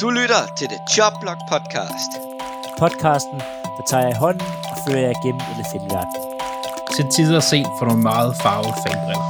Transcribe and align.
Du 0.00 0.10
lytter 0.10 0.42
til 0.58 0.68
The 0.68 0.80
Jobblock 0.96 1.40
Podcast. 1.52 2.10
Podcasten, 2.78 3.38
der 3.76 3.84
tager 3.90 4.02
jeg 4.02 4.10
i 4.10 4.18
hånden 4.24 4.46
og 4.70 4.76
fører 4.86 5.00
jer 5.08 5.16
gennem 5.24 5.42
elefantverden. 5.54 6.14
Til 6.96 7.04
tider 7.16 7.40
set 7.40 7.70
for 7.78 7.84
nogle 7.86 8.02
meget 8.02 8.36
farvede 8.42 8.74
fanbriller. 8.84 9.24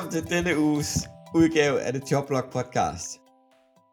Velkommen 0.00 0.26
til 0.26 0.34
denne 0.36 0.52
uges 0.68 0.90
udgave 1.40 1.76
af 1.86 1.90
det 1.92 2.02
Jobblock 2.10 2.46
podcast. 2.56 3.08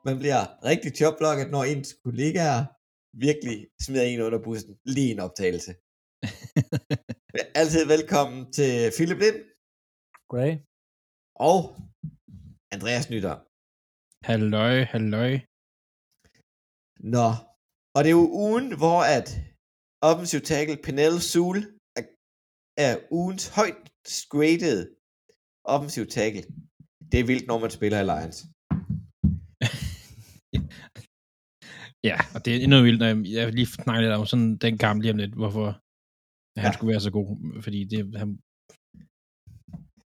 Man 0.07 0.15
bliver 0.21 0.41
rigtig 0.71 0.91
jobblocket, 1.01 1.47
når 1.55 1.63
ens 1.63 1.89
kollegaer 2.03 2.59
virkelig 3.25 3.57
smider 3.83 4.05
en 4.05 4.21
under 4.27 4.41
bussen 4.45 4.73
lige 4.95 5.11
en 5.11 5.19
optagelse. 5.27 5.71
Altid 7.59 7.83
velkommen 7.95 8.39
til 8.57 8.71
Philip 8.95 9.19
Lind 9.23 9.39
Gray? 10.31 10.51
og 11.49 11.59
Andreas 12.75 13.05
Nytter. 13.13 13.35
Halløj, 14.29 14.75
halløj. 14.93 15.31
Nå, 17.15 17.29
og 17.95 17.99
det 18.03 18.09
er 18.11 18.19
jo 18.21 18.27
ugen, 18.45 18.67
hvor 18.81 18.99
at 19.17 19.27
offensiv 20.09 20.39
tackle 20.51 20.77
Penel 20.85 21.15
Sul 21.31 21.57
er, 21.99 22.03
er 22.85 22.93
ugens 23.19 23.45
højt 23.57 23.83
graded 24.33 24.96
offensiv 25.75 26.03
tackle. 26.17 26.43
Det 27.11 27.17
er 27.19 27.27
vildt, 27.31 27.47
når 27.47 27.59
man 27.63 27.71
spiller 27.77 27.99
i 28.01 28.07
Lions. 28.11 28.37
Ja, 32.09 32.17
og 32.35 32.39
det 32.45 32.49
er 32.55 32.59
endnu 32.65 32.77
vildt, 32.87 32.99
når 33.01 33.07
jeg, 33.11 33.17
jeg 33.37 33.43
lige 33.59 33.65
snakke 33.77 34.01
lidt 34.03 34.13
om 34.19 34.25
sådan 34.31 34.51
den 34.65 34.75
kamp 34.85 34.97
lige 35.01 35.13
om 35.15 35.17
lidt, 35.23 35.33
hvorfor 35.41 35.67
han 36.61 36.69
Ja. 36.71 36.75
skulle 36.75 36.91
være 36.93 37.05
så 37.07 37.11
god. 37.17 37.27
Fordi 37.65 37.79
det, 37.91 37.97
han, 38.21 38.29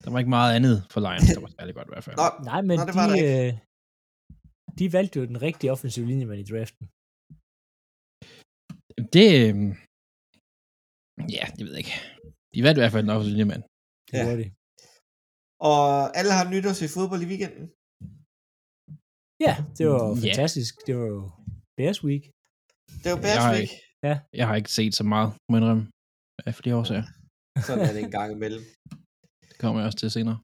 der 0.03 0.11
var 0.13 0.19
ikke 0.23 0.37
meget 0.39 0.53
andet 0.59 0.77
for 0.93 1.01
Lions, 1.07 1.29
der 1.37 1.41
var 1.45 1.53
særlig 1.59 1.75
godt 1.79 1.89
i 1.89 1.93
hvert 1.95 2.05
fald. 2.07 2.17
Nå, 2.23 2.27
Nej, 2.51 2.61
men 2.69 2.77
Nå, 2.79 2.85
det 2.87 2.95
de, 2.95 2.99
var 3.01 3.09
ikke. 3.15 3.31
øh, 3.47 3.51
de 4.79 4.87
valgte 4.97 5.15
jo 5.21 5.25
den 5.33 5.39
rigtige 5.47 5.73
offensive 5.75 6.07
linjemand 6.11 6.41
i 6.41 6.49
draften. 6.53 6.85
Det, 9.17 9.29
øhm, 9.49 9.71
ja, 11.37 11.45
jeg 11.59 11.65
ved 11.69 11.77
ikke. 11.83 11.95
De 12.55 12.59
valgte 12.65 12.79
i 12.79 12.83
hvert 12.83 12.95
fald 12.95 13.05
en 13.05 13.15
offensiv 13.15 13.33
linjemand. 13.37 13.63
Det 14.11 14.17
Ja. 14.19 14.25
ja. 14.31 14.37
de. 14.41 14.47
Og 15.69 15.83
alle 16.19 16.33
har 16.39 16.45
nyt 16.53 16.67
at 16.73 16.77
se 16.81 16.87
fodbold 16.97 17.23
i 17.27 17.31
weekenden. 17.33 17.65
Ja, 19.47 19.55
det 19.79 19.85
var 19.93 20.05
Ja. 20.09 20.21
fantastisk. 20.27 20.73
Det 20.87 20.95
var 21.01 21.07
jo 21.15 21.21
Bears 21.79 22.01
Week. 22.09 22.23
Det 23.03 23.07
jo 23.17 23.21
Bears 23.27 23.45
Jeg- 23.47 23.55
Week. 23.59 23.71
Jeg 24.41 24.47
har 24.49 24.57
ikke 24.61 24.73
set 24.79 24.95
så 25.01 25.05
meget, 25.13 25.29
må 25.49 25.53
jeg 25.57 25.63
indrømme, 25.63 25.85
af 26.47 26.55
flere 26.61 26.77
årsager. 26.81 27.07
Sådan 27.67 27.85
er 27.89 27.93
det 27.95 28.03
en 28.05 28.15
gang 28.19 28.29
imellem. 28.37 28.63
Det 29.51 29.57
kommer 29.63 29.77
jeg 29.81 29.87
også 29.89 29.99
til 30.03 30.11
senere. 30.19 30.39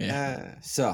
Ja. 0.00 0.08
Ja, 0.16 0.60
så. 0.76 0.88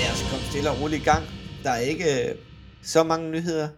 Lad 0.00 0.10
os 0.14 0.22
komme 0.30 0.44
stille 0.50 0.70
og 0.70 0.76
roligt 0.80 1.02
i 1.02 1.04
gang. 1.04 1.24
Der 1.66 1.72
er 1.72 1.78
ikke 1.92 2.30
øh, 2.30 2.36
så 2.82 3.04
mange 3.04 3.30
nyheder. 3.30 3.68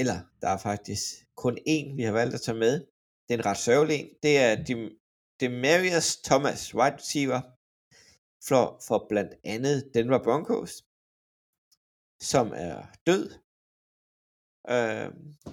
Eller, 0.00 0.18
der 0.42 0.48
er 0.48 0.58
faktisk 0.58 1.02
kun 1.36 1.58
én, 1.58 1.96
vi 1.96 2.02
har 2.02 2.12
valgt 2.12 2.34
at 2.34 2.40
tage 2.42 2.58
med. 2.58 2.74
Det 3.24 3.34
er 3.34 3.38
en 3.38 3.46
ret 3.46 3.56
sørgelig 3.56 3.96
en. 4.00 4.08
Det 4.22 4.38
er 4.38 4.64
Dem- 4.64 4.98
Demarius 5.40 6.16
Thomas, 6.16 6.74
wide 6.74 6.96
receiver, 6.96 7.40
for, 8.48 8.80
for 8.88 9.06
blandt 9.08 9.34
andet 9.44 9.90
Denver 9.94 10.22
Broncos, 10.26 10.72
som 12.32 12.46
er 12.68 12.76
død. 13.06 13.26
Øh, 14.74 15.08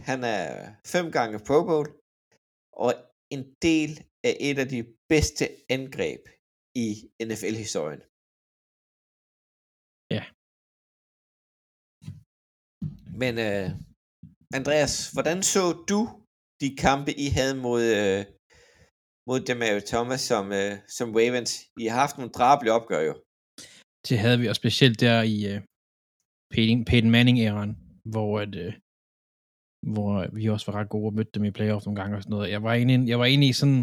han 0.09 0.23
er 0.23 0.73
fem 0.85 1.11
gange 1.11 1.39
Pro 1.47 1.63
Bowl, 1.63 1.87
og 2.73 2.93
en 3.29 3.43
del 3.61 4.03
af 4.23 4.37
et 4.39 4.59
af 4.59 4.67
de 4.69 4.81
bedste 5.09 5.45
angreb 5.69 6.21
i 6.75 7.11
NFL-historien. 7.27 8.01
Men 13.21 13.33
øh, 13.47 13.69
Andreas, 14.53 15.11
hvordan 15.13 15.43
så 15.43 15.63
du 15.89 16.01
de 16.61 16.75
kampe, 16.85 17.11
I 17.25 17.27
havde 17.37 17.55
mod, 17.65 17.83
øh, 17.99 18.25
mod 19.27 19.39
Demario 19.47 19.81
Thomas 19.91 20.21
som, 20.21 20.45
øh, 20.51 20.73
som 20.97 21.09
Ravens? 21.19 21.51
I 21.79 21.85
har 21.85 21.99
haft 21.99 22.17
nogle 22.17 22.31
drabelige 22.31 22.73
opgør 22.73 23.01
jo. 23.09 23.13
Det 24.07 24.19
havde 24.19 24.39
vi, 24.39 24.47
og 24.47 24.55
specielt 24.55 24.99
der 24.99 25.21
i 25.21 25.37
øh, 25.51 25.57
uh, 25.57 25.63
Peyton, 26.53 26.85
Peyton 26.85 27.11
Manning-æraen, 27.15 27.73
hvor, 28.13 28.39
at, 28.39 28.53
uh, 28.65 28.73
hvor 29.93 30.09
øh, 30.21 30.35
vi 30.35 30.49
også 30.49 30.71
var 30.71 30.79
ret 30.79 30.89
gode 30.89 31.07
og 31.09 31.13
mødte 31.13 31.31
dem 31.35 31.43
i 31.45 31.51
playoff 31.51 31.85
nogle 31.85 32.01
gange 32.01 32.17
og 32.17 32.23
sådan 32.23 32.33
noget. 32.35 32.51
Jeg 32.55 32.63
var 32.63 32.73
egentlig, 32.73 33.09
jeg 33.11 33.19
var 33.19 33.25
egentlig 33.25 33.49
i 33.49 33.59
sådan, 33.61 33.81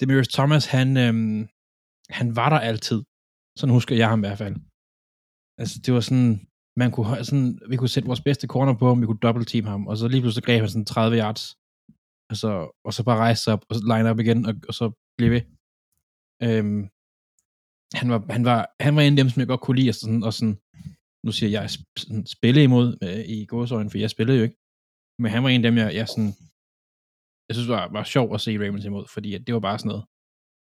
Demarius 0.00 0.28
Thomas, 0.28 0.64
han, 0.76 0.88
øhm, 1.04 1.40
han 2.18 2.36
var 2.36 2.48
der 2.54 2.60
altid. 2.70 3.00
Sådan 3.58 3.76
husker 3.78 3.94
jeg 3.96 4.08
ham 4.08 4.20
i 4.20 4.26
hvert 4.26 4.42
fald. 4.44 4.56
Altså, 5.60 5.76
det 5.84 5.90
var 5.94 6.00
sådan, 6.00 6.47
man 6.80 6.90
kunne, 6.94 7.24
sådan, 7.24 7.58
vi 7.70 7.76
kunne 7.76 7.94
sætte 7.94 8.06
vores 8.06 8.26
bedste 8.28 8.46
corner 8.46 8.74
på 8.78 8.86
ham, 8.88 9.00
vi 9.00 9.06
kunne 9.06 9.24
double 9.26 9.44
team 9.44 9.66
ham, 9.72 9.86
og 9.90 9.96
så 9.96 10.08
lige 10.08 10.22
pludselig 10.22 10.44
greb 10.44 10.60
han 10.60 10.68
sådan 10.68 10.84
30 10.84 11.18
yards, 11.22 11.42
og 12.30 12.36
så, 12.42 12.50
og 12.86 12.92
så 12.94 13.00
bare 13.08 13.22
rejse 13.24 13.42
sig 13.42 13.52
op, 13.54 13.64
og 13.68 13.74
så 13.76 13.82
line 13.92 14.10
op 14.10 14.20
igen, 14.24 14.46
og, 14.48 14.54
og 14.68 14.74
så 14.74 14.86
blive 15.18 15.32
ved. 15.34 15.42
Øhm, 16.46 16.82
han 18.00 18.06
var, 18.12 18.20
han 18.36 18.44
var, 18.50 18.60
han 18.86 18.96
var 18.96 19.02
en 19.02 19.12
af 19.14 19.20
dem, 19.20 19.30
som 19.30 19.40
jeg 19.40 19.48
godt 19.52 19.64
kunne 19.64 19.78
lide, 19.78 19.92
og 19.94 19.98
sådan, 20.02 20.22
og 20.28 20.32
sådan 20.36 20.56
nu 21.26 21.30
siger 21.32 21.50
jeg, 21.56 21.64
sådan, 22.02 22.26
spille 22.36 22.62
imod 22.68 22.88
øh, 23.06 23.22
i 23.36 23.46
gåsøjne, 23.50 23.90
for 23.90 23.98
jeg 23.98 24.10
spillede 24.10 24.38
jo 24.38 24.44
ikke, 24.46 24.58
men 25.22 25.28
han 25.34 25.42
var 25.42 25.48
en 25.48 25.64
af 25.64 25.66
dem, 25.70 25.78
jeg, 25.82 25.90
jeg 26.00 26.08
sådan, 26.08 26.32
jeg 27.48 27.54
synes, 27.54 27.68
var, 27.74 27.84
var 27.96 28.04
sjov 28.04 28.26
at 28.34 28.40
se 28.40 28.58
Ravens 28.62 28.84
imod, 28.84 29.04
fordi 29.14 29.30
at 29.34 29.42
det 29.46 29.52
var 29.54 29.64
bare 29.68 29.78
sådan 29.78 29.90
noget, 29.92 30.04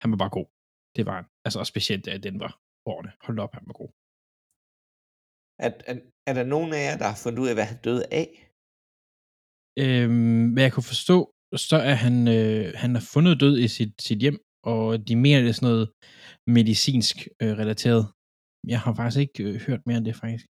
han 0.03 0.11
var 0.13 0.21
bare 0.23 0.37
god. 0.39 0.49
Det 0.97 1.03
var 1.09 1.17
han. 1.19 1.27
Altså, 1.45 1.59
og 1.63 1.67
specielt 1.73 2.05
der 2.05 2.19
den 2.19 2.41
var 2.45 2.53
årene. 2.87 3.13
Hold 3.25 3.39
op, 3.45 3.55
han 3.59 3.65
var 3.67 3.73
god. 3.73 3.91
Er, 5.67 5.71
er, 5.91 5.95
er 6.29 6.35
der 6.39 6.45
nogen 6.55 6.71
af 6.77 6.83
jer, 6.87 6.97
der 7.03 7.09
har 7.13 7.19
fundet 7.23 7.39
ud 7.43 7.49
af, 7.51 7.57
hvad 7.57 7.69
han 7.73 7.81
døde 7.87 8.05
af? 8.23 8.29
Øhm, 9.85 10.45
hvad 10.53 10.63
jeg 10.67 10.73
kunne 10.73 10.93
forstå, 10.95 11.17
så 11.67 11.77
er 11.91 11.97
han, 12.05 12.17
øh, 12.37 12.65
han 12.83 12.91
er 12.99 13.05
fundet 13.15 13.41
død 13.45 13.55
i 13.67 13.69
sit, 13.77 13.93
sit 14.09 14.21
hjem, 14.25 14.39
og 14.73 14.87
de 15.09 15.15
mener, 15.25 15.41
det 15.41 15.49
er 15.49 15.59
sådan 15.59 15.71
noget 15.73 15.87
medicinsk 16.57 17.17
øh, 17.43 17.53
relateret. 17.61 18.05
Jeg 18.73 18.81
har 18.85 18.93
faktisk 18.95 19.21
ikke 19.25 19.43
øh, 19.45 19.55
hørt 19.67 19.83
mere 19.87 19.99
end 19.99 20.07
det, 20.11 20.17
faktisk. 20.23 20.47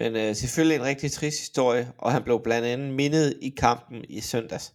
Men 0.00 0.10
øh, 0.22 0.30
selvfølgelig 0.42 0.76
en 0.78 0.88
rigtig 0.90 1.10
trist 1.12 1.38
historie, 1.46 1.84
og 2.04 2.08
han 2.14 2.22
blev 2.26 2.36
blandt 2.46 2.66
andet 2.72 2.90
mindet 3.00 3.28
i 3.48 3.50
kampen 3.64 3.98
i 4.18 4.20
søndags, 4.30 4.66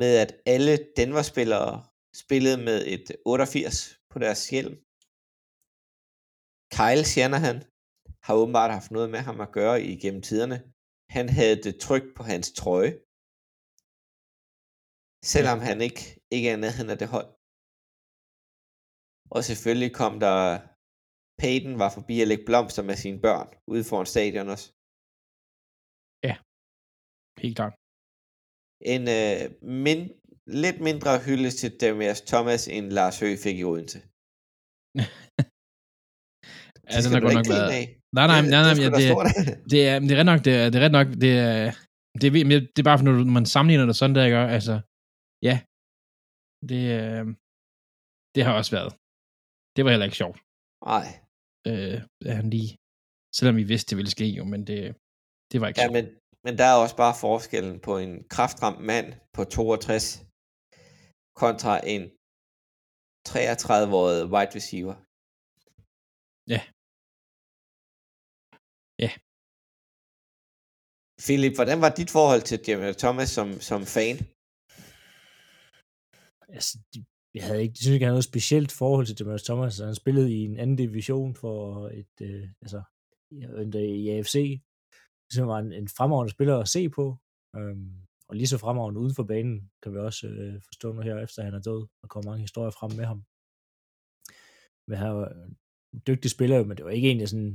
med 0.00 0.12
at 0.22 0.30
alle 0.54 0.74
Denver-spillere 0.96 1.70
spillede 2.22 2.58
med 2.68 2.78
et 2.94 3.06
88 3.26 3.98
på 4.12 4.18
deres 4.24 4.50
hjelm. 4.52 4.74
Kyle 6.76 7.04
Shanahan 7.12 7.58
har 8.26 8.34
åbenbart 8.40 8.76
haft 8.78 8.90
noget 8.90 9.10
med 9.14 9.22
ham 9.28 9.38
at 9.40 9.52
gøre 9.58 9.82
igennem 9.94 10.22
tiderne. 10.28 10.58
Han 11.16 11.26
havde 11.28 11.62
det 11.66 11.74
trykt 11.86 12.10
på 12.16 12.22
hans 12.30 12.48
trøje, 12.60 12.92
selvom 15.32 15.58
han 15.68 15.78
ikke, 15.86 16.02
ikke 16.36 16.48
er 16.50 16.58
nærheden 16.64 16.90
af 16.94 16.98
det 16.98 17.08
hold. 17.14 17.28
Og 19.34 19.40
selvfølgelig 19.48 19.92
kom 20.00 20.14
der 20.26 20.38
Peyton 21.40 21.78
var 21.82 21.90
forbi 21.96 22.14
at 22.20 22.28
lægge 22.28 22.48
blomster 22.48 22.82
med 22.90 22.96
sine 23.04 23.20
børn 23.26 23.48
ude 23.72 23.84
foran 23.90 24.06
stadion 24.14 24.48
også. 24.54 24.66
Helt 27.42 27.56
klart. 27.58 27.74
En 28.92 29.02
øh, 29.18 29.40
min, 29.82 30.00
lidt 30.62 30.78
mindre 30.88 31.12
hylde 31.26 31.50
til 31.60 31.70
Damias 31.80 32.20
Thomas, 32.30 32.62
end 32.76 32.86
Lars 32.98 33.20
Høgh 33.20 33.38
fik 33.44 33.56
i 33.58 33.64
Odense. 33.70 34.00
Ja, 36.90 36.96
den 37.04 37.12
har 37.14 37.20
godt 37.26 37.34
nok 37.40 37.48
været... 37.54 37.70
Af. 37.78 37.84
Nej, 38.18 38.26
nej, 38.32 38.40
Det- 38.40 38.50
nej, 38.54 38.62
nej, 38.66 38.74
det 38.74 38.84
er 38.84 38.90
ja, 38.90 38.98
det, 39.00 39.10
det 39.72 39.80
er, 39.90 39.94
det 40.06 40.10
er 40.14 40.18
ret 40.20 40.30
nok, 40.32 40.40
det 40.46 40.52
er, 40.60 40.64
det 40.70 40.76
er 40.80 40.84
ret 40.86 40.96
nok, 40.98 41.08
det 41.24 41.32
er, 41.48 41.62
det 42.20 42.26
er, 42.28 42.30
det 42.74 42.78
er 42.82 42.88
bare, 42.90 42.98
for, 42.98 43.04
når 43.04 43.36
man 43.38 43.46
sammenligner 43.54 43.86
det 43.90 43.96
sådan 44.00 44.14
der, 44.16 44.24
ikke? 44.28 44.38
Altså, 44.58 44.74
ja, 45.48 45.54
det, 46.70 46.82
øh, 47.00 47.24
det 48.34 48.42
har 48.46 48.52
også 48.60 48.72
været. 48.78 48.90
Det 49.74 49.80
var 49.84 49.90
heller 49.92 50.08
ikke 50.08 50.20
sjovt, 50.22 50.38
Nej, 50.92 51.06
øh, 51.68 51.96
han 52.38 52.46
lige, 52.56 52.70
selvom 53.38 53.54
vi 53.60 53.64
vidste, 53.72 53.88
det 53.90 53.96
ville 54.00 54.14
ske 54.16 54.26
jo, 54.40 54.44
men 54.52 54.60
det, 54.68 54.78
det 55.50 55.56
var 55.60 55.66
ikke 55.68 55.80
ja, 55.80 55.86
sjovt. 55.86 55.96
men, 55.98 56.04
men 56.44 56.52
der 56.58 56.66
er 56.72 56.76
også 56.84 56.96
bare 57.04 57.14
forskellen 57.26 57.76
på 57.86 57.92
en 58.04 58.12
kraftramt 58.34 58.80
mand 58.90 59.06
på 59.36 59.40
62 59.44 60.06
kontra 61.42 61.72
en 61.94 62.02
33-årige 63.28 64.24
wide 64.34 64.52
receiver. 64.58 64.94
Ja. 66.54 66.60
Philip, 71.18 71.54
hvordan 71.54 71.80
var 71.80 71.88
dit 72.00 72.10
forhold 72.10 72.42
til 72.42 72.60
Jamie 72.68 72.92
Thomas 73.04 73.28
som, 73.30 73.48
som 73.60 73.80
fan? 73.96 74.16
Altså, 76.56 76.78
jeg 77.34 77.44
havde 77.46 77.62
ikke, 77.62 77.72
jeg 77.72 77.76
synes 77.82 77.94
ikke, 77.94 78.02
jeg 78.02 78.08
havde 78.08 78.14
noget 78.20 78.32
specielt 78.32 78.72
forhold 78.72 79.06
til 79.06 79.18
Demarcus 79.18 79.42
Thomas. 79.42 79.66
Altså, 79.66 79.84
Han 79.84 79.94
spillede 79.94 80.32
i 80.36 80.40
en 80.44 80.58
anden 80.58 80.76
division 80.76 81.34
for 81.34 81.88
et, 81.88 82.14
øh, 82.22 82.48
altså, 82.62 82.82
i- 83.30 84.02
i 84.02 84.08
AFC. 84.10 84.60
Så 85.32 85.44
var 85.44 85.58
en, 85.58 85.72
en 85.72 85.88
fremragende 85.88 86.30
spiller 86.32 86.58
at 86.58 86.68
se 86.68 86.88
på. 86.88 87.16
Øhm, 87.56 87.92
og 88.28 88.36
lige 88.36 88.46
så 88.46 88.58
fremragende 88.58 89.00
uden 89.00 89.14
for 89.14 89.22
banen, 89.32 89.70
kan 89.82 89.92
vi 89.92 89.98
også 89.98 90.26
øh, 90.26 90.62
forstå 90.68 90.92
nu 90.92 91.00
her, 91.00 91.18
efter 91.18 91.42
han 91.42 91.54
er 91.54 91.60
død. 91.68 91.86
Der 92.02 92.08
kommer 92.08 92.30
mange 92.30 92.40
historier 92.46 92.70
frem 92.70 92.92
med 93.00 93.04
ham. 93.10 93.20
Men 94.88 94.98
han 94.98 95.14
var 95.16 95.28
en 95.94 96.02
dygtig 96.06 96.30
spiller, 96.30 96.64
men 96.64 96.76
det 96.76 96.84
var 96.84 96.90
ikke 96.90 97.10
en, 97.10 97.20
jeg 97.20 97.28
sådan... 97.28 97.54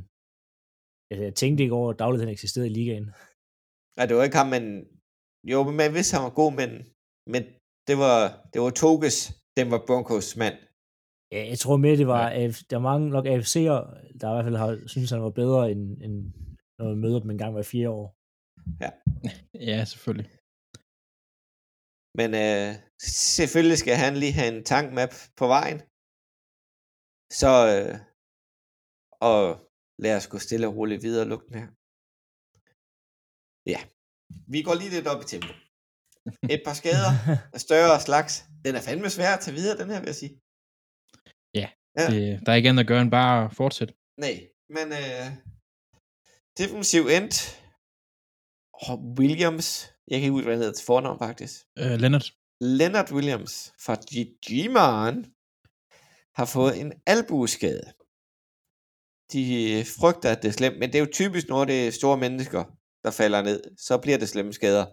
Altså, 1.11 1.23
jeg 1.23 1.35
tænkte 1.35 1.63
ikke 1.63 1.75
over, 1.75 1.89
at 1.93 1.99
dagligt 1.99 2.21
han 2.23 2.29
eksisterede 2.33 2.69
i 2.69 2.73
ligaen. 2.73 3.07
Nej, 3.99 4.05
det 4.07 4.15
var 4.15 4.23
ikke 4.23 4.41
ham, 4.43 4.51
men... 4.55 4.63
Jo, 5.51 5.57
men 5.67 5.75
man 5.81 5.93
vidste, 5.93 6.15
han 6.15 6.27
var 6.27 6.35
god, 6.41 6.53
men, 6.61 6.69
men 7.33 7.41
det 7.87 7.95
var, 8.03 8.19
det 8.51 8.59
var 8.63 8.71
Toges, 8.81 9.17
den 9.57 9.67
var 9.73 9.81
Broncos 9.87 10.29
mand. 10.41 10.57
Ja, 11.35 11.41
jeg 11.51 11.59
tror 11.59 11.77
mere, 11.77 11.97
det 12.01 12.07
var, 12.07 12.23
ja. 12.29 12.47
der 12.69 12.75
er 12.77 12.89
mange 12.91 13.09
nok 13.15 13.25
AFC'er, 13.33 13.79
der 14.19 14.25
i 14.29 14.33
hvert 14.33 14.47
fald 14.47 14.59
har, 14.63 14.71
synes, 14.93 15.09
han 15.15 15.25
var 15.27 15.33
bedre, 15.41 15.71
end, 15.71 15.83
end 16.05 16.15
når 16.77 16.85
man 16.89 17.01
møder 17.03 17.19
dem 17.19 17.29
en 17.31 17.41
gang 17.43 17.53
hver 17.53 17.71
fire 17.73 17.89
år. 17.99 18.05
Ja, 19.69 19.77
selvfølgelig. 19.91 20.29
Men 22.19 22.29
øh, 22.43 22.69
selvfølgelig 23.27 23.77
skal 23.79 23.95
han 24.03 24.13
lige 24.21 24.37
have 24.39 24.51
en 24.55 24.63
tankmap 24.71 25.13
på 25.39 25.45
vejen. 25.55 25.79
Så, 27.41 27.51
øh, 27.73 27.95
og 29.29 29.41
lad 30.03 30.13
os 30.17 30.27
gå 30.31 30.37
stille 30.37 30.67
og 30.67 30.75
roligt 30.77 31.03
videre 31.05 31.23
og 31.25 31.29
lukke 31.31 31.47
den 31.49 31.57
her. 31.61 31.69
Ja, 33.73 33.81
vi 34.53 34.61
går 34.61 34.75
lige 34.75 34.89
lidt 34.89 35.07
op 35.07 35.21
i 35.21 35.25
tempo. 35.25 35.53
Et 36.53 36.61
par 36.65 36.73
skader 36.73 37.13
af 37.55 37.61
større 37.67 37.99
slags. 38.07 38.45
Den 38.65 38.75
er 38.75 38.81
fandme 38.81 39.09
svær 39.09 39.33
at 39.33 39.39
tage 39.39 39.55
videre, 39.55 39.77
den 39.81 39.89
her, 39.89 39.99
vil 39.99 40.11
jeg 40.13 40.15
sige. 40.15 40.33
Ja. 41.53 41.67
Ja. 41.99 42.05
Det, 42.11 42.45
der 42.45 42.51
er 42.51 42.55
ikke 42.55 42.69
andet 42.69 42.83
at 42.83 42.87
gøre 42.87 43.01
end 43.01 43.11
bare 43.11 43.45
at 43.45 43.55
fortsætte. 43.55 43.93
Nej, 44.17 44.35
men 44.69 44.87
øh, 45.01 45.25
defensiv 46.57 47.01
end. 47.15 47.31
Williams. 49.19 49.67
Jeg 50.07 50.15
kan 50.15 50.23
ikke 50.23 50.31
huske, 50.31 50.45
hvad 50.45 50.55
han 50.55 50.61
hedder 50.63 50.73
til 50.73 50.85
fornavn, 50.85 51.19
faktisk. 51.19 51.55
Øh, 51.79 51.99
Leonard. 51.99 52.25
Leonard 52.61 53.11
Williams 53.11 53.73
fra 53.85 53.95
G-Man 54.45 55.15
har 56.35 56.45
fået 56.45 56.81
en 56.81 56.93
albueskade. 57.05 57.85
De 59.33 59.43
frygter, 59.99 60.31
at 60.31 60.41
det 60.41 60.47
er 60.47 60.57
slemt, 60.59 60.79
men 60.79 60.89
det 60.89 60.95
er 60.95 61.05
jo 61.05 61.11
typisk, 61.13 61.47
når 61.47 61.65
det 61.65 61.87
er 61.87 61.91
store 61.91 62.17
mennesker, 62.17 62.63
der 63.03 63.11
falder 63.19 63.41
ned. 63.49 63.59
Så 63.87 63.93
bliver 64.03 64.17
det 64.17 64.29
slemme 64.29 64.53
skader. 64.59 64.85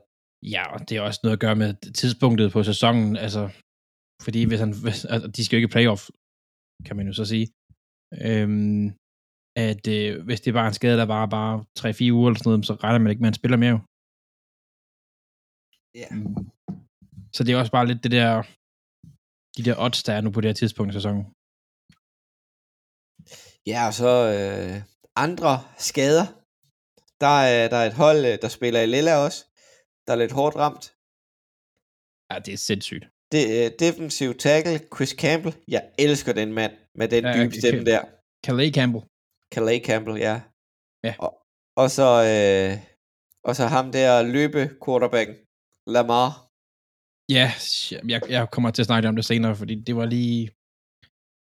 Ja, 0.54 0.62
og 0.74 0.80
det 0.88 0.94
er 0.96 1.02
også 1.08 1.20
noget 1.22 1.36
at 1.36 1.44
gøre 1.44 1.56
med 1.62 1.70
tidspunktet 2.00 2.52
på 2.52 2.60
sæsonen. 2.70 3.16
Altså, 3.26 3.42
fordi 4.24 4.40
hvis 4.48 4.60
han, 4.64 4.72
hvis, 4.84 5.04
altså, 5.12 5.28
de 5.36 5.44
skal 5.44 5.54
jo 5.56 5.58
ikke 5.60 5.70
i 5.70 5.74
playoff, 5.76 6.02
kan 6.86 6.96
man 6.96 7.06
jo 7.10 7.14
så 7.20 7.24
sige. 7.32 7.46
Øhm, 8.26 8.86
at 9.68 9.84
øh, 9.96 10.10
hvis 10.26 10.40
det 10.40 10.48
er 10.50 10.58
bare 10.60 10.70
en 10.72 10.78
skade, 10.80 10.96
der 11.00 11.06
bare 11.16 11.28
bare 11.38 11.54
3-4 11.78 12.12
uger 12.16 12.28
eller 12.28 12.38
sådan 12.38 12.50
noget, 12.50 12.66
så 12.70 12.74
regner 12.84 12.98
man 12.98 13.10
ikke 13.10 13.22
med, 13.22 13.28
at 13.28 13.32
han 13.32 13.40
spiller 13.40 13.58
mere 13.62 13.74
jo. 13.76 13.80
Ja. 16.00 16.08
Så 17.34 17.40
det 17.44 17.50
er 17.52 17.58
også 17.62 17.74
bare 17.76 17.88
lidt 17.90 18.02
det 18.04 18.12
der, 18.18 18.30
de 19.56 19.62
der 19.66 19.76
odds, 19.84 20.02
der 20.06 20.12
er 20.14 20.20
nu 20.20 20.30
på 20.30 20.40
det 20.40 20.48
her 20.48 20.60
tidspunkt 20.60 20.90
i 20.92 20.98
sæsonen. 20.98 21.24
Ja, 23.70 23.80
og 23.88 23.94
så 24.02 24.12
øh, 24.36 24.76
andre 25.24 25.52
skader. 25.88 26.26
Der 27.20 27.40
er, 27.40 27.68
der 27.68 27.76
er 27.76 27.86
et 27.86 27.94
hold, 27.94 28.24
øh, 28.26 28.38
der 28.42 28.48
spiller 28.48 28.80
i 28.80 28.86
Lilla 28.86 29.16
også, 29.16 29.44
der 30.06 30.12
er 30.12 30.16
lidt 30.16 30.32
hårdt 30.32 30.56
ramt. 30.56 30.84
Ja, 32.30 32.38
det 32.38 32.52
er 32.54 32.58
sindssygt. 32.58 33.04
Det 33.32 33.64
er 33.64 33.70
defensive 33.78 34.34
tackle, 34.34 34.80
Chris 34.94 35.10
Campbell. 35.10 35.54
Jeg 35.68 35.82
elsker 35.98 36.32
den 36.32 36.52
mand 36.52 36.72
med 36.94 37.08
den 37.08 37.24
Ja, 37.24 37.32
dybe 37.36 37.54
stemme 37.60 37.84
der. 37.84 38.02
Calais 38.46 38.74
Campbell. 38.74 39.04
Calais 39.54 39.82
Campbell, 39.86 40.18
ja. 40.18 40.40
Ja. 41.04 41.14
Og, 41.18 41.30
og 41.76 41.90
så 41.90 42.08
øh, 42.32 42.78
og 43.44 43.56
så 43.56 43.66
ham 43.66 43.92
der 43.92 44.22
løbe 44.22 44.70
quarterbacken, 44.84 45.36
Lamar. 45.86 46.30
Ja, 47.28 47.52
jeg, 48.08 48.30
jeg 48.30 48.50
kommer 48.50 48.70
til 48.70 48.82
at 48.82 48.86
snakke 48.86 49.08
om 49.08 49.16
det 49.16 49.24
senere, 49.24 49.56
fordi 49.56 49.74
det 49.74 49.96
var 49.96 50.06
lige... 50.06 50.50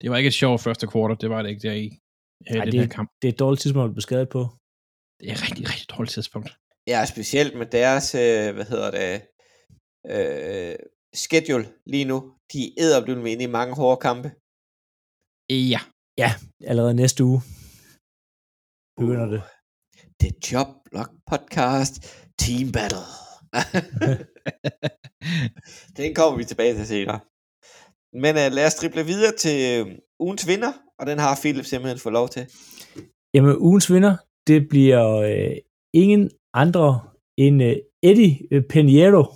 Det 0.02 0.12
var 0.12 0.18
ikke 0.18 0.28
et 0.28 0.34
sjovt 0.34 0.62
første 0.62 0.88
quarter, 0.92 1.16
det 1.16 1.30
var 1.30 1.42
det 1.42 1.50
ikke 1.50 1.68
der 1.68 1.74
i 1.74 1.86
øh, 2.50 2.58
Ej, 2.58 2.63
den 2.66 2.72
det, 2.72 2.80
her 2.80 2.88
kamp. 2.88 3.12
det 3.22 3.28
er 3.28 3.31
et 3.31 3.40
dårligt 3.40 3.62
tidspunkt 3.62 3.86
at 3.90 3.94
blive 3.94 4.02
skadet 4.02 4.30
på. 4.30 4.56
Det 5.19 5.30
er 5.30 5.34
et 5.34 5.44
rigtig, 5.44 5.69
rigtig 5.69 5.90
dårligt 5.90 6.14
tidspunkt. 6.14 6.58
Ja, 6.88 7.06
specielt 7.06 7.58
med 7.58 7.66
deres, 7.66 8.16
øh, 8.16 8.54
hvad 8.56 8.66
hedder 8.66 8.92
det, 8.92 9.22
øh, 10.14 10.75
schedule 11.14 11.74
lige 11.86 12.06
nu. 12.06 12.34
De 12.54 12.80
æder 12.80 13.04
blevet 13.06 13.28
inde 13.28 13.44
i 13.44 13.48
mange 13.48 13.75
hårde 13.75 14.02
kampe. 14.02 14.31
Ja. 15.50 15.80
Ja, 16.18 16.31
allerede 16.64 16.94
næste 16.94 17.24
uge 17.24 17.42
begynder 18.98 19.25
det. 19.25 19.42
Det 20.19 20.28
er 20.31 20.38
Jobblock 20.52 21.12
Podcast 21.31 21.94
Team 22.40 22.72
Battle. 22.72 23.06
Den 25.98 26.16
kommer 26.16 26.38
vi 26.38 26.46
tilbage 26.46 26.74
til 26.75 26.88
senere. 26.88 27.20
Men 28.13 28.34
uh, 28.36 28.52
lad 28.58 28.66
os 28.68 28.75
drible 28.75 29.06
videre 29.06 29.36
til 29.44 29.58
uh, 29.81 29.88
ugens 30.20 30.48
vinder, 30.48 30.74
og 31.00 31.06
den 31.06 31.20
har 31.20 31.40
Philip 31.42 31.66
simpelthen 31.66 32.00
fået 32.00 32.13
lov 32.13 32.30
til. 32.30 32.44
Jamen, 33.34 33.58
ugens 33.58 33.92
vinder, 33.94 34.16
det 34.48 34.70
bliver 34.70 35.16
øh, 35.16 35.56
ingen 35.94 36.30
andre 36.54 37.00
end 37.38 37.64
øh, 37.64 37.76
Eddie 38.04 38.38
øh, 38.52 38.64
Peniero. 38.70 39.24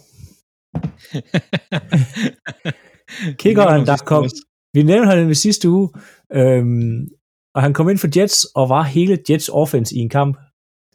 Kickeren, 3.41 3.85
der 3.85 3.97
kom, 4.05 4.29
vi 4.73 4.83
nævnte 4.83 5.09
ham 5.09 5.29
i 5.29 5.33
sidste 5.33 5.69
uge, 5.69 5.89
øhm, 6.33 7.07
og 7.55 7.61
han 7.61 7.73
kom 7.73 7.89
ind 7.89 7.97
for 7.97 8.19
Jets, 8.19 8.45
og 8.45 8.69
var 8.69 8.83
hele 8.83 9.19
Jets 9.29 9.49
offense 9.53 9.95
i 9.95 9.99
en 9.99 10.09
kamp. 10.09 10.37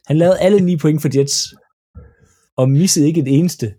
Han 0.06 0.18
lavede 0.18 0.40
alle 0.40 0.60
ni 0.60 0.76
point 0.76 1.02
for 1.02 1.18
Jets, 1.18 1.54
og 2.56 2.70
missede 2.70 3.06
ikke 3.06 3.20
et 3.20 3.38
eneste. 3.38 3.74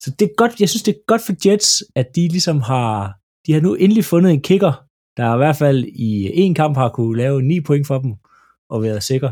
Så 0.00 0.10
det 0.18 0.24
er 0.24 0.34
godt, 0.36 0.60
jeg 0.60 0.68
synes, 0.68 0.82
det 0.82 0.94
er 0.94 1.04
godt 1.06 1.22
for 1.22 1.48
Jets, 1.48 1.84
at 1.96 2.06
de 2.16 2.28
ligesom 2.28 2.60
har, 2.60 3.18
de 3.46 3.52
har 3.52 3.60
nu 3.60 3.74
endelig 3.74 4.04
fundet 4.04 4.32
en 4.32 4.42
kicker, 4.42 4.72
der 5.16 5.34
i 5.34 5.36
hvert 5.36 5.56
fald 5.56 5.84
i 5.84 6.30
en 6.34 6.54
kamp 6.54 6.76
har 6.76 6.88
kunne 6.88 7.16
lave 7.16 7.42
ni 7.42 7.60
point 7.60 7.86
for 7.86 7.98
dem, 7.98 8.14
og 8.70 8.82
være 8.82 9.00
sikker. 9.00 9.30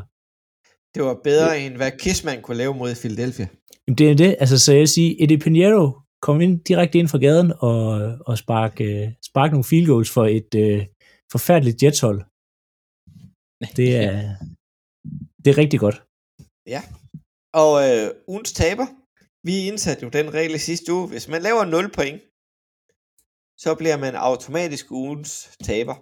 Det 0.95 1.03
var 1.03 1.21
bedre 1.25 1.61
end 1.61 1.75
hvad 1.77 1.93
Kissman 2.03 2.43
kunne 2.43 2.57
lave 2.57 2.75
mod 2.75 2.95
Philadelphia. 2.95 3.49
Jamen, 3.87 3.99
det 3.99 4.11
er 4.11 4.15
det, 4.15 4.37
altså 4.43 4.59
så 4.59 4.73
jeg 4.73 4.89
siger, 4.89 5.17
Eddie 5.23 5.39
Pinheiro 5.39 5.85
kom 6.23 6.41
ind 6.41 6.65
direkte 6.65 6.99
ind 6.99 7.09
fra 7.09 7.19
gaden 7.19 7.53
og, 7.59 7.85
og 8.27 8.39
spark, 8.39 8.81
øh, 8.81 9.09
spark 9.31 9.51
nogle 9.51 9.65
field 9.65 9.87
goals 9.87 10.11
for 10.11 10.27
et 10.39 10.55
øh, 10.65 10.87
forfærdeligt 11.33 11.83
Jets-hold. 11.83 12.21
Det 13.79 13.89
er, 13.97 14.37
det 15.43 15.49
er 15.51 15.59
rigtig 15.63 15.81
godt. 15.81 15.99
Ja. 16.75 16.83
Og 17.63 17.73
øh, 17.87 18.07
ugens 18.33 18.53
taber, 18.53 18.87
vi 19.49 19.55
indsatte 19.69 20.03
jo 20.05 20.11
den 20.19 20.35
regel 20.35 20.55
i 20.55 20.59
sidste 20.59 20.93
uge. 20.93 21.09
Hvis 21.09 21.29
man 21.29 21.43
laver 21.43 21.65
0 21.65 21.93
point, 21.97 22.21
så 23.65 23.71
bliver 23.81 23.97
man 24.05 24.15
automatisk 24.15 24.91
ugens 24.91 25.33
taber. 25.65 25.97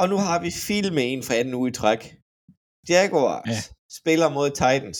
Og 0.00 0.08
nu 0.08 0.16
har 0.16 0.38
vi 0.44 0.50
filmet 0.50 1.12
en 1.12 1.22
fra 1.22 1.34
anden 1.34 1.54
uge 1.54 1.68
i 1.70 1.72
træk. 1.72 2.00
Jaguars 2.88 3.48
ja. 3.48 3.60
Spiller 4.00 4.28
mod 4.28 4.50
Titans. 4.50 4.98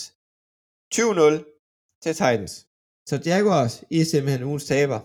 20-0 0.94 2.00
til 2.02 2.12
Titans. 2.14 2.66
Så 3.08 3.22
Jaguars, 3.26 3.84
I 3.90 4.00
er 4.00 4.04
simpelthen 4.04 4.42
ugens 4.48 4.64
taber. 4.64 5.00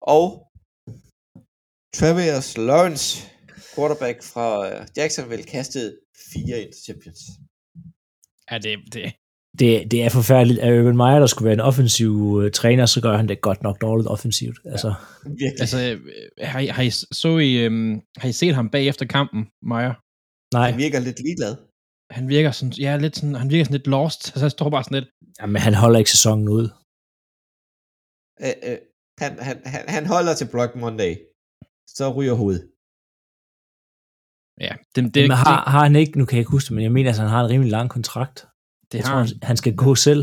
Og 0.00 0.24
Travis 1.94 2.56
Lawrence, 2.58 3.28
quarterback 3.74 4.22
fra 4.22 4.46
øh, 4.70 4.86
Jacksonville, 4.96 5.44
kastede 5.44 5.98
fire 6.32 6.56
interceptions. 6.62 7.20
Ja, 8.50 8.58
det, 8.58 8.78
det, 8.94 9.12
Det, 9.58 9.90
det 9.90 10.02
er 10.02 10.08
forfærdeligt. 10.08 10.60
At 10.60 10.78
Urban 10.80 10.96
Meyer, 10.96 11.18
der 11.18 11.26
skulle 11.26 11.46
være 11.46 11.54
en 11.54 11.60
offensiv 11.70 12.40
øh, 12.42 12.52
træner, 12.52 12.86
så 12.86 13.00
gør 13.00 13.16
han 13.16 13.28
det 13.28 13.40
godt 13.40 13.62
nok 13.62 13.80
dårligt 13.80 14.08
offensivt. 14.08 14.58
Altså, 14.64 14.94
Virkelig. 15.24 15.60
altså, 15.60 15.78
øh, 15.78 16.00
har, 16.52 16.60
I, 16.60 16.66
har, 16.66 16.82
I, 16.82 16.90
så 16.90 17.38
I, 17.38 17.52
øhm, 17.64 18.00
har 18.16 18.28
I 18.28 18.32
set 18.32 18.54
ham 18.54 18.70
bag 18.70 18.86
efter 18.88 19.06
kampen, 19.06 19.40
Meyer? 19.62 19.94
nej, 20.54 20.70
Han 20.70 20.78
virker 20.80 20.98
lidt 21.00 21.20
ligeglad. 21.26 21.56
Han 22.10 22.28
virker 22.28 22.50
sådan, 22.50 22.72
ja, 22.84 22.96
lidt 22.96 23.16
sådan, 23.16 23.34
han 23.42 23.50
virker 23.50 23.64
sådan 23.64 23.78
lidt 23.78 23.86
lost. 23.96 24.20
Altså, 24.32 24.44
han 24.46 24.50
står 24.56 24.70
bare 24.70 24.84
sådan 24.84 24.98
lidt, 25.00 25.10
jamen, 25.40 25.62
han 25.66 25.74
holder 25.82 25.98
ikke 25.98 26.14
sæsonen 26.16 26.48
ud. 26.58 26.66
Øh, 28.44 28.56
øh, 28.68 28.78
han, 29.22 29.32
han, 29.48 29.56
han, 29.74 29.82
han 29.96 30.04
holder 30.14 30.34
til 30.34 30.48
Block 30.54 30.70
Monday. 30.82 31.12
Så 31.96 32.04
ryger 32.16 32.34
hovedet. 32.42 32.62
ja, 34.66 34.72
det, 34.94 35.00
det, 35.14 35.22
Men 35.30 35.36
har, 35.46 35.58
har 35.74 35.82
han 35.88 35.96
ikke, 36.02 36.18
nu 36.18 36.24
kan 36.24 36.34
jeg 36.36 36.42
ikke 36.44 36.56
huske 36.56 36.68
det, 36.68 36.74
men 36.76 36.84
jeg 36.88 36.92
mener, 36.96 37.10
at 37.10 37.18
han 37.18 37.28
har 37.34 37.40
en 37.44 37.50
rimelig 37.54 37.72
lang 37.78 37.88
kontrakt. 37.96 38.36
det, 38.38 38.94
Jeg 38.94 38.98
det 38.98 39.04
tror, 39.04 39.14
har 39.14 39.24
han, 39.24 39.28
han 39.50 39.56
skal 39.62 39.74
gå 39.84 39.90
selv. 40.08 40.22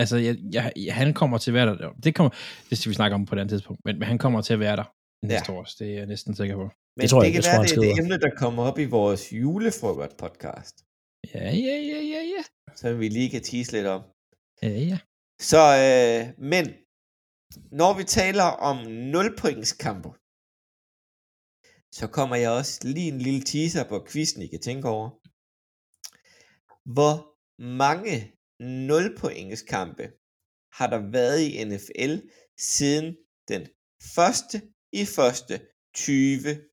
Altså, 0.00 0.16
jeg, 0.26 0.34
jeg, 0.56 0.64
jeg, 0.86 0.94
han 1.00 1.14
kommer 1.20 1.38
til 1.38 1.50
at 1.50 1.54
være 1.58 1.66
der. 1.66 1.92
Det, 2.04 2.14
kommer, 2.16 2.32
det 2.68 2.78
skal 2.78 2.90
vi 2.90 2.94
snakke 3.00 3.14
om 3.14 3.26
på 3.26 3.34
et 3.34 3.38
andet 3.38 3.50
tidspunkt, 3.54 3.80
men, 3.86 3.94
men 3.98 4.06
han 4.12 4.18
kommer 4.18 4.40
til 4.46 4.54
at 4.56 4.60
være 4.66 4.76
der. 4.80 4.86
næste 5.32 5.52
år. 5.52 5.62
Det 5.78 5.86
er 5.92 5.96
jeg 6.00 6.06
næsten 6.06 6.34
sikker 6.40 6.56
på. 6.62 6.66
Men 6.98 7.02
Det 7.02 7.10
tror 7.10 7.18
jeg 7.22 7.24
det 7.24 7.28
ikke, 7.30 7.42
kan 7.42 7.44
jeg 7.44 7.50
tror, 7.50 7.62
være, 7.62 7.68
han 7.68 7.68
det 7.68 7.76
er 7.76 7.90
et 7.90 7.96
skriver. 7.96 8.00
emne, 8.02 8.16
der 8.26 8.32
kommer 8.42 8.62
op 8.70 8.78
i 8.84 8.88
vores 8.98 9.22
julefrokost-podcast, 9.42 10.76
Ja, 11.34 11.46
ja, 11.66 11.76
ja, 11.92 12.00
ja, 12.14 12.22
ja. 12.34 12.42
som 12.80 12.90
vi 13.00 13.08
lige 13.08 13.30
kan 13.34 13.42
tease 13.50 13.72
lidt 13.76 13.86
om. 13.96 14.02
Ja, 14.62 14.68
ja. 14.92 14.98
Så, 15.50 15.62
øh, 15.86 16.20
men, 16.52 16.64
når 17.80 17.92
vi 17.98 18.04
taler 18.04 18.48
om 18.70 18.76
0 18.86 19.36
points 19.42 19.72
kampe, 19.86 20.10
så 21.98 22.06
kommer 22.16 22.36
jeg 22.36 22.50
også 22.60 22.74
lige 22.94 23.08
en 23.14 23.20
lille 23.26 23.42
teaser 23.50 23.84
på 23.88 23.96
quizzen, 24.10 24.42
I 24.42 24.48
kan 24.54 24.60
tænke 24.68 24.86
over. 24.96 25.08
Hvor 26.96 27.16
mange 27.82 28.14
0 28.60 29.16
points 29.22 29.62
kampe 29.62 30.04
har 30.78 30.86
der 30.94 31.00
været 31.18 31.40
i 31.48 31.50
NFL 31.70 32.14
siden 32.74 33.06
den 33.52 33.62
første 34.16 34.56
i 35.00 35.02
første 35.16 35.54
2020 35.94 36.67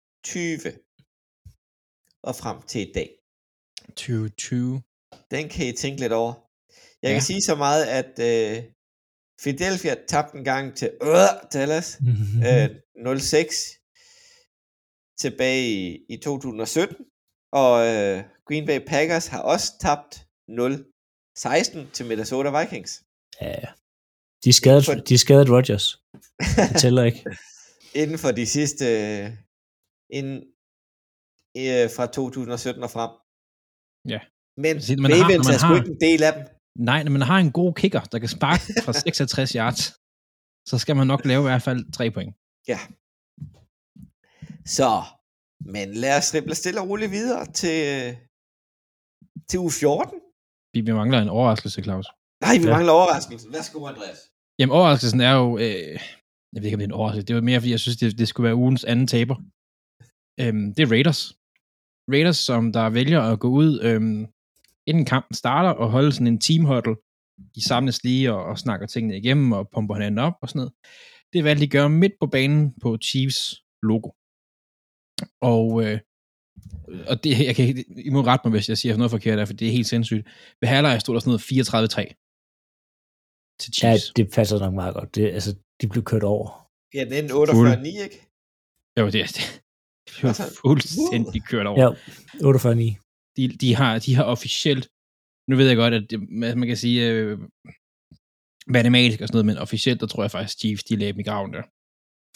og 2.24 2.36
frem 2.36 2.62
til 2.62 2.82
i 2.89 2.91
dag? 2.94 3.10
2020. 3.88 4.82
Den 5.32 5.50
kan 5.50 5.67
I 5.67 5.72
tænke 5.72 6.00
lidt 6.00 6.13
over. 6.13 6.34
Jeg 7.01 7.10
Ja. 7.10 7.13
kan 7.13 7.22
sige 7.22 7.41
så 7.41 7.55
meget, 7.55 7.86
at 7.86 8.13
øh, 8.20 8.63
Philadelphia 9.41 9.96
tabte 10.08 10.38
en 10.38 10.44
gang 10.44 10.77
til 10.77 10.91
øh, 11.01 11.51
Dallas 11.53 12.00
øh, 13.08 13.20
06 13.20 13.55
tilbage 15.22 15.63
i, 15.72 16.05
i 16.10 16.17
2017, 16.17 16.96
og 17.51 17.88
øh, 17.88 18.24
Green 18.48 18.65
Bay 18.65 18.79
Packers 18.88 19.27
har 19.27 19.41
også 19.41 19.74
tabt 19.82 20.27
0-16 20.50 21.91
til 21.94 22.05
Minnesota 22.05 22.60
Vikings. 22.60 23.03
ja, 23.41 23.55
de 24.44 24.53
skadet, 24.53 24.86
For- 24.86 24.94
de 24.94 25.17
skadet 25.17 25.50
Rodgers. 25.50 26.01
Det 26.72 26.82
tæller 26.82 27.03
ikke. 27.03 27.25
Inden 27.96 28.17
for 28.20 28.32
de 28.32 28.46
sidste, 28.46 28.86
inden, 30.17 30.38
øh, 31.57 31.85
fra 31.95 32.05
2017 32.05 32.83
og 32.83 32.91
frem. 32.95 33.12
Ja. 34.13 34.19
Men 34.63 34.81
Sige, 34.81 34.97
man 35.01 35.12
har- 35.12 35.24
Ravens 35.24 35.47
man 35.47 35.53
er 35.55 35.59
sgu 35.59 35.67
har- 35.67 35.75
ikke 35.81 35.91
en 35.91 36.01
del 36.07 36.24
af 36.24 36.33
dem. 36.38 36.43
Nej, 36.89 37.03
når 37.03 37.12
man 37.12 37.21
har 37.21 37.38
en 37.39 37.51
god 37.51 37.74
kicker, 37.74 38.01
der 38.12 38.19
kan 38.19 38.29
sparke 38.29 38.63
fra 38.85 38.93
66 39.05 39.51
yards, 39.51 39.81
så 40.69 40.75
skal 40.77 40.95
man 40.95 41.07
nok 41.07 41.25
lave 41.25 41.41
i 41.41 41.47
hvert 41.50 41.62
fald 41.67 41.91
3 41.91 42.12
point. 42.12 42.33
Ja. 42.67 42.79
Så, 44.77 44.89
men 45.74 45.93
lad 45.93 46.17
os 46.17 46.31
drible 46.31 46.55
stille 46.55 46.81
og 46.81 46.89
roligt 46.89 47.12
videre 47.12 47.45
til, 47.62 47.77
øh, 47.93 48.13
til 49.50 49.59
u 49.59 49.69
14. 49.69 50.19
Vi 50.74 50.81
vi 50.81 50.91
mangler 50.93 51.19
en 51.21 51.29
overraskelse, 51.29 51.83
Claus. 51.83 52.07
Nej, 52.41 52.57
vi 52.57 52.63
Ja. 52.65 52.69
mangler 52.75 52.91
overraskelse. 52.91 53.47
Værsgo, 53.53 53.85
Andreas. 53.88 54.17
Jamen, 54.59 54.74
overraskelsen 54.75 55.21
er 55.21 55.33
jo... 55.33 55.57
Øh, 55.57 56.00
jeg 56.53 56.59
ved 56.62 56.63
ikke, 56.65 56.75
om 56.75 56.79
det 56.79 56.85
er 56.85 56.93
en 56.93 57.00
overraskelse. 57.01 57.27
Det 57.27 57.35
var 57.35 57.41
mere, 57.41 57.59
fordi 57.59 57.71
jeg 57.71 57.79
synes, 57.79 57.97
det, 57.97 58.17
det 58.17 58.27
skulle 58.27 58.45
være 58.45 58.55
ugens 58.55 58.83
anden 58.83 59.07
taber. 59.07 59.35
Øhm, 60.41 60.73
det 60.75 60.83
er 60.83 60.91
Raiders. 60.91 61.21
Raiders, 62.13 62.37
som 62.37 62.73
der 62.73 62.89
vælger 62.89 63.21
at 63.21 63.39
gå 63.39 63.47
ud, 63.49 63.79
øhm, 63.83 64.25
inden 64.85 65.05
kampen 65.05 65.35
starter, 65.35 65.69
og 65.69 65.91
holde 65.91 66.11
sådan 66.11 66.27
en 66.27 66.39
team 66.39 66.65
huddle. 66.65 66.95
De 67.55 67.63
samles 67.63 68.03
lige 68.03 68.33
og, 68.33 68.43
og 68.43 68.57
snakker 68.59 68.87
tingene 68.87 69.17
igennem, 69.17 69.51
og 69.51 69.69
pumper 69.73 69.93
hinanden 69.95 70.19
op 70.19 70.33
og 70.41 70.49
sådan 70.49 70.59
noget. 70.59 70.73
Det 71.33 71.43
valgte 71.43 71.59
de 71.61 71.65
at 71.65 71.71
gøre 71.71 71.89
midt 71.89 72.13
på 72.19 72.27
banen 72.27 72.73
på 72.81 72.97
Chiefs 73.03 73.63
logo. 73.83 74.09
Og, 75.41 75.83
øh, 75.85 75.99
og 77.07 77.23
det, 77.23 77.45
jeg 77.45 77.55
kan, 77.55 77.65
ikke- 77.67 77.85
I 78.05 78.09
må 78.09 78.21
rette 78.21 78.47
mig, 78.49 78.51
hvis 78.57 78.69
jeg 78.69 78.77
siger 78.77 78.97
noget 78.97 79.11
forkert, 79.11 79.37
der, 79.37 79.45
for 79.45 79.53
det 79.53 79.67
er 79.67 79.71
helt 79.71 79.87
sindssygt. 79.87 80.27
Ved 80.61 80.67
halvleg 80.69 81.01
stod 81.01 81.13
der 81.15 81.19
sådan 81.19 81.29
noget 81.29 81.41
34-3 81.41 82.13
til 83.59 83.73
Ja, 83.83 83.97
Chiefs. 83.97 84.13
det 84.15 84.31
passer 84.35 84.59
nok 84.59 84.73
meget 84.73 84.93
godt. 84.95 85.15
Det, 85.15 85.25
altså, 85.31 85.55
de 85.81 85.87
blev 85.87 86.03
kørt 86.03 86.23
over. 86.23 86.69
Ja, 86.93 87.03
den 87.05 87.25
er 87.25 87.33
48-9, 87.33 88.03
ikke? 88.03 88.27
Jo, 88.99 89.05
det 89.05 89.21
er 89.21 89.27
det. 89.27 89.61
Det 90.07 90.24
var 90.24 90.29
Altså, 90.29 90.59
fuldstændig 90.62 91.43
kørt 91.51 91.65
over. 91.67 91.81
Ja, 91.81 91.89
48 92.45 92.75
De, 93.38 93.43
de, 93.62 93.75
har, 93.75 94.00
de 94.00 94.15
har 94.15 94.24
officielt, 94.24 94.88
nu 95.50 95.55
ved 95.55 95.67
jeg 95.67 95.77
godt, 95.77 95.93
at 95.93 96.03
det, 96.09 96.29
man 96.29 96.67
kan 96.67 96.77
sige 96.77 97.09
øh, 97.12 97.39
matematisk 98.67 99.21
og 99.21 99.27
sådan 99.27 99.35
noget, 99.35 99.45
men 99.45 99.57
officielt, 99.57 100.00
der 100.01 100.07
tror 100.07 100.24
jeg 100.24 100.31
faktisk, 100.31 100.59
Chiefs, 100.59 100.83
de 100.83 100.95
lagde 100.95 101.13
dem 101.13 101.19
i 101.19 101.24
graven 101.24 101.53
der. 101.53 101.63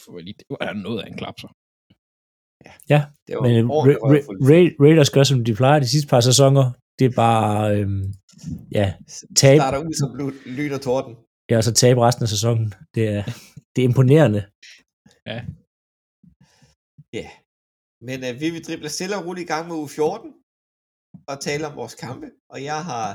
Fordi 0.04 0.32
det 0.38 0.46
var 0.50 0.72
noget 0.72 1.02
af 1.02 1.06
en 1.10 1.16
klapser. 1.16 1.48
Det 3.26 3.36
var 3.36 3.42
Men 3.42 3.64
Ra- 3.70 4.00
Ra-. 4.06 4.38
Ra- 4.50 4.76
Raiders 4.84 5.10
gør, 5.10 5.22
som 5.24 5.44
de 5.44 5.54
plejer 5.54 5.78
de 5.80 5.88
sidste 5.88 6.08
par 6.08 6.20
sæsoner. 6.20 6.72
Det 6.98 7.04
er 7.04 7.14
bare, 7.16 7.76
øhm, 7.76 8.04
ja, 8.72 8.94
tab. 9.36 9.56
Starter 9.58 9.78
ud 9.86 9.92
som 10.00 10.10
lyn 10.58 10.72
og 10.72 10.80
torden. 10.80 11.16
ja, 11.50 11.56
og 11.56 11.64
så 11.64 11.72
tabe 11.72 12.00
resten 12.06 12.22
af 12.22 12.28
sæsonen. 12.28 12.74
Det 12.94 13.04
er, 13.08 13.22
det 13.76 13.84
er 13.84 13.88
imponerende. 13.88 14.40
Ja. 15.26 15.38
Men 18.08 18.18
øh, 18.26 18.40
vi 18.40 18.50
vil 18.50 18.64
drible 18.66 18.88
stille 18.88 19.16
og 19.16 19.26
roligt 19.26 19.46
i 19.46 19.52
gang 19.52 19.64
med 19.68 19.76
uge 19.76 19.88
14 19.88 20.34
og 21.30 21.36
tale 21.46 21.66
om 21.66 21.76
vores 21.80 21.94
kampe. 21.94 22.28
Og 22.52 22.58
jeg 22.70 22.80
har 22.90 23.08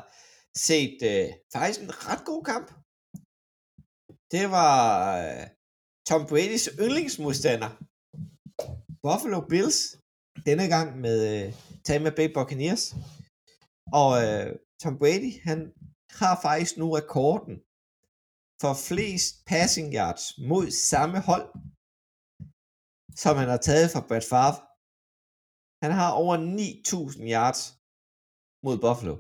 set 0.67 0.97
øh, 1.11 1.27
faktisk 1.53 1.79
en 1.81 1.93
ret 2.07 2.23
god 2.31 2.43
kamp. 2.51 2.67
Det 4.33 4.45
var 4.57 4.77
øh, 5.23 5.45
Tom 6.09 6.21
Brady's 6.29 6.67
yndlingsmodstander. 6.83 7.71
Buffalo 9.05 9.39
Bills. 9.51 9.79
Denne 10.45 10.67
gang 10.75 10.87
med 11.05 11.17
øh, 11.33 11.53
Tampa 11.85 12.11
Bay 12.17 12.27
Buccaneers. 12.35 12.83
Og 14.01 14.11
øh, 14.23 14.47
Tom 14.81 14.97
Brady, 15.01 15.31
han 15.47 15.59
har 16.19 16.33
faktisk 16.47 16.77
nu 16.77 16.87
rekorden 16.91 17.55
for 18.61 18.73
flest 18.87 19.33
passing 19.51 19.93
yards 19.93 20.23
mod 20.49 20.65
samme 20.71 21.19
hold 21.29 21.47
som 23.15 23.37
han 23.37 23.49
har 23.49 23.57
taget 23.57 23.91
fra 23.91 24.05
Brad 24.07 24.21
Favre. 24.31 24.55
Han 25.83 25.91
har 25.99 26.09
over 26.21 26.35
9.000 26.37 27.21
yards 27.35 27.61
mod 28.65 28.75
Buffalo. 28.85 29.15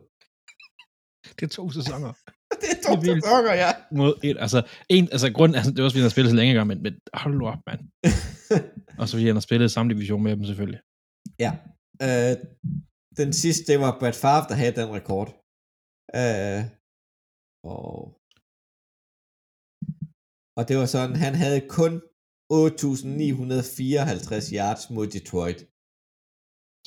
Det 1.37 1.43
er 1.49 1.53
to 1.59 1.63
sæsoner. 1.77 2.11
det 2.61 2.69
er 2.75 2.79
to 2.85 2.91
Det 3.01 3.09
er 3.11 3.15
sæsoner, 3.21 3.53
ja. 3.63 3.71
Mod 3.99 4.13
et, 4.23 4.37
altså, 4.45 4.59
en, 4.95 5.03
altså 5.15 5.27
grund, 5.37 5.51
altså, 5.57 5.71
det 5.71 5.79
var 5.79 5.85
også, 5.85 5.93
fordi 5.93 6.01
han 6.03 6.09
har 6.09 6.15
spillet 6.15 6.31
så 6.31 6.39
længe 6.39 6.53
gang, 6.53 6.67
men, 6.67 6.79
men 6.85 6.93
hold 7.23 7.35
nu 7.39 7.45
op, 7.53 7.61
mand. 7.67 7.81
Og 8.99 9.03
så 9.07 9.11
fordi 9.15 9.27
han 9.31 9.39
har 9.39 9.47
spillet 9.47 9.71
samme 9.71 9.93
division 9.93 10.23
med 10.23 10.31
dem, 10.37 10.45
selvfølgelig. 10.51 10.81
ja. 11.45 11.51
Øh, 12.05 12.33
den 13.21 13.33
sidste, 13.33 13.63
det 13.71 13.79
var 13.79 13.97
Brett 13.99 14.17
Favre, 14.23 14.47
der 14.49 14.55
havde 14.61 14.75
den 14.81 14.89
rekord. 14.97 15.29
Øh, 16.21 16.61
og, 17.73 17.89
og 20.57 20.63
det 20.67 20.75
var 20.79 20.87
sådan, 20.95 21.15
han 21.25 21.35
havde 21.43 21.61
kun 21.79 21.93
8.954 22.53 24.55
yards 24.59 24.83
mod 24.95 25.07
Detroit. 25.15 25.59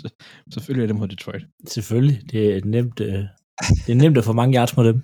Selvfølgelig 0.54 0.82
er 0.82 0.86
det 0.86 0.96
mod 0.96 1.08
Detroit. 1.08 1.44
Selvfølgelig. 1.66 2.30
Det 2.30 2.56
er 2.56 2.64
nemt, 2.64 3.00
øh, 3.00 3.24
det 3.86 3.92
er 3.92 4.00
nemt 4.04 4.18
at 4.18 4.24
få 4.24 4.32
mange 4.32 4.56
yards 4.56 4.76
mod 4.76 4.86
dem. 4.86 5.02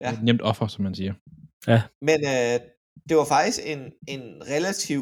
Ja. 0.00 0.12
Et 0.12 0.22
nemt 0.22 0.42
offer, 0.42 0.66
som 0.66 0.84
man 0.84 0.94
siger. 0.94 1.14
Men 2.08 2.18
øh, 2.32 2.56
det 3.08 3.16
var 3.16 3.24
faktisk 3.24 3.58
en, 3.72 3.80
en 4.08 4.22
relativ... 4.54 5.00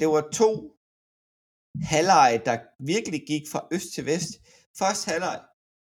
Det 0.00 0.08
var 0.08 0.28
to 0.32 0.50
halvleje, 1.92 2.38
der 2.48 2.56
virkelig 2.92 3.20
gik 3.26 3.42
fra 3.52 3.68
øst 3.72 3.88
til 3.94 4.06
vest. 4.06 4.30
Først 4.78 5.02
halvleg, 5.10 5.38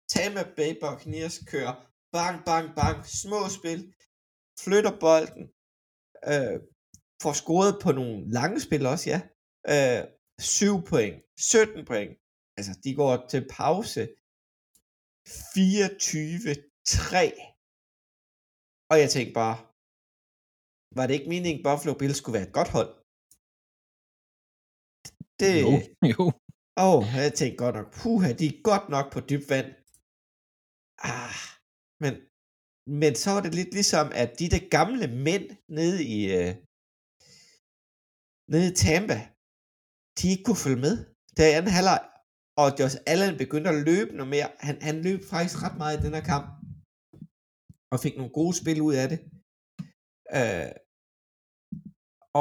Tampa 0.10 0.44
Bay 0.58 0.72
Buccaneers 0.82 1.38
kører 1.52 1.74
bang, 2.16 2.38
bang, 2.46 2.68
bang, 2.80 2.98
små 3.06 3.40
spil, 3.58 3.82
flytter 4.64 4.94
bolden, 5.06 5.44
øh, 6.32 6.58
får 7.24 7.34
scoret 7.42 7.74
på 7.84 7.92
nogle 7.92 8.16
lange 8.38 8.60
spil 8.66 8.86
også, 8.86 9.06
ja. 9.14 9.20
Øh, 9.74 10.02
7 10.40 10.84
point, 10.90 11.16
17 11.40 11.86
point. 11.86 12.12
Altså, 12.58 12.74
de 12.84 12.92
går 13.02 13.14
til 13.32 13.42
pause 13.58 14.02
24-3. 15.28 15.30
Og 18.92 18.96
jeg 19.02 19.10
tænkte 19.16 19.34
bare, 19.42 19.56
var 20.98 21.04
det 21.06 21.14
ikke 21.18 21.32
meningen, 21.34 21.62
at 21.62 21.66
Buffalo 21.68 21.94
Bills 22.00 22.18
skulle 22.20 22.38
være 22.38 22.48
et 22.50 22.58
godt 22.60 22.72
hold? 22.78 22.92
Det, 25.42 25.54
Jo, 25.66 25.74
jo. 26.14 26.24
Åh, 26.84 26.96
oh, 26.96 27.04
jeg 27.26 27.34
tænkte 27.40 27.62
godt 27.64 27.76
nok, 27.80 27.90
puha, 28.00 28.30
de 28.40 28.46
er 28.52 28.58
godt 28.72 28.86
nok 28.96 29.08
på 29.14 29.20
dyb 29.30 29.44
vand. 29.54 29.70
Ah, 31.14 31.38
men, 32.04 32.14
men 33.02 33.12
så 33.22 33.28
var 33.34 33.42
det 33.44 33.54
lidt 33.60 33.72
ligesom, 33.80 34.06
at 34.22 34.30
de 34.40 34.52
der 34.54 34.64
gamle 34.78 35.08
mænd 35.28 35.46
nede 35.78 35.98
i, 36.16 36.18
øh, 36.38 36.52
nede 38.52 38.68
i 38.72 38.78
Tampa, 38.84 39.18
de 40.18 40.26
ikke 40.32 40.46
kunne 40.46 40.64
følge 40.66 40.84
med. 40.86 40.94
Der 41.36 41.52
i 41.52 41.56
anden 41.58 41.76
halvleg, 41.78 42.02
og 42.62 42.68
Josh 42.80 42.98
Allen 43.12 43.36
begyndte 43.44 43.70
at 43.74 43.82
løbe 43.90 44.12
noget 44.18 44.32
mere. 44.36 44.50
Han, 44.68 44.76
han 44.88 44.98
løb 45.08 45.20
faktisk 45.34 45.58
ret 45.66 45.78
meget 45.82 45.96
i 45.96 46.04
den 46.06 46.14
her 46.18 46.26
kamp, 46.34 46.48
og 47.94 47.98
fik 48.04 48.16
nogle 48.18 48.36
gode 48.40 48.56
spil 48.62 48.80
ud 48.88 48.96
af 49.02 49.08
det. 49.12 49.20
Øh, 50.38 50.72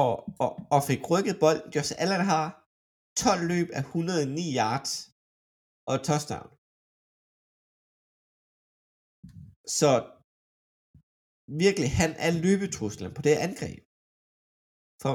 og, 0.03 0.13
og, 0.45 0.51
og 0.75 0.81
fik 0.89 1.03
rykket 1.13 1.37
bold. 1.43 1.61
Josh 1.75 1.93
Allen 2.03 2.25
har 2.33 2.47
12 3.25 3.43
løb 3.53 3.69
af 3.79 3.83
109 3.89 4.45
yards 4.61 4.93
og 5.91 5.97
touchdown. 6.09 6.49
Så 9.79 9.91
virkelig, 11.65 11.91
han 12.03 12.13
er 12.27 12.33
løbetruslen 12.45 13.11
på 13.17 13.23
det 13.27 13.37
angreb. 13.47 13.81
for, 15.03 15.15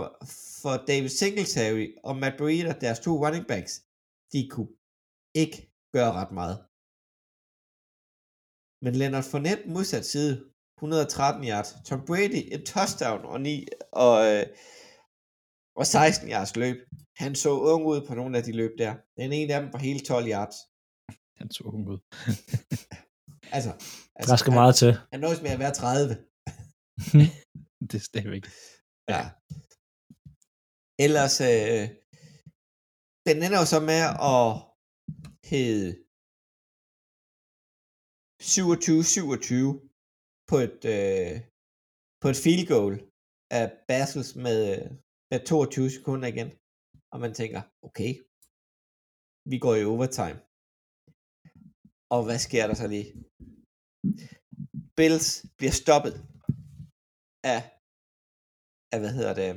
for 0.62 0.76
David 0.90 1.12
Singletary 1.20 1.88
og 2.08 2.14
Matt 2.22 2.36
Breida, 2.40 2.74
deres 2.84 3.00
to 3.06 3.12
running 3.24 3.46
backs, 3.52 3.74
de 4.34 4.42
kunne 4.54 4.72
ikke 5.42 5.58
gøre 5.96 6.12
ret 6.20 6.32
meget. 6.40 6.58
Men 8.84 8.94
Leonard 9.00 9.28
Fournette 9.32 9.64
modsat 9.76 10.06
side, 10.06 10.34
113 10.78 11.48
yards. 11.52 11.70
Tom 11.86 12.06
Brady 12.08 12.42
et 12.56 12.64
touchdown 12.66 13.26
og, 13.26 13.42
9, 13.42 13.66
og, 13.92 14.16
øh, 14.30 14.46
og 15.76 15.86
16 15.88 16.30
yards 16.30 16.56
løb. 16.56 16.78
Han 17.18 17.36
så 17.36 17.50
ung 17.50 17.86
ud 17.86 18.00
på 18.08 18.14
nogle 18.16 18.38
af 18.38 18.44
de 18.44 18.52
løb 18.52 18.72
der. 18.78 18.94
Den 19.18 19.32
ene 19.34 19.54
af 19.54 19.62
dem 19.62 19.74
var 19.74 19.80
hele 19.80 20.00
12 20.00 20.28
yards. 20.28 20.58
Han 21.40 21.52
så 21.52 21.64
ung 21.64 21.88
ud. 21.94 22.00
Altså, 23.52 23.72
altså 24.18 24.32
Der 24.32 24.36
skal 24.36 24.54
meget 24.54 24.76
til. 24.76 24.92
Han, 24.92 25.08
han 25.14 25.20
nås 25.20 25.42
med 25.42 25.52
at 25.52 25.60
være 25.60 25.74
30. 25.74 26.18
det 27.90 27.98
er 28.02 28.06
stadigvæk. 28.12 28.46
Ja. 29.14 29.24
Ellers, 31.06 31.42
øh, 31.42 31.84
den 33.28 33.38
ender 33.44 33.60
jo 33.60 33.66
så 33.66 33.80
med 33.80 34.02
at 34.34 34.69
hed 35.50 35.80
27-27 38.42 39.90
på 40.50 40.56
et, 40.66 40.82
øh, 40.96 41.36
på 42.22 42.28
et 42.34 42.42
field 42.44 42.66
goal 42.74 42.94
af 43.60 43.66
Basels 43.88 44.32
med, 44.46 44.60
med 45.32 45.40
22 45.46 45.90
sekunder 45.90 46.28
igen. 46.34 46.50
Og 47.14 47.18
man 47.24 47.34
tænker, 47.40 47.62
okay, 47.88 48.12
vi 49.52 49.58
går 49.64 49.76
i 49.76 49.90
overtime. 49.96 50.40
Og 52.16 52.22
hvad 52.28 52.40
sker 52.48 52.64
der 52.68 52.76
så 52.82 52.88
lige? 52.94 53.10
Bills 54.98 55.28
bliver 55.58 55.76
stoppet 55.84 56.16
af, 57.54 57.62
af 58.94 58.98
hvad 59.02 59.14
hedder 59.18 59.34
det, 59.40 59.48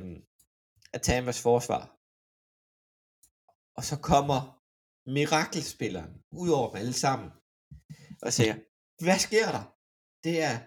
af 0.95 1.01
Tamas 1.01 1.39
forsvar. 1.47 1.83
Og 3.77 3.83
så 3.89 3.95
kommer 4.11 4.62
mirakelspilleren 5.05 6.13
ud 6.31 6.49
over 6.49 6.67
dem 6.67 6.77
alle 6.77 6.93
sammen 6.93 7.29
og 8.21 8.33
siger, 8.33 8.55
hvad 9.03 9.19
sker 9.19 9.51
der? 9.51 9.63
Det 10.23 10.41
er 10.41 10.59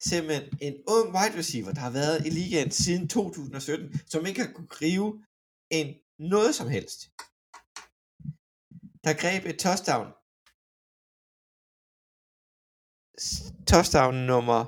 simpelthen 0.00 0.58
en 0.60 0.74
ung 0.88 1.14
wide 1.16 1.38
receiver, 1.38 1.72
der 1.72 1.80
har 1.80 1.90
været 1.90 2.26
i 2.26 2.30
ligaen 2.30 2.70
siden 2.70 3.08
2017, 3.08 3.98
som 4.06 4.26
ikke 4.26 4.44
har 4.44 4.52
kunne 4.52 4.74
gribe 4.78 5.10
en 5.70 5.88
noget 6.18 6.54
som 6.54 6.68
helst. 6.68 6.98
Der 9.04 9.20
greb 9.22 9.42
et 9.46 9.58
touchdown. 9.58 10.08
Touchdown 13.66 14.14
nummer 14.14 14.60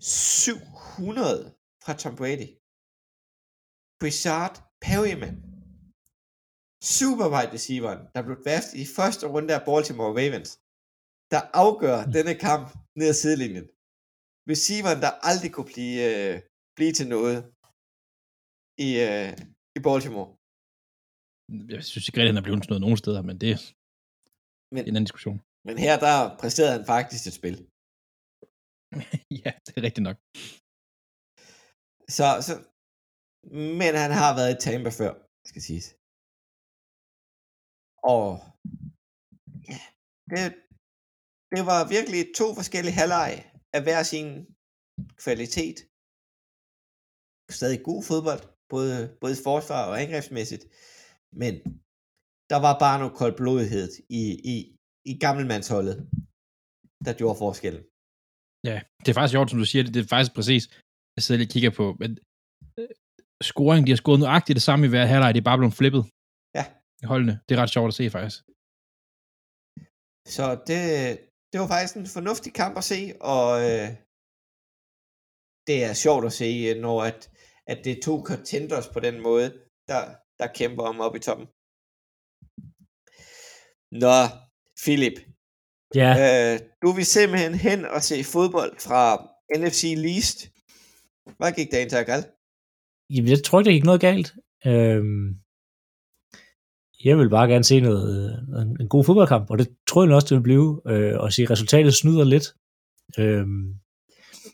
700 0.00 1.54
fra 1.84 1.92
Tom 1.94 2.16
Brady. 2.16 2.48
Brichard 4.00 4.54
Perryman. 4.80 5.47
Super 6.98 7.26
wide 7.34 7.52
receiveren, 7.56 8.00
der 8.14 8.20
blev 8.26 8.38
værst 8.48 8.70
i 8.82 8.84
første 8.96 9.24
runde 9.34 9.52
af 9.58 9.62
Baltimore 9.68 10.12
Ravens, 10.18 10.50
der 11.32 11.40
afgør 11.62 11.98
denne 12.16 12.34
kamp 12.46 12.66
ned 12.98 13.08
ad 13.12 13.16
sidelinjen. 13.22 13.66
Receiveren, 14.52 14.98
der 15.04 15.10
aldrig 15.30 15.50
kunne 15.54 15.70
blive, 15.74 15.96
øh, 16.10 16.34
blive 16.76 16.92
til 16.98 17.08
noget 17.16 17.38
i, 18.86 18.88
øh, 19.06 19.30
i 19.78 19.80
Baltimore. 19.86 20.28
Jeg 21.74 21.82
synes 21.90 22.04
ikke 22.06 22.16
rigtig, 22.18 22.32
han 22.32 22.40
er 22.40 22.46
blevet 22.46 22.62
til 22.62 22.72
noget 22.72 22.84
nogen 22.86 23.00
steder, 23.02 23.22
men 23.28 23.36
det 23.42 23.48
er 23.56 23.60
Men, 24.74 24.82
en 24.82 24.88
anden 24.96 25.08
diskussion. 25.08 25.38
men 25.66 25.74
her, 25.84 25.94
der 26.06 26.14
præsterede 26.40 26.74
han 26.76 26.84
faktisk 26.94 27.22
et 27.26 27.36
spil. 27.40 27.56
ja, 29.42 29.50
det 29.64 29.72
er 29.78 29.82
rigtigt 29.86 30.06
nok. 30.08 30.18
Så, 32.16 32.26
så, 32.46 32.52
men 33.80 33.92
han 34.04 34.12
har 34.20 34.30
været 34.38 34.50
i 34.54 34.60
Tampa 34.64 34.90
før, 35.00 35.12
skal 35.50 35.62
siges. 35.68 35.97
Og 38.02 38.24
ja, 39.70 39.80
det, 40.30 40.40
det 41.54 41.62
var 41.70 41.80
virkelig 41.96 42.20
to 42.40 42.46
forskellige 42.58 42.98
halvleje 43.00 43.40
af 43.76 43.80
hver 43.82 44.02
sin 44.12 44.28
kvalitet. 45.24 45.78
Stadig 47.58 47.80
god 47.90 48.02
fodbold, 48.10 48.42
både, 48.72 49.16
både 49.20 49.32
i 49.32 49.42
forsvar 49.48 49.82
og 49.90 49.94
angrebsmæssigt. 50.02 50.64
Men 51.42 51.54
der 52.50 52.58
var 52.66 52.74
bare 52.84 52.98
noget 52.98 53.14
koldblodighed 53.20 53.88
i, 54.20 54.22
i, 54.52 54.56
i 55.10 55.12
gammelmandsholdet, 55.24 55.96
der 57.06 57.12
gjorde 57.20 57.38
forskellen. 57.44 57.82
Ja, 58.70 58.76
det 59.02 59.08
er 59.10 59.16
faktisk 59.18 59.34
sjovt, 59.36 59.50
som 59.50 59.58
du 59.58 59.68
siger, 59.72 59.82
det, 59.84 59.94
det 59.94 60.02
er 60.02 60.14
faktisk 60.14 60.34
præcis, 60.38 60.62
jeg 61.16 61.22
sidder 61.22 61.38
lige 61.38 61.48
og 61.50 61.54
kigger 61.54 61.72
på, 61.80 61.86
men 62.00 62.10
øh, 62.78 62.88
scoring, 63.50 63.86
de 63.86 63.92
har 63.92 64.00
scoret 64.02 64.20
nøjagtigt 64.20 64.58
det 64.58 64.62
samme 64.68 64.86
i 64.86 64.88
hver 64.92 65.06
halvleg, 65.12 65.34
det 65.34 65.40
er 65.40 65.50
bare 65.50 65.60
blevet 65.60 65.78
flippet. 65.80 66.02
Holdene. 67.04 67.40
Det 67.48 67.58
er 67.58 67.62
ret 67.62 67.70
sjovt 67.70 67.88
at 67.88 67.94
se, 67.94 68.10
faktisk. 68.10 68.38
Så 70.26 70.60
det, 70.66 70.78
det 71.52 71.60
var 71.60 71.66
faktisk 71.66 71.96
en 71.96 72.06
fornuftig 72.06 72.54
kamp 72.54 72.76
at 72.76 72.84
se, 72.84 73.12
og 73.20 73.60
øh, 73.60 73.88
det 75.66 75.84
er 75.84 75.92
sjovt 75.92 76.26
at 76.26 76.32
se, 76.32 76.44
øh, 76.68 76.80
når 76.80 77.02
at, 77.02 77.30
at 77.66 77.78
det 77.84 77.92
er 77.92 78.02
to 78.02 78.24
contenders 78.24 78.88
på 78.88 79.00
den 79.00 79.22
måde, 79.22 79.48
der, 79.88 80.02
der 80.38 80.46
kæmper 80.54 80.84
om 80.84 81.00
op 81.00 81.16
i 81.16 81.18
toppen. 81.18 81.46
Nå, 84.04 84.16
Philip, 84.84 85.18
Ja, 85.94 86.10
øh, 86.26 86.60
du 86.82 86.92
vil 86.92 87.06
simpelthen 87.06 87.54
hen 87.54 87.84
og 87.84 88.02
se 88.02 88.24
fodbold 88.24 88.74
fra 88.86 89.02
NFC 89.58 89.82
Least. 89.96 90.38
Hvad 91.38 91.52
gik 91.52 91.72
dagen 91.72 91.88
til 91.88 91.96
at 91.96 92.06
galt? 92.06 92.26
Jamen, 93.10 93.30
jeg 93.30 93.44
tror 93.44 93.58
ikke, 93.58 93.68
der 93.68 93.74
gik 93.74 93.84
noget 93.84 94.00
galt. 94.00 94.28
Øhm, 94.66 95.26
jeg 97.04 97.18
vil 97.18 97.30
bare 97.30 97.48
gerne 97.48 97.64
se 97.64 97.80
noget, 97.80 98.04
øh, 98.16 98.62
en, 98.62 98.76
en 98.80 98.88
god 98.88 99.04
fodboldkamp, 99.04 99.50
og 99.50 99.58
det 99.58 99.68
tror 99.88 100.04
jeg 100.04 100.14
også, 100.14 100.26
det 100.30 100.36
vil 100.36 100.42
blive. 100.42 100.80
Øh, 100.86 101.20
og 101.20 101.32
se, 101.32 101.46
resultatet 101.50 101.94
snyder 101.94 102.24
lidt. 102.24 102.46
Øh, 103.18 103.46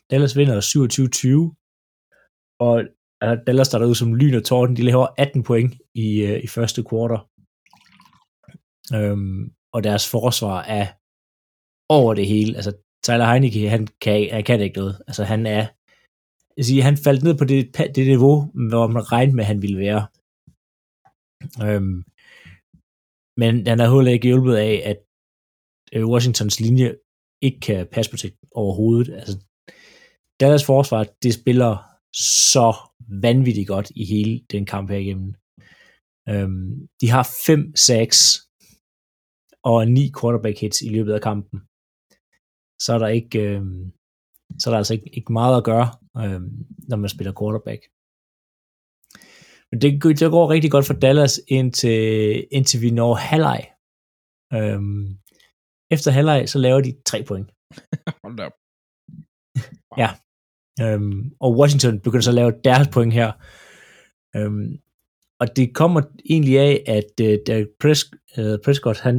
Dallas 0.09 0.37
vinder 0.37 0.61
27-20, 0.61 2.57
og 2.59 2.83
altså, 3.21 3.43
Dallas 3.47 3.67
starter 3.67 3.85
ud 3.85 3.95
som 3.95 4.15
lyn 4.15 4.35
og 4.35 4.43
torden. 4.43 4.75
De 4.75 4.81
laver 4.81 5.07
18 5.17 5.43
point 5.43 5.73
i, 5.95 6.21
øh, 6.21 6.43
i 6.43 6.47
første 6.47 6.83
kvartal. 6.83 7.19
Øh, 8.95 9.17
og 9.73 9.83
deres 9.83 10.09
forsvar 10.09 10.61
er 10.61 10.87
over 11.89 12.13
det 12.13 12.27
hele. 12.27 12.55
Altså, 12.55 12.71
Tyler 13.03 13.31
Heineke, 13.31 13.69
han 13.69 13.87
kan, 14.01 14.29
han 14.31 14.43
kan 14.43 14.61
ikke 14.61 14.77
noget. 14.77 15.01
Altså, 15.07 15.23
han 15.23 15.45
er 15.45 15.67
jeg 16.57 16.65
siger, 16.65 16.83
han 16.83 16.97
faldt 16.97 17.23
ned 17.23 17.37
på 17.37 17.45
det, 17.45 17.77
det 17.95 18.07
niveau, 18.07 18.51
hvor 18.69 18.87
man 18.87 19.11
regnede 19.11 19.35
med, 19.35 19.43
at 19.43 19.47
han 19.47 19.61
ville 19.61 19.79
være. 19.79 20.07
Øhm, 21.63 22.03
men 23.37 23.67
han 23.67 23.79
er 23.79 23.95
heller 23.95 24.11
ikke 24.11 24.27
hjulpet 24.27 24.55
af, 24.55 24.81
at 24.85 24.97
øh, 25.93 26.07
Washingtons 26.07 26.59
linje 26.59 26.95
ikke 27.41 27.59
kan 27.59 27.87
passe 27.91 28.11
på 28.11 28.17
sig 28.17 28.31
overhovedet. 28.51 29.13
Altså, 29.13 29.37
Dallas 30.39 30.65
forsvar, 30.65 31.07
det 31.23 31.33
spiller 31.33 31.77
så 32.47 32.75
vanvittigt 33.21 33.67
godt 33.67 33.91
i 33.95 34.05
hele 34.05 34.41
den 34.51 34.65
kamp 34.65 34.89
her 34.89 34.97
igennem. 34.97 35.33
Øhm, 36.29 36.87
de 37.01 37.09
har 37.09 37.29
fem 37.45 37.75
sacks 37.75 38.41
og 39.63 39.87
ni 39.87 40.11
quarterback 40.21 40.59
hits 40.59 40.81
i 40.81 40.89
løbet 40.89 41.13
af 41.13 41.21
kampen. 41.21 41.59
Så 42.79 42.93
er 42.93 42.99
der 42.99 43.07
ikke, 43.07 43.39
øhm, 43.39 43.91
så 44.59 44.69
er 44.69 44.71
der 44.71 44.77
altså 44.77 44.93
ikke, 44.93 45.09
ikke 45.13 45.33
meget 45.33 45.57
at 45.57 45.63
gøre, 45.63 45.87
øhm, 46.17 46.65
når 46.87 46.97
man 46.97 47.09
spiller 47.09 47.33
quarterback. 47.39 47.81
Men 49.71 49.81
det, 49.81 50.03
det 50.19 50.31
går 50.31 50.49
rigtig 50.49 50.71
godt 50.71 50.85
for 50.85 50.93
Dallas, 50.93 51.41
indtil, 51.47 52.47
indtil 52.51 52.81
vi 52.81 52.91
når 52.91 53.13
halvleg. 53.13 53.61
Øhm, 54.53 55.17
efter 55.91 56.11
halvleg, 56.11 56.49
så 56.49 56.59
laver 56.59 56.81
de 56.81 56.93
tre 57.05 57.23
point. 57.23 57.51
Hold 58.23 58.37
da 58.37 58.43
op. 58.45 58.51
Ja. 60.01 60.09
Øhm, 60.81 61.31
og 61.39 61.57
Washington 61.57 61.99
begynder 61.99 62.21
så 62.21 62.29
at 62.29 62.35
lave 62.35 62.53
deres 62.63 62.87
point 62.87 63.13
her. 63.13 63.31
Øhm, 64.35 64.79
og 65.39 65.55
det 65.55 65.75
kommer 65.75 66.01
egentlig 66.29 66.59
af, 66.59 66.83
at 66.87 67.11
uh, 67.21 67.37
Derek 67.47 67.67
Pres- 67.83 68.41
uh, 68.41 68.59
Prescott, 68.65 68.99
han, 68.99 69.15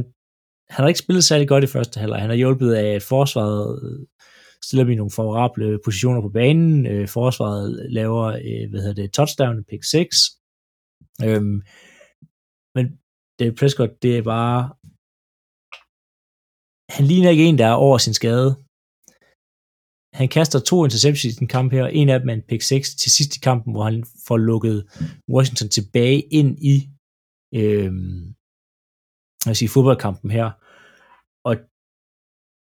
han 0.69 0.83
har 0.83 0.87
ikke 0.87 0.99
spillet 0.99 1.23
særlig 1.23 1.47
godt 1.47 1.63
i 1.63 1.67
første 1.67 1.99
halvleg. 1.99 2.21
Han 2.21 2.29
har 2.29 2.37
hjulpet 2.37 2.73
af, 2.73 2.95
at 2.95 3.03
forsvaret 3.03 3.79
øh, 3.83 4.07
stiller 4.67 4.83
dem 4.83 4.91
i 4.91 4.95
nogle 5.01 5.17
favorable 5.19 5.79
positioner 5.85 6.21
på 6.21 6.29
banen. 6.29 6.85
Øh, 6.85 7.07
forsvaret 7.07 7.91
laver, 7.99 8.25
øh, 8.47 8.69
hvad 8.69 8.81
hedder 8.81 9.01
det, 9.01 9.13
touchdown, 9.13 9.63
pick 9.69 9.83
6. 9.83 10.15
Øhm, 11.27 11.57
men 12.75 12.85
Derek 13.37 13.57
Prescott, 13.59 13.93
det 14.03 14.11
er 14.17 14.23
bare... 14.35 14.59
Han 16.95 17.05
ligner 17.05 17.29
ikke 17.29 17.45
en, 17.45 17.57
der 17.57 17.67
er 17.67 17.83
over 17.85 17.97
sin 17.97 18.13
skade 18.13 18.51
han 20.19 20.27
kaster 20.27 20.59
to 20.59 20.77
interceptions 20.85 21.35
i 21.35 21.39
den 21.39 21.47
kamp 21.47 21.71
her, 21.71 21.85
en 21.87 22.09
af 22.09 22.19
dem 22.19 22.29
er 22.29 22.33
en 22.33 22.49
pick 22.49 22.61
6 22.61 22.95
til 22.95 23.11
sidst 23.11 23.35
i 23.37 23.39
kampen, 23.39 23.73
hvor 23.73 23.83
han 23.83 24.05
får 24.27 24.37
lukket 24.37 24.77
Washington 25.33 25.69
tilbage 25.69 26.19
ind 26.21 26.51
i 26.73 26.75
øh, 27.59 27.91
jeg 29.45 29.57
sige, 29.57 29.69
fodboldkampen 29.69 30.31
her. 30.31 30.47
Og 31.47 31.53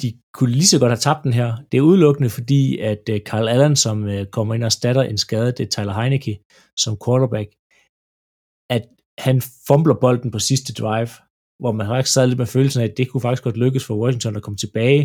de 0.03 0.09
kunne 0.35 0.51
lige 0.51 0.73
så 0.73 0.79
godt 0.79 0.93
have 0.95 1.07
tabt 1.07 1.25
den 1.25 1.33
her. 1.33 1.57
Det 1.73 1.79
er 1.79 1.89
udelukkende 1.91 2.31
fordi, 2.31 2.79
at 2.79 3.05
øh, 3.11 3.21
Carl 3.29 3.49
Allen, 3.49 3.77
som 3.77 4.09
øh, 4.09 4.27
kommer 4.27 4.55
ind 4.55 4.63
og 4.63 4.67
erstatter 4.73 5.03
en 5.03 5.19
skade, 5.19 5.53
det 5.57 5.61
er 5.61 5.71
øh, 5.71 5.75
Tyler 5.75 5.95
Heineke 6.01 6.35
som 6.77 6.99
quarterback, 7.05 7.49
at 8.77 8.85
han 9.27 9.37
fumbler 9.69 9.97
bolden 10.05 10.31
på 10.31 10.39
sidste 10.39 10.73
drive, 10.81 11.13
hvor 11.61 11.73
man 11.73 11.87
faktisk 11.87 12.15
sad 12.15 12.27
lidt 12.27 12.39
med 12.39 12.47
følelsen 12.47 12.83
af, 12.83 12.87
at 12.89 12.97
det 12.97 13.09
kunne 13.09 13.21
faktisk 13.27 13.45
godt 13.45 13.57
lykkes 13.65 13.85
for 13.87 14.01
Washington 14.03 14.37
at 14.37 14.43
komme 14.43 14.57
tilbage 14.57 15.03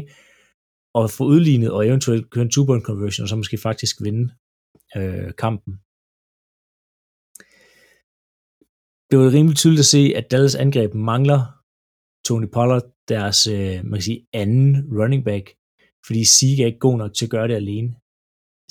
og 1.00 1.10
få 1.10 1.24
udlignet 1.34 1.72
og 1.72 1.88
eventuelt 1.88 2.30
køre 2.32 2.46
en 2.46 2.54
two-point 2.56 2.86
conversion, 2.90 3.24
og 3.24 3.30
så 3.30 3.36
måske 3.36 3.58
faktisk 3.58 3.96
vinde 4.06 4.26
øh, 4.98 5.32
kampen. 5.44 5.74
Det 9.10 9.16
var 9.20 9.28
rimelig 9.38 9.58
tydeligt 9.58 9.86
at 9.86 9.94
se, 9.96 10.04
at 10.20 10.32
Dallas 10.32 10.56
angreb 10.56 10.92
mangler 10.94 11.42
Tony 12.28 12.50
Pollard, 12.56 12.86
deres 13.16 13.40
øh, 13.48 13.76
man 13.84 13.98
kan 13.98 14.02
sige, 14.10 14.26
anden 14.42 14.70
running 15.00 15.24
back, 15.30 15.46
fordi 16.08 16.22
Zeke 16.36 16.62
er 16.64 16.70
ikke 16.72 16.86
god 16.88 16.98
nok 16.98 17.14
til 17.14 17.26
at 17.26 17.32
gøre 17.36 17.48
det 17.48 17.56
alene. 17.64 17.90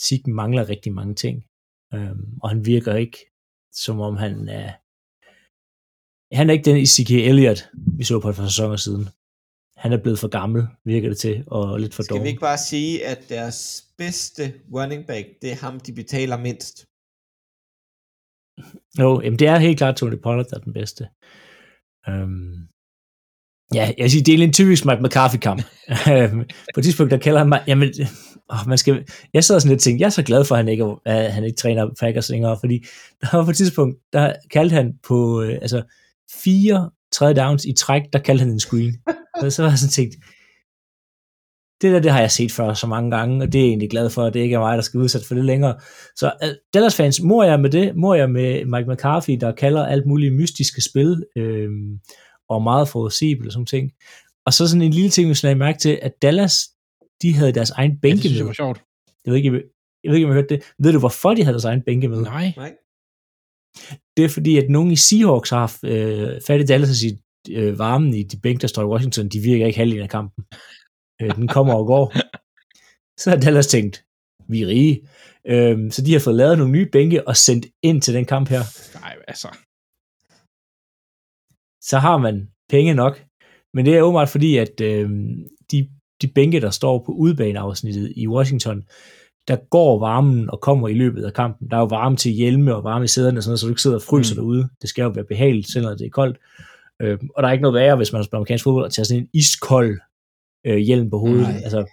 Zeke 0.01 0.31
mangler 0.31 0.69
rigtig 0.69 0.93
mange 0.99 1.15
ting, 1.15 1.37
øh, 1.95 2.17
og 2.43 2.49
han 2.53 2.61
virker 2.73 2.95
ikke, 3.05 3.19
som 3.85 4.01
om 4.01 4.17
han 4.25 4.35
er 4.49 4.71
han 6.39 6.49
er 6.49 6.53
ikke 6.53 6.71
den 6.71 6.77
Ezekiel 6.77 7.29
Elliott, 7.29 7.61
vi 7.99 8.05
så 8.05 8.21
på 8.21 8.29
et 8.29 8.37
par 8.37 8.49
sæsoner 8.49 8.77
siden. 8.77 9.05
Han 9.77 9.93
er 9.93 10.03
blevet 10.03 10.19
for 10.19 10.29
gammel, 10.29 10.63
virker 10.85 11.09
det 11.09 11.19
til, 11.19 11.45
og 11.47 11.81
lidt 11.81 11.95
for 11.95 12.03
Skal 12.03 12.15
dårlig. 12.15 12.25
vi 12.25 12.29
ikke 12.29 12.41
bare 12.51 12.59
sige, 12.59 13.07
at 13.07 13.21
deres 13.29 13.59
bedste 13.99 14.43
running 14.75 15.07
back, 15.07 15.27
det 15.43 15.51
er 15.53 15.57
ham, 15.65 15.81
de 15.81 15.93
betaler 15.93 16.37
mindst? 16.37 16.77
Jo, 19.01 19.21
jamen 19.23 19.39
det 19.39 19.47
er 19.49 19.59
helt 19.59 19.79
klart 19.79 19.97
Tony 19.97 20.19
Pollard, 20.23 20.47
der 20.51 20.57
er 20.57 20.61
den 20.61 20.73
bedste. 20.73 21.03
Um, 22.09 22.69
ja, 23.75 23.93
jeg 23.99 24.03
vil 24.03 24.11
sige, 24.11 24.23
det 24.23 24.35
er 24.35 24.45
en 24.45 24.53
typisk 24.53 24.85
Mike 24.85 25.03
McCarthy-kamp. 25.03 25.63
Øhm, 26.13 26.45
på 26.75 26.81
et 26.81 26.85
tidspunkt, 26.85 27.11
der 27.11 27.19
kalder 27.19 27.39
han 27.39 27.49
mig, 27.49 27.63
jamen, 27.67 27.89
åh, 28.53 28.69
man 28.69 28.79
skal, 28.79 29.05
jeg 29.35 29.45
sad 29.45 29.61
sådan 29.61 29.69
lidt 29.69 29.79
og 29.79 29.83
tænkte, 29.83 30.03
jeg 30.03 30.07
er 30.07 30.11
så 30.11 30.23
glad 30.23 30.45
for, 30.45 30.55
at 30.55 30.59
han 30.59 30.69
ikke, 30.69 30.95
at 31.07 31.33
han 31.33 31.45
ikke 31.45 31.57
træner 31.57 31.91
Packers 32.01 32.31
længere, 32.31 32.57
fordi 32.61 32.85
der 33.21 33.37
var 33.37 33.45
på 33.45 33.51
et 33.51 33.57
tidspunkt, 33.57 33.97
der 34.13 34.33
kaldte 34.51 34.75
han 34.75 34.93
på, 35.09 35.43
øh, 35.43 35.59
altså, 35.63 35.83
fire 36.45 36.91
tredje 37.13 37.35
downs 37.35 37.65
i 37.65 37.73
træk, 37.73 38.03
der 38.13 38.19
kaldte 38.19 38.43
han 38.43 38.53
en 38.53 38.61
screen. 38.61 38.95
og 39.43 39.53
så 39.53 39.63
var 39.63 39.71
jeg 39.71 39.79
sådan 39.79 39.91
tænkt, 39.91 40.15
det 41.83 41.93
der, 41.93 42.01
det 42.01 42.13
har 42.13 42.21
jeg 42.21 42.31
set 42.31 42.53
før 42.53 42.75
så 42.75 42.87
mange 42.87 43.17
gange, 43.17 43.45
og 43.45 43.53
det 43.53 43.59
er 43.59 43.63
jeg 43.63 43.69
egentlig 43.69 43.91
glad 43.91 44.11
for, 44.11 44.23
at 44.25 44.35
det 44.35 44.41
ikke 44.41 44.55
er 44.55 44.61
mig, 44.61 44.77
der 44.77 44.83
skal 44.83 45.01
udsætte 45.01 45.27
for 45.27 45.35
det 45.35 45.45
længere. 45.45 45.75
Så 46.17 46.33
øh, 46.43 46.49
uh, 46.49 46.55
Dallas 46.75 46.97
fans, 46.97 47.23
mor 47.23 47.45
jeg 47.45 47.61
med 47.61 47.71
det, 47.71 47.97
mor 47.97 48.15
jeg 48.15 48.31
med 48.31 48.65
Mike 48.65 48.93
McCarthy, 48.93 49.39
der 49.41 49.53
kalder 49.53 49.87
alt 49.87 50.07
muligt 50.07 50.35
mystiske 50.35 50.83
spil, 50.83 51.25
øh, 51.37 51.71
og 52.51 52.63
meget 52.63 52.89
forudsigeligt 52.89 53.47
og 53.47 53.53
sådan 53.53 53.67
ting. 53.67 53.93
Og 54.47 54.53
så 54.53 54.69
sådan 54.69 54.83
en 54.83 54.93
lille 54.93 55.11
ting, 55.11 55.29
vi 55.29 55.35
skal 55.35 55.57
mærke 55.57 55.79
til, 55.79 55.99
at 56.03 56.13
Dallas, 56.23 56.55
de 57.23 57.35
havde 57.35 57.53
deres 57.53 57.71
egen 57.71 57.91
Ja, 57.91 57.99
bænke 58.03 58.17
det 58.17 58.23
synes 58.23 58.39
jeg 58.39 58.47
var 58.47 58.53
sjovt. 58.53 58.83
Jeg 59.25 59.31
ved 59.33 59.39
ikke, 59.39 59.63
jeg 60.05 60.11
ved 60.11 60.17
ikke, 60.17 60.27
om 60.27 60.33
I 60.33 60.35
hørte 60.35 60.55
det. 60.55 60.63
Ved 60.79 60.93
du, 60.93 60.99
hvorfor 60.99 61.35
de 61.35 61.43
havde 61.43 61.55
deres 61.55 61.65
egen 61.65 61.83
bænke 61.83 62.09
med? 62.09 62.21
Nej. 62.23 62.53
Nej. 62.57 62.75
Det 64.17 64.25
er 64.25 64.29
fordi, 64.29 64.59
at 64.59 64.71
nogen 64.71 64.91
i 64.91 64.97
Seahawks 64.97 65.51
har 65.51 65.59
haft 65.59 65.85
øh, 65.85 66.41
fat 66.47 66.61
i 66.61 66.65
Dallas 66.65 66.91
og 66.91 66.97
sige, 66.97 67.19
øh, 67.51 67.79
varmen 67.79 68.15
i 68.15 68.23
de 68.23 68.41
bænke, 68.41 68.61
der 68.61 68.69
står 68.69 68.83
i 68.83 68.87
Washington, 68.87 69.29
de 69.29 69.41
virker 69.41 69.67
ikke 69.67 69.79
halvdelen 69.79 70.03
af 70.03 70.11
kampen. 70.11 70.45
Øh, 71.23 71.37
den 71.37 71.49
kommer 71.49 71.75
og 71.75 71.87
går. 71.87 72.15
Så 73.21 73.31
har 73.31 73.37
Dallas 73.37 73.67
tænkt, 73.67 74.05
vi 74.49 74.63
er 74.63 74.67
rige. 74.67 75.09
Øh, 75.47 75.93
så 75.93 76.03
de 76.03 76.13
har 76.13 76.21
fået 76.21 76.37
lavet 76.37 76.59
nogle 76.59 76.73
nye 76.73 76.89
bænke 76.93 77.29
og 77.29 77.37
sendt 77.37 77.67
ind 77.83 78.03
til 78.03 78.15
den 78.15 78.25
kamp 78.25 78.49
her. 78.49 78.63
Nej, 79.01 79.17
altså. 79.29 79.49
Så 81.83 81.99
har 81.99 82.19
man 82.19 82.49
penge 82.71 82.95
nok. 82.95 83.25
Men 83.75 83.87
det 83.87 83.97
er 83.97 84.03
åbenbart 84.03 84.29
fordi, 84.29 84.57
at 84.57 84.81
øh, 84.81 85.11
de, 85.73 85.89
de 86.23 86.27
bænke, 86.35 86.61
der 86.61 86.71
står 86.71 87.03
på 87.07 87.13
udbaneafsnittet 87.13 88.13
i 88.17 88.29
Washington, 88.29 88.83
der 89.49 89.57
går 89.71 89.99
varmen 89.99 90.51
og 90.51 90.61
kommer 90.61 90.89
i 90.89 90.95
løbet 90.95 91.25
af 91.25 91.33
kampen. 91.33 91.71
Der 91.71 91.77
er 91.77 91.81
jo 91.81 91.87
varme 91.87 92.17
til 92.17 92.33
hjelme 92.33 92.75
og 92.77 92.85
varme 92.85 93.05
i 93.05 93.09
sæderne, 93.09 93.39
og 93.39 93.43
sådan 93.43 93.51
noget, 93.51 93.61
så 93.61 93.67
du 93.67 93.71
ikke 93.73 93.83
sidder 93.83 93.97
og 93.97 94.03
fryser 94.03 94.35
Mm. 94.35 94.37
derude. 94.41 94.69
Det 94.81 94.89
skal 94.91 95.03
jo 95.03 95.09
være 95.09 95.25
behageligt, 95.25 95.73
selvom 95.73 95.99
det 95.99 96.07
er 96.07 96.11
koldt. 96.11 96.39
Øh, 97.03 97.19
og 97.37 97.43
der 97.43 97.49
er 97.49 97.53
ikke 97.53 97.63
noget 97.63 97.75
værre, 97.75 97.97
hvis 97.97 98.13
man 98.13 98.25
spiller 98.25 98.39
amerikansk 98.39 98.65
fodbold, 98.65 98.87
at 98.87 98.93
tage 98.93 99.05
sådan 99.05 99.23
en 99.23 99.29
iskold 99.35 99.99
øh, 100.67 100.77
hjelm 100.77 101.11
på 101.11 101.19
hovedet. 101.19 101.43
Nej. 101.43 101.61
Altså, 101.65 101.85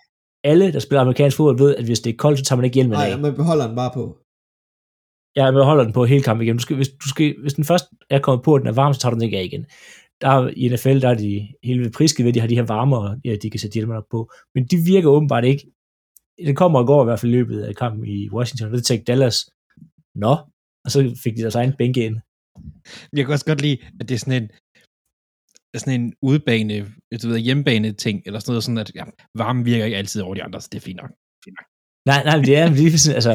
alle, 0.43 0.73
der 0.73 0.80
spiller 0.80 1.02
amerikansk 1.02 1.38
fodbold, 1.38 1.58
ved, 1.58 1.76
at 1.76 1.86
hvis 1.86 2.00
det 2.00 2.13
er 2.13 2.17
koldt, 2.17 2.39
så 2.39 2.45
tager 2.45 2.58
man 2.58 2.65
ikke 2.65 2.76
hjelmen 2.76 2.97
af. 2.97 3.10
Nej, 3.10 3.19
man 3.21 3.36
beholder 3.36 3.67
den 3.67 3.76
bare 3.76 3.91
på. 3.93 4.17
Ja, 5.38 5.52
men 5.52 5.63
holder 5.63 5.84
den 5.84 5.93
på 5.93 6.06
hele 6.06 6.23
kampen 6.23 6.43
igen. 6.45 6.58
Du 6.58 6.62
skal, 6.62 6.76
hvis, 6.76 6.89
du 7.04 7.10
skal, 7.10 7.36
hvis 7.41 7.54
den 7.54 7.63
først 7.63 7.86
er 8.10 8.19
kommet 8.19 8.43
på, 8.45 8.56
at 8.56 8.60
den 8.62 8.67
er 8.67 8.73
varm, 8.82 8.93
så 8.93 9.00
tager 9.00 9.12
du 9.12 9.15
den 9.15 9.23
ikke 9.23 9.38
af 9.38 9.43
igen. 9.43 9.65
Der 10.21 10.28
er, 10.28 10.47
I 10.62 10.69
NFL, 10.69 11.00
der 11.02 11.10
er 11.10 11.17
de 11.26 11.47
hele 11.63 11.84
ved 11.84 11.91
priske 11.91 12.23
ved, 12.23 12.34
de 12.34 12.39
har 12.39 12.47
de 12.47 12.56
her 12.56 12.65
varmere, 12.76 13.19
ja, 13.26 13.36
de 13.36 13.50
kan 13.50 13.60
sætte 13.60 13.73
hjelmerne 13.73 13.97
op 14.02 14.10
på. 14.12 14.32
Men 14.56 14.65
de 14.65 14.78
virker 14.78 15.10
åbenbart 15.10 15.45
ikke. 15.45 15.71
Den 16.45 16.56
kommer 16.56 16.80
og 16.80 16.88
går 16.88 17.04
i 17.04 17.06
hvert 17.06 17.19
fald 17.19 17.32
i 17.32 17.36
løbet 17.36 17.62
af 17.62 17.76
kampen 17.76 18.08
i 18.08 18.30
Washington, 18.30 18.67
og 18.67 18.78
det 18.78 18.86
tænkte 18.86 19.12
Dallas, 19.12 19.38
nå, 20.15 20.34
og 20.86 20.91
så 20.91 21.19
fik 21.23 21.36
de 21.38 21.41
deres 21.41 21.56
egen 21.56 21.73
bænke 21.78 22.06
ind. 22.06 22.17
Jeg 23.13 23.26
kan 23.26 23.34
også 23.34 23.45
godt 23.45 23.62
lide, 23.62 23.78
at 24.00 24.10
det 24.10 24.15
er 24.15 24.19
sådan 24.19 24.43
en, 24.43 24.50
sådan 25.76 26.02
en 26.02 26.13
udbane, 26.21 26.80
du 27.23 27.28
ved, 27.28 27.39
hjemmebane 27.39 27.91
ting, 27.91 28.21
eller 28.26 28.39
sådan 28.39 28.52
noget, 28.52 28.63
sådan 28.63 28.78
at 28.78 28.91
ja, 28.95 29.04
varmen 29.36 29.65
virker 29.65 29.86
ikke 29.86 29.97
altid 29.97 30.21
over 30.21 30.36
de 30.36 30.43
andre, 30.43 30.62
så 30.62 30.69
det 30.71 30.78
er 30.78 30.82
fint 30.82 31.02
nok. 31.02 31.12
Nej, 32.06 32.23
nej, 32.23 32.36
men 32.38 32.45
det 32.45 32.58
er 32.58 32.67
lige 32.69 33.00
sådan, 33.00 33.15
altså, 33.15 33.34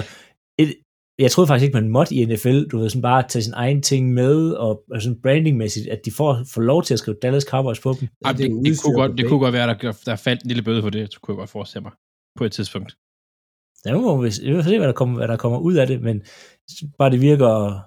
et, 0.59 0.75
jeg 1.19 1.31
troede 1.31 1.49
faktisk 1.49 1.65
ikke, 1.65 1.81
man 1.81 1.89
måtte 1.89 2.15
i 2.15 2.25
NFL, 2.25 2.63
du 2.65 2.79
ved, 2.79 2.89
sådan 2.89 3.03
bare 3.03 3.29
tage 3.29 3.43
sin 3.43 3.53
egen 3.53 3.83
ting 3.83 4.15
med, 4.15 4.51
og, 4.51 4.85
sådan 5.01 5.21
brandingmæssigt, 5.23 5.89
at 5.89 6.01
de 6.05 6.11
får, 6.11 6.45
får 6.55 6.61
lov 6.61 6.83
til 6.83 6.95
at 6.95 6.99
skrive 6.99 7.17
Dallas 7.23 7.43
Cowboys 7.43 7.81
på 7.81 7.95
dem. 8.01 8.09
Ja, 8.25 8.33
det 8.33 8.39
det, 8.39 8.51
det, 8.51 8.65
det, 8.65 8.83
kunne 8.83 8.95
godt, 8.95 9.19
det 9.19 9.29
kunne 9.29 9.39
godt 9.39 9.53
være, 9.53 9.67
der, 9.67 9.93
der 10.07 10.17
faldt 10.17 10.43
en 10.43 10.49
lille 10.49 10.63
bøde 10.63 10.83
for 10.83 10.91
det, 10.91 11.13
så 11.13 11.21
kunne 11.21 11.35
jeg 11.35 11.39
godt 11.39 11.51
forestille 11.51 11.83
mig 11.83 11.93
på 12.39 12.45
et 12.45 12.53
tidspunkt. 12.53 12.97
Ja, 13.87 13.93
nu 13.93 14.01
må 14.01 14.23
vi 14.23 14.29
vi 14.43 14.55
får 14.55 14.63
se, 14.63 14.79
hvad 14.79 14.87
der, 14.87 14.93
kommer, 14.93 15.17
hvad 15.17 15.29
der 15.29 15.37
kommer 15.37 15.59
ud 15.59 15.75
af 15.75 15.87
det, 15.87 16.03
men 16.03 16.23
bare 16.99 17.11
det 17.11 17.21
virker, 17.21 17.81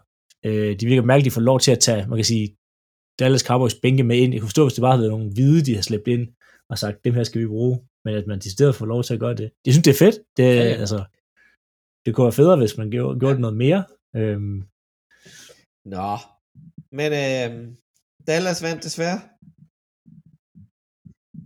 øh, 0.46 0.80
det 0.80 0.88
virker 0.88 1.02
mærkeligt, 1.02 1.26
at 1.26 1.32
de 1.32 1.34
får 1.34 1.42
lov 1.42 1.60
til 1.60 1.72
at 1.72 1.80
tage, 1.80 2.08
man 2.08 2.18
kan 2.18 2.26
sige, 2.26 2.56
Dallas 3.20 3.42
Cowboys 3.42 3.76
bænke 3.76 4.04
med 4.04 4.18
ind. 4.18 4.34
Jeg 4.34 4.42
kunne 4.42 4.48
forstå, 4.48 4.64
hvis 4.64 4.74
det 4.74 4.82
bare 4.82 4.92
havde 4.92 5.02
været 5.02 5.12
nogle 5.12 5.32
hvide, 5.34 5.66
de 5.66 5.76
har 5.76 5.82
slæbt 5.82 6.08
ind 6.08 6.28
og 6.70 6.78
sagt, 6.78 7.06
dem 7.06 7.14
her 7.14 7.24
skal 7.24 7.42
vi 7.42 7.48
bruge, 7.48 7.80
men 8.06 8.16
at 8.16 8.28
man 8.28 8.42
i 8.46 8.50
stedet 8.50 8.76
får 8.76 8.86
lov 8.86 9.04
til 9.04 9.14
at 9.14 9.20
gøre 9.20 9.36
det. 9.36 9.52
Jeg 9.66 9.74
synes, 9.74 9.84
det 9.84 9.94
er 9.94 10.06
fedt. 10.06 10.20
Det, 10.38 10.44
ja. 10.44 10.54
ja. 10.54 10.62
Altså, 10.62 11.04
det 12.06 12.16
kunne 12.16 12.26
være 12.26 12.32
federe, 12.42 12.58
hvis 12.58 12.78
man 12.78 12.90
gjorde, 12.92 13.20
gjorde 13.20 13.40
noget 13.42 13.58
mere. 13.58 13.84
Øhm, 14.16 14.58
Nå. 15.86 16.18
Men 16.92 17.10
øh, 17.24 17.50
Dallas 18.28 18.64
vandt 18.64 18.84
desværre. 18.84 19.20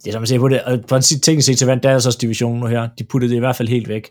det 0.02 0.08
er 0.08 0.12
som 0.12 0.22
man 0.22 0.28
ser 0.28 0.40
på 0.40 0.50
det, 0.50 0.64
og 0.64 0.74
på 0.90 0.96
en 0.96 1.02
sit 1.02 1.24
teknisk 1.24 1.46
set, 1.46 1.60
så 1.60 1.66
vandt 1.66 1.84
Dallas 1.84 2.06
også 2.06 2.20
divisionen 2.22 2.60
nu 2.60 2.68
her. 2.68 2.90
De 2.98 3.04
puttede 3.04 3.32
det 3.32 3.38
i 3.38 3.40
hvert 3.46 3.56
fald 3.56 3.68
helt 3.68 3.88
væk 3.88 4.06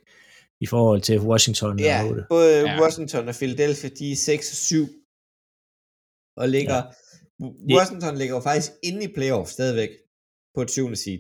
i 0.61 0.67
forhold 0.67 1.01
til 1.01 1.21
Washington 1.21 1.79
Ja, 1.79 2.03
og 2.03 2.09
8. 2.11 2.25
både 2.29 2.61
Ja. 2.61 2.73
ja. 2.73 2.83
Washington 2.83 3.29
og 3.29 3.35
Philadelphia, 3.35 3.91
de 3.99 4.13
er 4.13 4.17
6 4.17 4.51
og 4.51 4.57
7. 4.57 4.89
Og 6.37 6.49
ligger, 6.49 6.77
ja. 6.79 7.75
Washington 7.77 8.17
ligger 8.19 8.35
jo 8.35 8.41
faktisk 8.41 8.73
inde 8.83 9.05
i 9.05 9.15
playoff 9.15 9.49
stadigvæk 9.51 9.91
på 10.55 10.63
et 10.63 10.71
syvende 10.71 10.97
seed. 10.97 11.19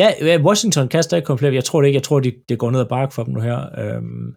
Ja, 0.00 0.08
ja, 0.28 0.36
Washington 0.48 0.88
kan 0.88 1.02
stadig 1.02 1.24
komme 1.24 1.38
flere. 1.38 1.54
Jeg 1.60 1.64
tror 1.64 1.80
det 1.80 1.88
ikke. 1.88 2.00
Jeg 2.00 2.08
tror, 2.08 2.20
det, 2.20 2.32
det 2.48 2.58
går 2.58 2.70
ned 2.70 2.80
ad 2.80 2.90
bakke 2.94 3.14
for 3.14 3.24
dem 3.24 3.34
nu 3.34 3.40
her. 3.40 3.60
Øhm, 3.80 4.28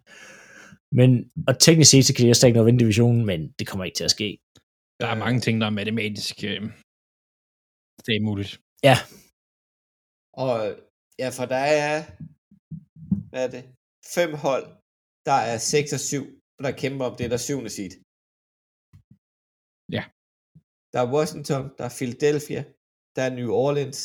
men, 0.99 1.09
og 1.47 1.53
teknisk 1.59 1.91
set, 1.91 2.05
så 2.05 2.13
kan 2.15 2.27
jeg 2.27 2.35
stadig 2.35 2.55
nå 2.55 2.63
vinde 2.63 2.79
divisionen, 2.83 3.25
men 3.25 3.39
det 3.59 3.67
kommer 3.67 3.85
ikke 3.85 3.99
til 3.99 4.09
at 4.09 4.15
ske. 4.17 4.27
Der 5.01 5.07
er 5.13 5.23
mange 5.25 5.39
ting, 5.45 5.61
der 5.61 5.67
er 5.67 5.75
matematisk. 5.81 6.35
Øh, 6.49 6.61
det 8.05 8.13
er 8.15 8.27
muligt. 8.29 8.51
Og 10.43 10.55
ja, 11.21 11.29
for 11.37 11.45
der 11.55 11.63
er, 11.85 11.93
hvad 13.29 13.41
er 13.45 13.51
det, 13.55 13.63
fem 14.15 14.31
hold, 14.45 14.65
der 15.29 15.37
er 15.51 15.57
6 15.57 15.93
og 15.97 15.99
7, 15.99 16.23
der 16.63 16.71
kæmper 16.83 17.05
om 17.09 17.15
det 17.19 17.31
der 17.31 17.37
syvende 17.37 17.71
seed. 17.77 17.93
Ja. 19.95 20.03
Der 20.91 20.99
er 21.01 21.11
Washington, 21.15 21.63
der 21.77 21.83
er 21.89 21.93
Philadelphia, 21.99 22.61
der 23.15 23.21
er 23.27 23.35
New 23.39 23.51
Orleans. 23.65 23.99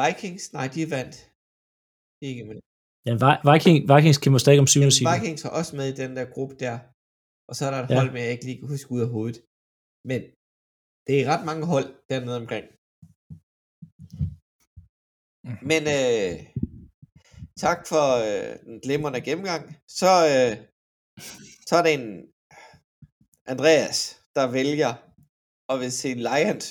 Vikings, 0.00 0.42
nej, 0.56 0.66
de 0.74 0.90
vandt. 0.96 1.16
Ikke, 2.28 2.42
men 2.48 2.56
Ja, 3.08 3.12
Vi- 3.22 3.40
Viking, 3.50 3.76
Vikings 3.92 4.18
kæmper 4.22 4.38
stadig 4.44 4.60
om 4.64 4.66
syvende 4.72 4.84
Jamen, 4.86 4.98
side. 4.98 5.08
Vikings 5.14 5.42
er 5.44 5.52
også 5.60 5.72
med 5.78 5.86
i 5.92 5.96
den 6.02 6.10
der 6.16 6.24
gruppe 6.34 6.54
der. 6.64 6.74
Og 7.48 7.52
så 7.56 7.62
er 7.66 7.70
der 7.72 7.78
et 7.82 7.88
Ja. 7.90 7.94
ja. 7.94 8.00
hold 8.00 8.12
med, 8.12 8.20
jeg 8.22 8.32
ikke 8.32 8.44
lige 8.48 8.58
kan 8.60 8.68
huske 8.74 8.92
ud 8.94 9.00
af 9.06 9.10
hovedet. 9.16 9.38
Men 10.10 10.20
det 11.06 11.14
er 11.20 11.26
ret 11.32 11.44
mange 11.50 11.64
hold 11.72 11.88
dernede 12.10 12.36
omkring. 12.42 12.66
Mhm. 15.46 15.62
Men 15.70 15.82
øh, 15.98 16.32
tak 17.64 17.80
for 17.90 18.04
øh, 18.28 18.52
den 18.68 18.76
glimrende 18.84 19.20
gennemgang. 19.28 19.62
Så, 20.00 20.12
øh, 20.32 20.52
så 21.68 21.72
er 21.78 21.82
det 21.84 21.92
en 22.00 22.06
Andreas, 23.52 23.98
der 24.36 24.44
vælger 24.58 24.92
at 25.72 25.76
vil 25.80 25.92
se 26.02 26.08
Lions 26.28 26.66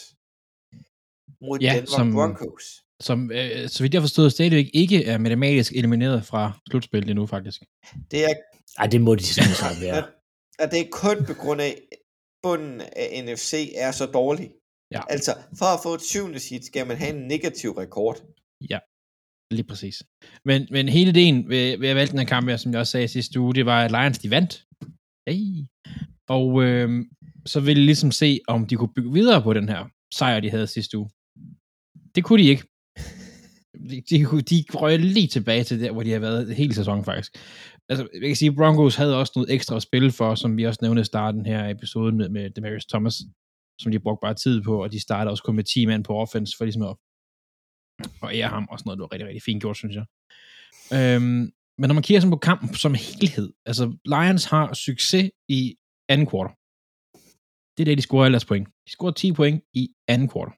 mod 1.41 1.59
Ja, 1.59 1.73
Denver 1.75 1.85
som- 1.97 2.13
Broncos. 2.13 2.63
Som, 3.01 3.31
øh, 3.31 3.69
så 3.69 3.83
vidt 3.83 3.93
jeg 3.93 4.01
forstod, 4.01 4.29
stadigvæk 4.29 4.69
ikke 4.73 5.05
er 5.05 5.17
matematisk 5.17 5.71
elimineret 5.73 6.25
fra 6.25 6.59
slutspillet 6.69 7.09
endnu, 7.09 7.25
faktisk. 7.25 7.61
Det 8.11 8.23
er 8.25 8.33
Ej, 8.77 8.87
det 8.87 9.01
må 9.01 9.15
de 9.15 9.23
simpelthen 9.23 9.81
være. 9.87 10.03
at 10.59 10.69
det 10.71 10.79
er 10.79 10.89
kun 10.91 11.25
på 11.25 11.33
grund 11.33 11.61
af, 11.61 11.73
bunden 12.43 12.81
af 12.81 13.23
NFC 13.25 13.71
er 13.75 13.91
så 13.91 14.05
dårlig. 14.05 14.51
Ja. 14.91 15.01
Altså, 15.09 15.31
for 15.59 15.65
at 15.75 15.79
få 15.83 15.93
et 15.93 16.01
syvende 16.01 16.39
seed, 16.39 16.61
skal 16.61 16.87
man 16.87 16.97
have 16.97 17.13
en 17.15 17.27
negativ 17.27 17.71
rekord. 17.71 18.17
Lige 19.51 19.63
præcis. 19.67 20.03
Men, 20.45 20.67
men 20.71 20.89
hele 20.89 21.09
ideen 21.11 21.49
ved, 21.49 21.77
ved 21.77 21.89
at 21.89 21.95
valgte 21.95 22.11
den 22.11 22.19
her 22.19 22.25
kamp 22.27 22.49
her, 22.49 22.57
som 22.57 22.71
jeg 22.71 22.79
også 22.79 22.91
sagde 22.91 23.07
sidste 23.07 23.39
uge, 23.39 23.55
det 23.55 23.65
var, 23.65 23.85
at 23.85 23.91
Lions 23.91 24.19
de 24.19 24.29
vandt. 24.29 24.53
Hey. 25.29 25.45
Og 26.29 26.63
øh, 26.63 27.05
så 27.45 27.59
ville 27.59 27.81
de 27.81 27.85
ligesom 27.85 28.11
se, 28.11 28.39
om 28.47 28.67
de 28.67 28.75
kunne 28.75 28.93
bygge 28.95 29.13
videre 29.13 29.41
på 29.43 29.53
den 29.53 29.69
her 29.69 29.85
sejr, 30.13 30.39
de 30.39 30.49
havde 30.49 30.67
sidste 30.67 30.97
uge. 30.97 31.09
Det 32.15 32.23
kunne 32.23 32.43
de 32.43 32.49
ikke. 32.49 32.63
De, 33.89 34.01
de, 34.09 34.23
kunne- 34.25 34.41
de 34.41 34.63
røg 34.73 34.99
lige 34.99 35.27
tilbage 35.27 35.63
til 35.63 35.81
der, 35.81 35.91
hvor 35.91 36.03
de 36.03 36.11
har 36.11 36.19
været 36.19 36.55
hele 36.55 36.73
sæsonen 36.75 37.05
faktisk. 37.05 37.31
Altså, 37.89 38.07
jeg 38.13 38.21
kan 38.29 38.35
sige, 38.35 38.55
Broncos 38.55 38.95
havde 38.95 39.19
også 39.19 39.33
noget 39.35 39.53
ekstra 39.53 39.75
at 39.75 39.81
spille 39.81 40.11
for, 40.11 40.35
som 40.35 40.57
vi 40.57 40.65
også 40.65 40.79
nævnte 40.81 41.01
i 41.01 41.05
starten 41.05 41.45
her 41.45 41.63
af 41.63 41.71
episoden 41.71 42.17
med, 42.17 42.29
med 42.29 42.49
Demarius 42.49 42.85
Thomas, 42.85 43.13
som 43.81 43.91
de 43.91 43.99
brugte 43.99 44.21
bare 44.25 44.33
tid 44.33 44.61
på, 44.61 44.83
og 44.83 44.91
de 44.91 44.99
startede 44.99 45.31
også 45.31 45.43
kun 45.43 45.55
med 45.55 45.63
10 45.63 45.85
mand 45.85 46.03
på 46.03 46.13
offense, 46.13 46.57
for 46.57 46.65
ligesom 46.65 46.81
at 46.81 46.95
og 48.21 48.35
ære 48.35 48.47
ham 48.47 48.67
og 48.71 48.79
sådan 48.79 48.87
noget, 48.87 48.97
det 48.97 49.01
var 49.03 49.11
rigtig, 49.13 49.27
rigtig 49.27 49.41
fint 49.43 49.61
gjort, 49.61 49.77
synes 49.77 49.95
jeg. 49.95 50.05
Øhm, 50.97 51.51
men 51.79 51.87
når 51.87 51.93
man 51.93 52.03
kigger 52.03 52.21
sådan 52.21 52.31
på 52.31 52.37
kampen 52.37 52.73
som 52.75 52.93
helhed, 52.93 53.53
altså 53.65 53.97
Lions 54.05 54.45
har 54.45 54.73
succes 54.73 55.31
i 55.49 55.75
anden 56.09 56.27
kvartal. 56.27 56.55
Det 57.77 57.83
er 57.83 57.85
det, 57.85 57.97
de 57.97 58.01
scorer 58.01 58.25
alle 58.25 58.33
deres 58.33 58.45
point. 58.45 58.67
De 58.87 58.91
scorer 58.91 59.11
10 59.11 59.31
point 59.33 59.63
i 59.73 59.83
anden 60.07 60.27
kvartal. 60.27 60.53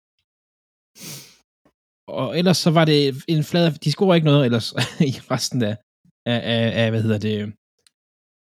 Og 2.12 2.38
ellers 2.40 2.58
så 2.58 2.72
var 2.72 2.86
det 2.86 3.24
en 3.28 3.44
flad, 3.44 3.72
de 3.72 3.92
scorer 3.92 4.16
ikke 4.16 4.26
noget 4.26 4.46
ellers 4.46 4.72
i 5.12 5.14
resten 5.32 5.62
af, 5.62 5.78
af, 6.26 6.40
af, 6.56 6.84
af 6.84 6.90
hvad 6.92 7.02
hedder 7.02 7.18
det, 7.18 7.54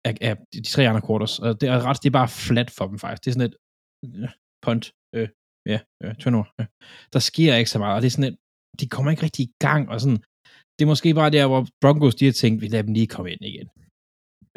af, 0.05 0.13
af 0.21 0.37
de 0.53 0.61
tre 0.61 0.87
andre 0.89 1.01
quarters. 1.07 1.39
Og 1.39 1.61
det 1.61 1.69
er 1.69 1.85
ret, 1.85 2.03
det 2.03 2.09
er 2.09 2.19
bare 2.21 2.29
flat 2.47 2.71
for 2.71 2.87
dem 2.87 2.99
faktisk. 2.99 3.23
Det 3.23 3.29
er 3.29 3.33
sådan 3.33 3.49
et 3.49 3.55
øh, 4.05 4.29
punt, 4.65 4.85
øh, 5.15 5.29
ja, 5.65 5.79
øh, 6.03 6.15
turnover. 6.15 6.45
Øh. 6.59 6.65
Der 7.13 7.19
sker 7.19 7.55
ikke 7.55 7.71
så 7.71 7.79
meget, 7.79 7.95
og 7.95 8.01
det 8.01 8.07
er 8.07 8.15
sådan 8.17 8.31
et, 8.33 8.37
de 8.79 8.87
kommer 8.87 9.11
ikke 9.11 9.23
rigtig 9.23 9.43
i 9.45 9.53
gang, 9.59 9.89
og 9.89 10.01
sådan, 10.01 10.21
det 10.75 10.81
er 10.85 10.93
måske 10.93 11.13
bare 11.13 11.35
der, 11.37 11.47
hvor 11.47 11.67
Broncos, 11.81 12.15
de 12.15 12.25
har 12.25 12.31
tænkt, 12.31 12.61
vi 12.61 12.67
lader 12.67 12.83
dem 12.83 12.93
lige 12.93 13.07
komme 13.07 13.31
ind 13.31 13.41
igen. 13.41 13.69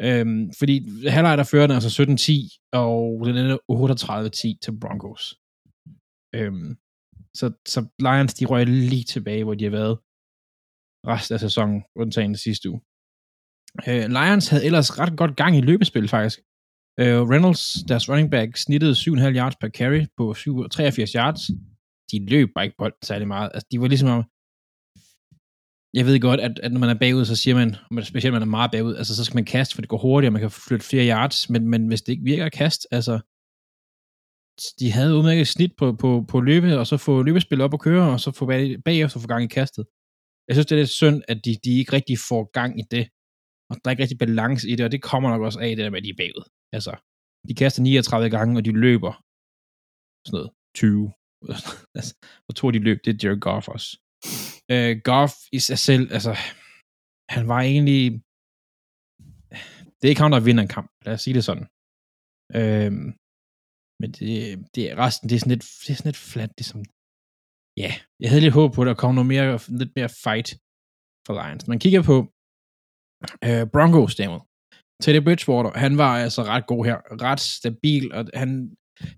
Øhm, 0.01 0.51
fordi 0.59 0.73
halvleg 1.15 1.37
der 1.37 1.43
fører 1.51 1.67
den 1.67 1.75
altså 1.75 1.91
17-10, 2.03 2.69
og 2.83 3.25
den 3.27 3.35
ender 3.37 3.57
38-10 3.71 4.59
til 4.63 4.79
Broncos. 4.81 5.23
Øhm, 6.35 6.69
så, 7.39 7.51
så 7.65 7.79
Lions, 7.99 8.33
de 8.33 8.45
røg 8.45 8.65
lige 8.65 9.03
tilbage, 9.03 9.43
hvor 9.43 9.53
de 9.53 9.63
har 9.63 9.71
været 9.71 9.95
resten 11.11 11.33
af 11.33 11.39
sæsonen, 11.39 11.83
undtagen 11.95 12.31
det 12.31 12.39
sidste 12.39 12.69
uge. 12.69 12.81
Øh, 13.87 14.05
Lions 14.17 14.47
havde 14.47 14.65
ellers 14.65 14.99
ret 14.99 15.17
godt 15.17 15.35
gang 15.35 15.57
i 15.57 15.61
løbespil, 15.61 16.07
faktisk. 16.07 16.39
Øh, 16.99 17.21
Reynolds, 17.31 17.73
deres 17.89 18.09
running 18.09 18.31
back, 18.31 18.57
snittede 18.57 18.91
7,5 18.91 19.37
yards 19.39 19.55
per 19.61 19.69
carry 19.69 20.05
på 20.17 20.33
7, 20.33 20.69
83 20.69 21.11
yards. 21.11 21.41
De 22.11 22.25
løb 22.25 22.49
bare 22.55 22.65
ikke 22.65 22.77
bolden 22.77 23.03
særlig 23.03 23.27
meget. 23.27 23.51
Altså, 23.53 23.67
de 23.71 23.81
var 23.81 23.87
ligesom 23.87 24.09
om, 24.09 24.23
jeg 25.97 26.05
ved 26.05 26.19
godt, 26.19 26.39
at, 26.39 26.59
at 26.63 26.71
når 26.71 26.79
man 26.79 26.89
er 26.89 26.99
bagud, 26.99 27.25
så 27.25 27.35
siger 27.35 27.55
man, 27.55 27.75
man 27.91 28.03
specielt 28.03 28.33
når 28.33 28.39
man 28.39 28.47
er 28.47 28.57
meget 28.57 28.71
bagud, 28.71 28.95
altså 28.95 29.15
så 29.15 29.23
skal 29.25 29.37
man 29.37 29.45
kaste, 29.45 29.75
for 29.75 29.81
det 29.81 29.89
går 29.89 29.97
hurtigere, 29.97 30.31
man 30.31 30.41
kan 30.41 30.51
flytte 30.51 30.85
flere 30.85 31.09
yards, 31.09 31.49
men, 31.49 31.67
men 31.67 31.87
hvis 31.87 32.01
det 32.01 32.11
ikke 32.11 32.23
virker 32.23 32.45
at 32.45 32.51
kaste, 32.51 32.87
altså, 32.91 33.19
de 34.79 34.91
havde 34.91 35.15
udmærket 35.17 35.47
snit 35.47 35.73
på, 35.77 35.85
på, 36.01 36.25
på 36.31 36.37
løbe, 36.41 36.79
og 36.79 36.87
så 36.87 36.97
få 36.97 37.13
løbespil 37.21 37.61
op 37.61 37.73
og 37.73 37.79
køre, 37.79 38.11
og 38.13 38.19
så 38.19 38.31
få 38.31 38.45
bag, 38.45 38.83
bagefter 38.83 39.19
få 39.19 39.27
gang 39.27 39.43
i 39.43 39.55
kastet. 39.59 39.85
Jeg 40.47 40.53
synes, 40.55 40.65
det 40.65 40.75
er 40.75 40.79
lidt 40.83 40.99
synd, 41.01 41.17
at 41.27 41.37
de, 41.45 41.51
de 41.65 41.71
ikke 41.79 41.93
rigtig 41.93 42.17
får 42.29 42.43
gang 42.59 42.71
i 42.81 42.83
det, 42.91 43.05
og 43.69 43.73
der 43.75 43.85
er 43.85 43.91
ikke 43.93 44.03
rigtig 44.03 44.17
balance 44.25 44.69
i 44.69 44.75
det, 44.75 44.85
og 44.85 44.91
det 44.91 45.01
kommer 45.11 45.29
nok 45.29 45.41
også 45.41 45.59
af 45.59 45.75
det 45.75 45.83
der 45.85 45.89
med, 45.89 46.01
at 46.01 46.03
de 46.07 46.09
er 46.15 46.21
bagud. 46.23 46.45
Altså, 46.75 46.93
de 47.47 47.53
kaster 47.55 47.81
39 47.83 48.29
gange, 48.29 48.57
og 48.57 48.65
de 48.65 48.71
løber 48.71 49.13
sådan 50.25 50.37
noget 50.37 50.51
20. 50.75 51.11
altså, 51.97 52.13
og 52.47 52.55
to 52.55 52.67
af 52.67 52.73
de 52.73 52.79
løb, 52.79 52.97
det 53.05 53.11
er 53.13 53.19
Jared 53.23 53.39
Goff 53.39 53.67
også. 53.67 53.89
Øh, 54.71 54.93
Goff 55.09 55.33
i 55.57 55.59
sig 55.59 55.79
selv, 55.87 56.05
altså, 56.17 56.33
han 57.35 57.47
var 57.47 57.61
egentlig, 57.71 58.03
det 59.97 60.03
er 60.03 60.13
ikke 60.13 60.21
ham, 60.21 60.31
der 60.31 60.47
vinder 60.47 60.63
en 60.63 60.75
kamp, 60.77 60.91
lad 61.05 61.13
os 61.13 61.21
sige 61.21 61.33
det 61.33 61.43
sådan. 61.49 61.67
Øhm, 62.59 63.07
men 63.99 64.09
det, 64.17 64.31
det 64.75 64.83
resten, 64.97 65.29
det 65.29 65.35
er 65.35 65.39
sådan 65.39 65.55
lidt, 65.55 65.65
det 65.83 65.89
er 65.91 65.97
sådan 65.97 66.11
lidt 66.11 66.23
flat, 66.31 66.51
ligesom, 66.59 66.81
ja, 67.83 67.91
jeg 68.21 68.29
havde 68.29 68.45
lidt 68.45 68.59
håb 68.59 68.69
på, 68.73 68.81
at 68.81 68.87
der 68.87 69.01
kom 69.01 69.15
noget 69.15 69.31
mere, 69.33 69.59
lidt 69.81 69.93
mere 69.97 70.11
fight 70.23 70.49
for 71.25 71.33
Lions. 71.37 71.67
Man 71.71 71.79
kigger 71.83 72.01
på 72.11 72.17
øh, 73.47 73.63
Broncos 73.73 74.15
derimod. 74.19 74.43
Teddy 75.03 75.21
Bridgewater, 75.25 75.71
han 75.85 75.93
var 76.03 76.11
altså 76.25 76.41
ret 76.53 76.65
god 76.71 76.81
her, 76.85 76.97
ret 77.27 77.39
stabil, 77.39 78.05
og 78.17 78.21
han, 78.41 78.49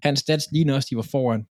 hans 0.06 0.20
stats 0.20 0.46
lignede 0.54 0.76
også, 0.78 0.90
de 0.92 1.02
var 1.02 1.10
foran. 1.16 1.44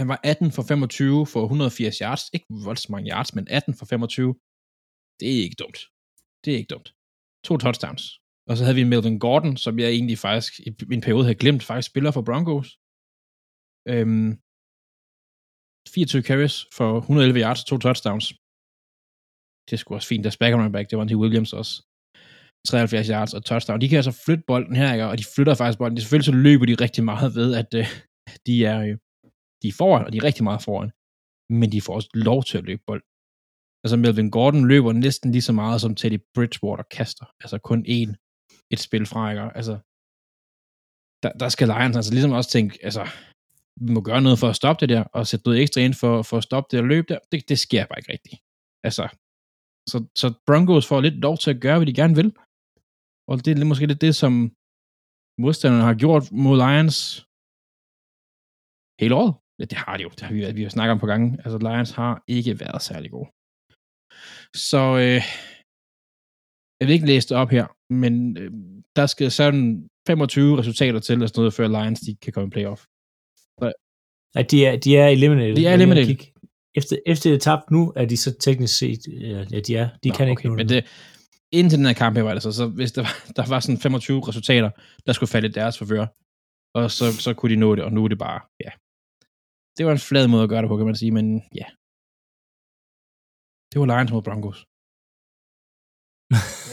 Han 0.00 0.08
var 0.08 0.20
18 0.24 0.52
for 0.56 0.62
25 0.62 1.26
for 1.26 1.42
180 1.42 1.98
yards. 1.98 2.24
Ikke 2.34 2.46
voldsomt 2.66 2.90
mange 2.90 3.10
yards, 3.12 3.34
men 3.34 3.44
18 3.48 3.74
for 3.78 3.86
25. 3.86 4.34
Det 5.20 5.28
er 5.36 5.42
ikke 5.46 5.58
dumt. 5.62 5.78
Det 6.42 6.52
er 6.52 6.58
ikke 6.60 6.72
dumt. 6.74 6.88
To 7.44 7.56
touchdowns. 7.56 8.21
Og 8.48 8.54
så 8.56 8.62
havde 8.64 8.78
vi 8.80 8.90
Melvin 8.92 9.18
Gordon, 9.24 9.56
som 9.64 9.74
jeg 9.82 9.88
egentlig 9.96 10.18
faktisk 10.28 10.52
i 10.66 10.70
en 10.96 11.04
periode 11.06 11.24
havde 11.26 11.42
glemt, 11.42 11.62
faktisk 11.62 11.90
spiller 11.90 12.10
for 12.10 12.24
Broncos. 12.28 12.68
Øhm, 13.92 14.30
24 15.94 16.22
carries 16.28 16.56
for 16.76 16.90
111 16.98 17.40
yards 17.42 17.62
og 17.62 17.66
to 17.70 17.76
touchdowns. 17.86 18.26
Det 19.68 19.76
skulle 19.78 19.96
også 19.98 20.08
fint. 20.12 20.24
der 20.24 20.36
back 20.40 20.54
running 20.54 20.74
back, 20.76 20.86
det 20.90 20.98
var 20.98 21.06
T. 21.08 21.14
Williams 21.22 21.52
også. 21.60 21.72
73 22.68 23.08
yards 23.14 23.34
og 23.34 23.44
touchdown. 23.44 23.80
De 23.80 23.88
kan 23.88 23.96
altså 24.00 24.14
flytte 24.24 24.44
bolden 24.46 24.76
her, 24.76 24.92
ikke? 24.92 25.06
og 25.06 25.18
de 25.18 25.24
flytter 25.34 25.54
faktisk 25.54 25.78
bolden. 25.78 25.96
De, 25.96 26.02
selvfølgelig 26.02 26.30
så 26.30 26.36
løber 26.46 26.66
de 26.66 26.82
rigtig 26.84 27.04
meget 27.04 27.34
ved, 27.38 27.48
at 27.62 27.70
øh, 27.80 27.86
de 28.46 28.54
er 28.72 28.78
øh, 28.86 28.96
de 29.62 29.68
er 29.68 29.76
foran, 29.80 30.04
og 30.06 30.12
de 30.12 30.18
er 30.18 30.24
rigtig 30.28 30.44
meget 30.44 30.62
foran. 30.68 30.90
Men 31.60 31.72
de 31.72 31.80
får 31.84 31.94
også 31.98 32.10
lov 32.28 32.40
til 32.48 32.58
at 32.58 32.64
løbe 32.64 32.82
bold. 32.86 33.02
Altså 33.84 33.96
Melvin 33.96 34.30
Gordon 34.30 34.68
løber 34.72 34.92
næsten 34.92 35.32
lige 35.32 35.48
så 35.48 35.52
meget, 35.52 35.80
som 35.80 35.94
Teddy 35.94 36.18
Bridgewater 36.34 36.84
kaster. 36.96 37.26
Altså 37.42 37.58
kun 37.58 37.80
én, 37.98 38.10
et 38.72 38.80
spil 38.86 39.06
fra, 39.06 39.30
ikke? 39.30 39.42
Altså, 39.58 39.74
der, 41.22 41.32
der 41.42 41.48
skal 41.48 41.68
Lions 41.68 41.96
altså 41.96 42.12
ligesom 42.12 42.32
også 42.38 42.50
tænke, 42.50 42.78
altså, 42.88 43.04
vi 43.84 43.92
må 43.92 44.00
gøre 44.00 44.22
noget 44.26 44.38
for 44.38 44.48
at 44.48 44.56
stoppe 44.60 44.80
det 44.80 44.88
der, 44.94 45.02
og 45.16 45.26
sætte 45.26 45.44
noget 45.46 45.62
ekstra 45.62 45.80
ind 45.80 45.94
for, 45.94 46.22
for 46.22 46.36
at 46.38 46.46
stoppe 46.48 46.68
det 46.70 46.78
og 46.82 46.86
løbe 46.92 47.08
der. 47.12 47.18
Det, 47.32 47.48
det 47.48 47.58
sker 47.58 47.86
bare 47.86 47.98
ikke 47.98 48.12
rigtigt. 48.12 48.36
Altså, 48.86 49.04
så, 49.90 49.98
så 50.20 50.26
Broncos 50.46 50.86
får 50.86 51.00
lidt 51.00 51.18
lov 51.26 51.36
til 51.38 51.50
at 51.54 51.60
gøre, 51.60 51.78
hvad 51.78 51.86
de 51.86 52.00
gerne 52.00 52.16
vil. 52.20 52.30
Og 53.28 53.34
det 53.44 53.50
er 53.50 53.64
måske 53.64 53.86
lidt 53.86 54.06
det, 54.06 54.14
som 54.22 54.32
modstanderne 55.44 55.88
har 55.90 55.96
gjort 56.04 56.24
mod 56.44 56.56
Lions 56.62 56.98
hele 59.00 59.14
året. 59.20 59.32
Ja, 59.58 59.64
det 59.64 59.78
har 59.84 59.96
de 59.96 60.02
jo. 60.02 60.08
Det 60.08 60.22
har 60.26 60.32
vi, 60.34 60.52
vi 60.58 60.62
har 60.62 60.74
snakket 60.76 60.92
om 60.92 61.02
på 61.04 61.10
gange. 61.12 61.28
Altså, 61.44 61.58
Lions 61.58 61.90
har 62.00 62.12
ikke 62.36 62.60
været 62.60 62.82
særlig 62.82 63.10
gode. 63.16 63.28
Så 64.70 64.82
øh, 65.04 65.22
jeg 66.82 66.88
vil 66.88 66.94
ikke 66.94 67.06
læse 67.06 67.28
det 67.28 67.36
op 67.36 67.50
her, 67.50 67.66
men 67.92 68.36
øh, 68.36 68.50
der 68.96 69.06
skal 69.06 69.30
sådan 69.30 69.88
25 70.06 70.58
resultater 70.58 71.00
til, 71.00 71.12
eller 71.12 71.26
sådan 71.26 71.40
noget, 71.40 71.54
før 71.54 71.68
Lions 71.68 72.00
de 72.00 72.16
kan 72.22 72.32
komme 72.32 72.48
i 72.48 72.50
playoff. 72.50 72.82
Nej, 74.34 74.42
de 74.50 74.66
er, 74.66 74.76
de 74.76 74.96
er 74.96 75.08
eliminated. 75.08 75.56
De 75.56 75.66
er 75.66 75.74
eliminated. 75.74 76.16
Efter, 76.74 76.96
efter 77.06 77.30
det 77.30 77.36
er 77.36 77.40
tabt 77.40 77.70
nu, 77.70 77.92
er 77.96 78.04
de 78.04 78.16
så 78.16 78.38
teknisk 78.38 78.78
set, 78.78 79.00
ja, 79.06 79.60
de 79.66 79.76
er, 79.76 79.88
de 80.04 80.08
Nå, 80.08 80.14
kan 80.14 80.28
ikke 80.28 80.40
okay, 80.40 80.48
nu. 80.48 80.54
men 80.54 80.68
det, 80.68 80.80
indtil 81.52 81.78
den 81.78 81.86
her 81.86 81.92
kamp 81.92 82.16
her 82.16 82.22
var 82.22 82.34
det 82.34 82.42
så, 82.42 82.52
så 82.52 82.66
hvis 82.66 82.92
der 82.92 83.02
var, 83.02 83.14
der 83.36 83.44
var 83.48 83.60
sådan 83.60 83.78
25 83.78 84.28
resultater, 84.28 84.70
der 85.06 85.12
skulle 85.12 85.30
falde 85.30 85.48
i 85.48 85.50
deres 85.50 85.78
forvør, 85.78 86.06
og 86.74 86.90
så, 86.90 87.04
så 87.24 87.34
kunne 87.34 87.54
de 87.54 87.60
nå 87.60 87.74
det, 87.76 87.84
og 87.84 87.92
nu 87.92 88.04
er 88.04 88.08
det 88.08 88.18
bare, 88.18 88.40
ja. 88.64 88.70
Det 89.76 89.86
var 89.86 89.92
en 89.92 90.06
flad 90.08 90.28
måde 90.28 90.42
at 90.42 90.48
gøre 90.48 90.62
det 90.62 90.68
på, 90.68 90.76
kan 90.76 90.86
man 90.86 90.96
sige, 90.96 91.12
men 91.18 91.26
ja. 91.60 91.66
Det 93.70 93.80
var 93.80 93.86
Lions 93.86 94.12
mod 94.12 94.22
Broncos. 94.22 94.58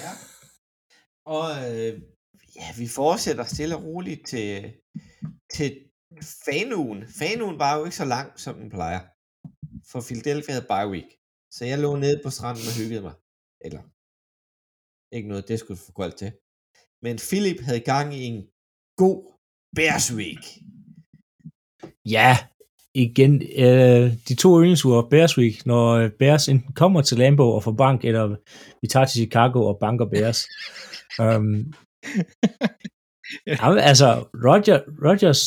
Og 1.35 1.47
øh, 1.69 1.93
ja, 2.59 2.67
vi 2.81 2.87
fortsætter 2.99 3.45
stille 3.45 3.75
og 3.77 3.83
roligt 3.89 4.21
til, 4.33 4.51
til 5.55 5.69
fanugen. 6.45 6.99
Fanugen 7.19 7.57
var 7.63 7.71
jo 7.77 7.81
ikke 7.85 8.01
så 8.03 8.07
lang, 8.15 8.27
som 8.45 8.53
den 8.61 8.69
plejer. 8.77 9.01
For 9.91 9.99
Philadelphia 10.07 10.53
havde 10.53 10.71
bye 10.73 10.91
week. 10.93 11.09
Så 11.55 11.61
jeg 11.71 11.79
lå 11.79 11.91
nede 11.95 12.17
på 12.23 12.29
stranden 12.37 12.65
og 12.69 12.75
hyggede 12.79 13.03
mig. 13.07 13.15
Eller, 13.65 13.83
ikke 15.15 15.27
noget, 15.31 15.47
det 15.49 15.59
skulle 15.59 15.81
få 15.87 15.91
koldt 16.01 16.17
til. 16.21 16.31
Men 17.05 17.15
Philip 17.29 17.59
havde 17.67 17.89
gang 17.93 18.07
i 18.19 18.21
en 18.31 18.39
god 19.03 19.19
Bears 19.77 20.07
week. 20.19 20.43
Ja, 22.15 22.31
igen, 22.95 23.41
øh, 23.41 24.13
de 24.27 24.35
to 24.35 24.59
yndlingsuger 24.59 25.01
Bears 25.01 25.37
Week, 25.37 25.65
når 25.65 25.89
øh, 25.91 26.11
Bears 26.19 26.49
enten 26.49 26.73
kommer 26.73 27.01
til 27.01 27.17
Lambeau 27.17 27.49
og 27.49 27.63
får 27.63 27.71
bank, 27.71 28.05
eller 28.05 28.35
vi 28.81 28.87
tager 28.87 29.05
til 29.05 29.19
Chicago 29.19 29.65
og 29.65 29.77
banker 29.79 30.05
Bears. 30.05 30.39
um, 31.23 31.73
ja, 33.47 33.75
altså, 33.91 34.07
Roger, 34.45 34.79
Rogers 35.05 35.41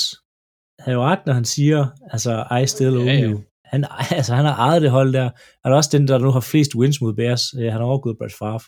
har 0.78 0.92
jo 0.92 1.02
ret, 1.02 1.26
når 1.26 1.32
han 1.32 1.44
siger, 1.44 1.86
altså, 2.10 2.46
I 2.62 2.66
still 2.66 2.96
own 2.96 3.06
Ja, 3.06 3.12
ja. 3.14 3.30
you. 3.30 3.40
Han, 3.64 3.84
altså, 4.10 4.34
han 4.34 4.44
har 4.44 4.56
ejet 4.56 4.82
det 4.82 4.90
hold 4.90 5.12
der. 5.12 5.30
Han 5.62 5.72
er 5.72 5.76
også 5.76 5.98
den, 5.98 6.08
der 6.08 6.18
nu 6.18 6.30
har 6.30 6.40
flest 6.40 6.74
wins 6.74 7.00
mod 7.00 7.14
Bears. 7.14 7.54
Øh, 7.54 7.62
Han 7.72 7.80
har 7.80 7.88
overgået 7.92 8.18
Brett 8.18 8.34
Favre. 8.38 8.60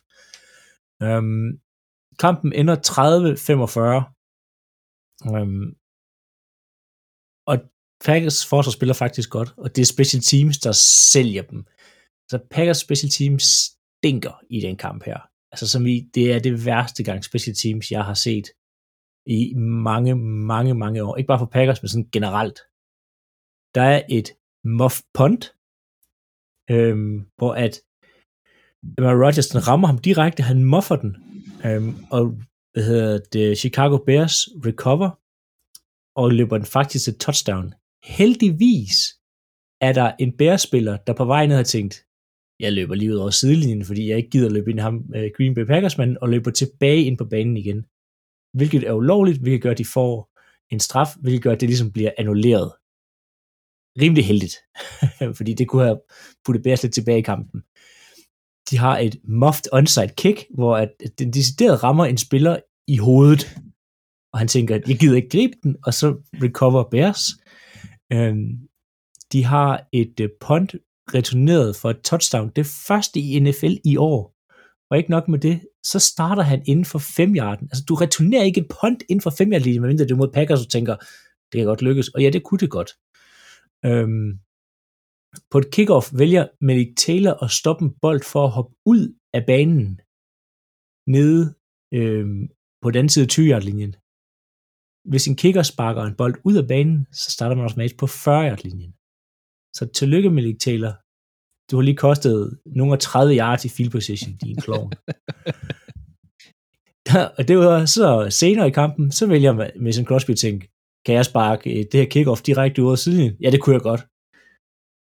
Um, 1.06 1.58
kampen 2.18 2.52
ender 2.52 2.76
30-45. 2.76 5.30
Um, 5.30 5.74
og 7.46 7.56
Packers 8.04 8.46
forsvar 8.46 8.70
spiller 8.70 8.94
faktisk 8.94 9.30
godt, 9.30 9.54
og 9.56 9.76
det 9.76 9.82
er 9.82 9.86
special 9.86 10.22
teams, 10.22 10.58
der 10.58 10.72
sælger 11.12 11.42
dem. 11.42 11.66
Så 12.30 12.38
Packers 12.50 12.78
special 12.78 13.10
teams 13.10 13.42
stinker 13.42 14.34
i 14.50 14.60
den 14.60 14.76
kamp 14.76 15.04
her. 15.04 15.18
Altså 15.52 15.68
som 15.68 15.86
i, 15.86 15.96
det 16.14 16.32
er 16.32 16.38
det 16.38 16.64
værste 16.66 17.02
gang 17.04 17.24
special 17.24 17.56
teams, 17.56 17.90
jeg 17.90 18.04
har 18.04 18.14
set 18.14 18.46
i 19.26 19.54
mange, 19.88 20.14
mange, 20.52 20.74
mange 20.74 21.04
år. 21.04 21.16
Ikke 21.16 21.26
bare 21.26 21.38
for 21.38 21.52
Packers, 21.56 21.82
men 21.82 21.88
sådan 21.88 22.10
generelt. 22.12 22.58
Der 23.74 23.82
er 23.82 24.02
et 24.18 24.28
muff 24.64 24.96
punt, 25.14 25.44
øhm, 26.70 27.16
hvor 27.36 27.52
at 27.64 27.74
Aaron 28.98 29.22
Rodgers 29.24 29.48
den 29.48 29.68
rammer 29.68 29.86
ham 29.88 29.98
direkte, 29.98 30.42
han 30.42 30.64
muffer 30.64 30.96
den, 30.96 31.16
øhm, 31.66 31.94
og 32.10 32.24
hvad 32.72 32.84
hedder 32.84 33.18
det, 33.32 33.58
Chicago 33.58 33.96
Bears 33.96 34.36
recover, 34.68 35.10
og 36.20 36.30
løber 36.30 36.56
den 36.58 36.66
faktisk 36.66 37.04
til 37.04 37.18
touchdown. 37.18 37.74
Heldigvis 38.04 38.96
er 39.80 39.92
der 39.92 40.12
en 40.18 40.36
bærespiller, 40.36 40.96
der 40.96 41.12
på 41.12 41.24
vej 41.24 41.46
ned 41.46 41.56
har 41.56 41.62
tænkt, 41.62 42.04
jeg 42.60 42.72
løber 42.72 42.94
lige 42.94 43.12
ud 43.12 43.16
over 43.16 43.30
sidelinjen, 43.30 43.84
fordi 43.84 44.08
jeg 44.08 44.16
ikke 44.16 44.30
gider 44.30 44.50
løbe 44.50 44.70
ind 44.70 44.78
i 44.78 44.82
ham, 44.82 45.04
øh, 45.14 45.30
Green 45.36 45.54
Bay 45.54 45.64
Packers 45.64 45.98
mand, 45.98 46.16
og 46.16 46.28
løber 46.28 46.50
tilbage 46.50 47.04
ind 47.04 47.18
på 47.18 47.24
banen 47.24 47.56
igen. 47.56 47.84
Hvilket 48.52 48.88
er 48.88 48.92
ulovligt, 48.92 49.38
hvilket 49.38 49.62
gør, 49.62 49.70
at 49.70 49.78
de 49.78 49.84
får 49.84 50.30
en 50.72 50.80
straf, 50.80 51.08
hvilket 51.20 51.42
gør, 51.42 51.52
at 51.52 51.60
det 51.60 51.68
ligesom 51.68 51.92
bliver 51.92 52.10
annulleret. 52.18 52.72
Rimelig 54.02 54.26
heldigt, 54.26 54.56
fordi 55.38 55.54
det 55.54 55.68
kunne 55.68 55.84
have 55.84 56.00
puttet 56.44 56.62
Bears 56.62 56.82
lidt 56.82 56.94
tilbage 56.94 57.18
i 57.18 57.22
kampen. 57.22 57.60
De 58.70 58.76
har 58.78 58.98
et 58.98 59.20
muffed 59.24 59.72
onside 59.72 60.14
kick, 60.16 60.44
hvor 60.54 60.76
at 60.76 60.90
den 61.18 61.32
decideret 61.32 61.82
rammer 61.82 62.04
en 62.04 62.18
spiller 62.18 62.56
i 62.88 62.96
hovedet, 62.96 63.58
og 64.32 64.38
han 64.38 64.48
tænker, 64.48 64.74
at 64.74 64.88
jeg 64.88 64.98
gider 64.98 65.16
ikke 65.16 65.28
gribe 65.28 65.54
den, 65.62 65.76
og 65.84 65.94
så 65.94 66.08
recover 66.42 66.84
Bears. 66.90 67.22
Øhm, 68.12 68.68
de 69.32 69.44
har 69.44 69.88
et 69.92 70.20
øh, 70.20 70.28
punt 70.40 70.74
returneret 71.14 71.76
for 71.76 71.90
et 71.90 72.00
touchdown. 72.00 72.52
Det 72.56 72.66
første 72.66 73.20
i 73.20 73.40
NFL 73.40 73.74
i 73.84 73.96
år. 73.96 74.34
Og 74.90 74.98
ikke 74.98 75.10
nok 75.10 75.28
med 75.28 75.38
det, 75.38 75.60
så 75.82 75.98
starter 75.98 76.42
han 76.42 76.62
inden 76.66 76.84
for 76.84 76.98
5 76.98 77.36
yarden. 77.36 77.68
Altså, 77.70 77.84
du 77.88 77.94
returnerer 77.94 78.42
ikke 78.42 78.60
et 78.60 78.68
punt 78.80 79.02
inden 79.08 79.20
for 79.20 79.30
5 79.30 79.52
yard 79.52 79.64
medmindre 79.64 80.06
du 80.06 80.14
er 80.14 80.18
mod 80.18 80.32
Packers, 80.32 80.64
og 80.64 80.70
tænker, 80.70 80.96
det 81.52 81.58
kan 81.58 81.66
godt 81.66 81.82
lykkes. 81.82 82.08
Og 82.08 82.22
ja, 82.22 82.30
det 82.30 82.42
kunne 82.42 82.58
det 82.58 82.70
godt. 82.70 82.90
Øhm, 83.84 84.38
på 85.50 85.58
et 85.58 85.70
kickoff 85.70 86.06
vælger 86.18 86.48
Malik 86.60 86.96
Taylor 86.96 87.44
at 87.44 87.50
stoppe 87.50 87.84
en 87.84 87.94
bold 88.02 88.22
for 88.32 88.44
at 88.44 88.50
hoppe 88.50 88.76
ud 88.86 89.18
af 89.32 89.46
banen 89.46 90.00
nede 91.06 91.54
øhm, 91.94 92.48
på 92.82 92.90
den 92.90 93.08
side 93.08 93.24
af 93.24 93.28
20 93.28 93.60
linjen. 93.60 93.94
Hvis 95.10 95.26
en 95.26 95.36
kicker 95.36 95.62
sparker 95.62 96.02
en 96.02 96.14
bold 96.14 96.34
ud 96.44 96.56
af 96.56 96.68
banen, 96.68 97.06
så 97.12 97.30
starter 97.30 97.56
man 97.56 97.64
automatisk 97.64 97.98
på 97.98 98.06
40 98.06 98.48
yard 98.48 98.62
linjen. 98.64 98.92
Så 99.76 99.86
tillykke, 99.94 100.30
Malik 100.30 100.58
Taylor. 100.60 100.94
Du 101.70 101.76
har 101.76 101.82
lige 101.82 101.96
kostet 101.96 102.58
nogle 102.66 102.92
af 102.92 102.98
30 102.98 103.36
yards 103.38 103.64
i 103.64 103.68
field 103.68 103.90
position, 103.90 104.36
din 104.36 104.56
klovn. 104.56 104.92
og 107.38 107.48
det 107.48 107.58
var 107.58 107.84
så 107.84 108.26
senere 108.30 108.68
i 108.68 108.70
kampen, 108.70 109.12
så 109.12 109.26
vælger 109.26 109.80
Mason 109.80 110.04
Crosby 110.04 110.30
at 110.30 110.38
tænke, 110.38 110.68
kan 111.06 111.14
jeg 111.14 111.24
sparke 111.24 111.70
øh, 111.70 111.84
det 111.92 112.00
her 112.00 112.08
kickoff 112.08 112.42
direkte 112.42 112.82
ud 112.82 112.92
af 112.92 112.98
siden? 112.98 113.36
Ja, 113.42 113.50
det 113.50 113.60
kunne 113.60 113.74
jeg 113.74 113.82
godt. 113.82 114.02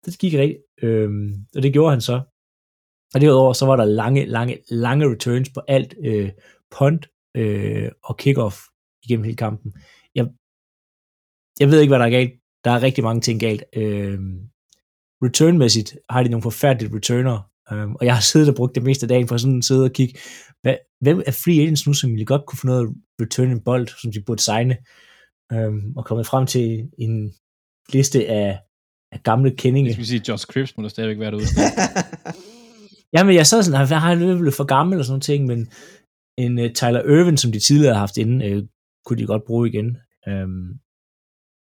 Det 0.06 0.20
gik 0.20 0.34
rigtigt, 0.34 0.62
øhm, 0.82 1.46
og 1.56 1.64
det 1.64 1.74
gjorde 1.74 1.92
han 1.92 2.02
så. 2.02 2.22
Og 3.14 3.22
derudover, 3.22 3.54
så 3.54 3.66
var 3.66 3.76
der 3.76 3.86
lange, 3.86 4.26
lange, 4.26 4.58
lange 4.70 5.12
returns 5.12 5.50
på 5.50 5.62
alt 5.68 5.96
øh, 6.04 6.32
punt 6.78 7.10
øh, 7.38 7.92
og 8.04 8.18
kickoff 8.18 8.58
igennem 9.06 9.24
hele 9.24 9.38
kampen. 9.38 9.74
Jeg, 10.16 10.28
jeg 11.60 11.68
ved 11.72 11.80
ikke, 11.80 11.92
hvad 11.92 12.00
der 12.00 12.06
er 12.06 12.10
galt. 12.10 12.34
Der 12.64 12.72
er 12.72 12.84
rigtig 12.84 13.04
mange 13.04 13.22
ting 13.22 13.40
galt. 13.40 13.64
Øh, 13.76 14.20
returnmæssigt 15.24 15.98
har 16.10 16.24
de 16.24 16.30
nogle 16.30 16.42
forfærdelige 16.42 16.96
returner, 16.96 17.50
øh, 17.72 17.92
og 17.92 18.06
jeg 18.06 18.14
har 18.14 18.22
siddet 18.22 18.50
og 18.50 18.56
brugt 18.56 18.76
det 18.76 18.84
meste 18.84 19.04
af 19.04 19.08
dagen 19.08 19.28
for 19.28 19.38
sådan 19.38 19.58
at 19.58 19.66
sidde 19.66 19.84
og 19.84 19.92
kigge, 19.92 20.20
hvad, 20.62 20.76
hvem 21.02 21.22
er 21.26 21.32
free 21.32 21.62
agents 21.62 21.88
nu, 21.88 21.94
som 21.94 22.12
ville 22.12 22.26
godt 22.26 22.46
kunne 22.46 22.60
få 22.60 22.68
noget 22.68 22.96
return 23.22 23.52
en 23.52 23.64
bold, 23.64 23.88
som 24.02 24.12
de 24.12 24.22
burde 24.22 24.44
signe, 24.44 24.78
øh, 25.54 25.74
og 25.96 26.06
kommet 26.06 26.28
frem 26.28 26.46
til 26.46 26.90
en 26.98 27.34
liste 27.94 28.28
af, 28.28 28.60
af 29.12 29.24
gamle 29.24 29.56
kendinge. 29.56 29.88
Jeg 29.88 29.94
skal 29.94 30.06
sige, 30.06 30.24
Josh 30.28 30.46
Cripps 30.46 30.78
må 30.78 30.84
der 30.84 30.90
stadigvæk 30.90 31.20
være 31.20 31.32
derude. 31.32 31.46
Jamen, 33.14 33.36
jeg 33.36 33.48
sad 33.48 33.64
sådan, 33.64 33.90
jeg 33.90 34.02
har 34.02 34.16
løbet 34.16 34.54
for 34.54 34.64
gammel 34.64 35.00
og 35.00 35.06
sådan 35.06 35.12
noget 35.14 35.24
ting, 35.24 35.46
men 35.46 35.72
en 36.38 36.60
uh, 36.60 36.66
Tyler 36.66 37.20
Irvin, 37.20 37.38
som 37.38 37.52
de 37.52 37.60
tidligere 37.60 37.94
har 37.94 38.00
haft 38.00 38.18
inde, 38.18 38.58
uh, 38.58 38.64
kunne 39.06 39.20
de 39.20 39.28
godt 39.28 39.44
bruge 39.48 39.70
igen. 39.70 39.98
Um, 40.28 40.80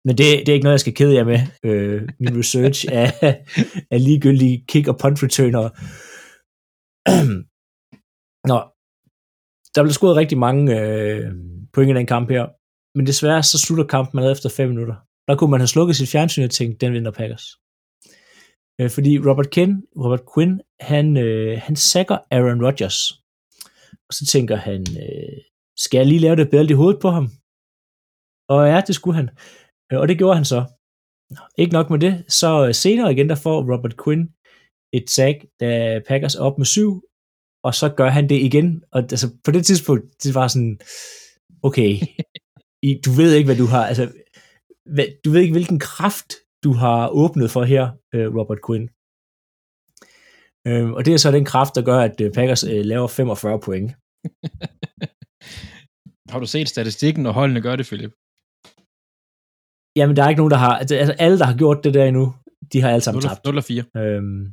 men 0.06 0.18
det, 0.18 0.28
det 0.44 0.50
er 0.50 0.54
ikke 0.54 0.64
noget, 0.64 0.80
jeg 0.80 0.86
skal 0.86 0.96
kede 0.96 1.16
jer 1.16 1.26
med. 1.32 1.40
Uh, 1.68 2.02
min 2.20 2.40
research 2.40 2.86
af, 3.02 3.10
af 3.92 4.04
ligegyldige 4.04 4.66
kick- 4.72 4.90
og 4.92 4.98
punt-returner. 5.02 5.70
Nå, 8.50 8.58
der 9.76 9.84
blev 9.84 9.94
scoret 9.94 10.16
rigtig 10.16 10.38
mange 10.38 10.64
uh, 10.78 11.26
point 11.74 11.92
i 11.92 12.00
den 12.00 12.06
kamp 12.06 12.30
her, 12.30 12.46
men 12.98 13.06
desværre 13.06 13.44
så 13.44 13.58
slutter 13.60 13.88
kampen 13.88 14.20
allerede 14.20 14.38
efter 14.38 14.50
5 14.50 14.70
minutter. 14.70 14.96
Der 15.28 15.36
kunne 15.36 15.52
man 15.52 15.60
have 15.60 15.74
slukket 15.74 15.96
sit 15.96 16.10
fjernsyn 16.10 16.44
og 16.44 16.52
tænkt, 16.52 16.82
den 16.82 16.94
vinder 16.94 17.12
Packers. 17.12 17.46
Uh, 18.82 18.90
fordi 18.96 19.20
Robert 19.28 19.50
Quinn, 19.54 19.74
Robert 20.04 20.24
Quinn 20.34 20.62
han, 20.80 21.18
uh, 21.18 21.54
han 21.66 21.76
sækker 21.76 22.18
Aaron 22.32 22.66
Rodgers. 22.66 23.00
Og 24.08 24.14
så 24.14 24.26
tænker 24.26 24.56
han, 24.56 24.82
uh, 24.90 25.53
skal 25.78 25.98
jeg 25.98 26.08
lige 26.08 26.20
lave 26.20 26.36
det 26.36 26.50
bedre 26.50 26.70
i 26.70 26.74
hovedet 26.82 27.02
på 27.02 27.10
ham? 27.10 27.28
Og 28.50 28.68
ja, 28.68 28.82
det 28.88 28.96
skulle 28.96 29.16
han. 29.16 29.30
Og 29.92 30.08
det 30.08 30.18
gjorde 30.18 30.36
han 30.36 30.46
så. 30.46 30.66
Ikke 31.58 31.74
nok 31.74 31.90
med 31.90 32.00
det, 32.00 32.26
så 32.28 32.74
senere 32.74 33.12
igen, 33.12 33.30
der 33.30 33.36
får 33.36 33.74
Robert 33.74 33.96
Quinn 34.04 34.30
et 34.94 35.10
sack, 35.10 35.46
da 35.60 36.00
Packers 36.08 36.36
op 36.36 36.58
med 36.58 36.66
syv, 36.66 37.04
og 37.64 37.74
så 37.76 37.94
gør 37.98 38.10
han 38.10 38.30
det 38.30 38.36
igen. 38.36 38.84
Og 38.92 39.00
altså, 39.00 39.28
på 39.44 39.52
det 39.52 39.66
tidspunkt, 39.66 40.24
det 40.24 40.36
var 40.36 40.48
sådan, 40.48 40.80
okay, 41.64 41.98
du 43.06 43.12
ved 43.12 43.34
ikke, 43.34 43.48
hvad 43.48 43.58
du 43.58 43.66
har, 43.66 43.86
altså, 43.86 44.06
du 45.26 45.32
ved 45.32 45.42
ikke, 45.42 45.52
hvilken 45.54 45.80
kraft 45.80 46.34
du 46.64 46.74
har 46.74 47.10
åbnet 47.10 47.52
for 47.52 47.64
her, 47.64 47.92
Robert 48.14 48.60
Quinn. 48.68 48.90
Og 50.96 51.06
det 51.06 51.14
er 51.14 51.18
så 51.18 51.32
den 51.32 51.46
kraft, 51.46 51.76
der 51.76 51.82
gør, 51.82 52.00
at 52.00 52.16
Packers 52.34 52.64
laver 52.64 53.08
45 53.08 53.60
point. 53.60 53.92
Har 56.34 56.40
du 56.40 56.48
set 56.56 56.70
statistikken, 56.70 57.26
og 57.26 57.34
holdene 57.34 57.62
gør 57.62 57.76
det, 57.76 57.86
Philip? 57.86 58.14
Jamen, 59.98 60.16
der 60.16 60.24
er 60.24 60.30
ikke 60.30 60.42
nogen, 60.44 60.52
der 60.56 60.62
har... 60.66 60.74
Altså, 60.82 61.16
alle, 61.26 61.40
der 61.40 61.46
har 61.46 61.58
gjort 61.58 61.84
det 61.84 61.94
der 61.94 62.06
endnu, 62.06 62.26
de 62.74 62.82
har 62.82 62.90
alle 62.90 63.02
sammen 63.02 63.24
0, 63.24 63.30
tabt. 63.30 63.46
0 63.46 63.58
og 63.58 63.64
4. 63.64 63.84
Øhm, 63.98 64.44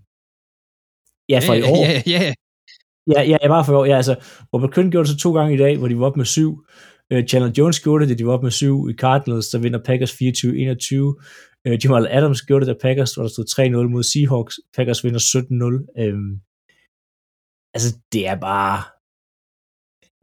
ja, 1.32 1.38
for 1.46 1.54
ja, 1.54 1.60
i 1.60 1.62
år. 1.72 1.82
Ja, 1.86 2.02
ja, 2.14 2.20
ja. 2.26 2.34
Ja, 3.14 3.20
ja, 3.32 3.48
bare 3.48 3.64
for 3.64 3.72
i 3.72 3.76
år. 3.76 3.84
Ja, 3.84 3.96
altså, 3.96 4.14
Robert 4.52 4.74
Quinn 4.74 4.90
gjorde 4.90 5.08
det 5.08 5.14
så 5.14 5.22
to 5.22 5.32
gange 5.38 5.54
i 5.54 5.58
dag, 5.64 5.78
hvor 5.78 5.88
de 5.88 5.98
var 5.98 6.06
op 6.06 6.16
med 6.16 6.24
syv. 6.24 6.50
Uh, 7.14 7.22
Chandler 7.28 7.52
Jones 7.58 7.80
gjorde 7.80 8.00
det, 8.02 8.08
da 8.10 8.14
de 8.18 8.26
var 8.26 8.32
op 8.32 8.42
med 8.42 8.50
syv 8.50 8.88
i 8.90 8.94
Cardinals, 9.02 9.48
der 9.48 9.58
vinder 9.58 9.82
Packers 9.88 10.12
24-21. 10.12 10.20
Uh, 11.66 11.76
Jamal 11.84 12.06
Adams 12.16 12.42
gjorde 12.42 12.66
det, 12.66 12.74
da 12.74 12.78
Packers, 12.86 13.14
hvor 13.14 13.22
der 13.24 13.30
stod 13.30 13.46
3-0 13.86 13.92
mod 13.94 14.02
Seahawks. 14.02 14.54
Packers 14.76 15.04
vinder 15.04 15.20
17-0. 15.20 16.02
Øhm, 16.02 16.32
altså, 17.74 17.90
det 18.12 18.22
er 18.32 18.38
bare... 18.50 18.99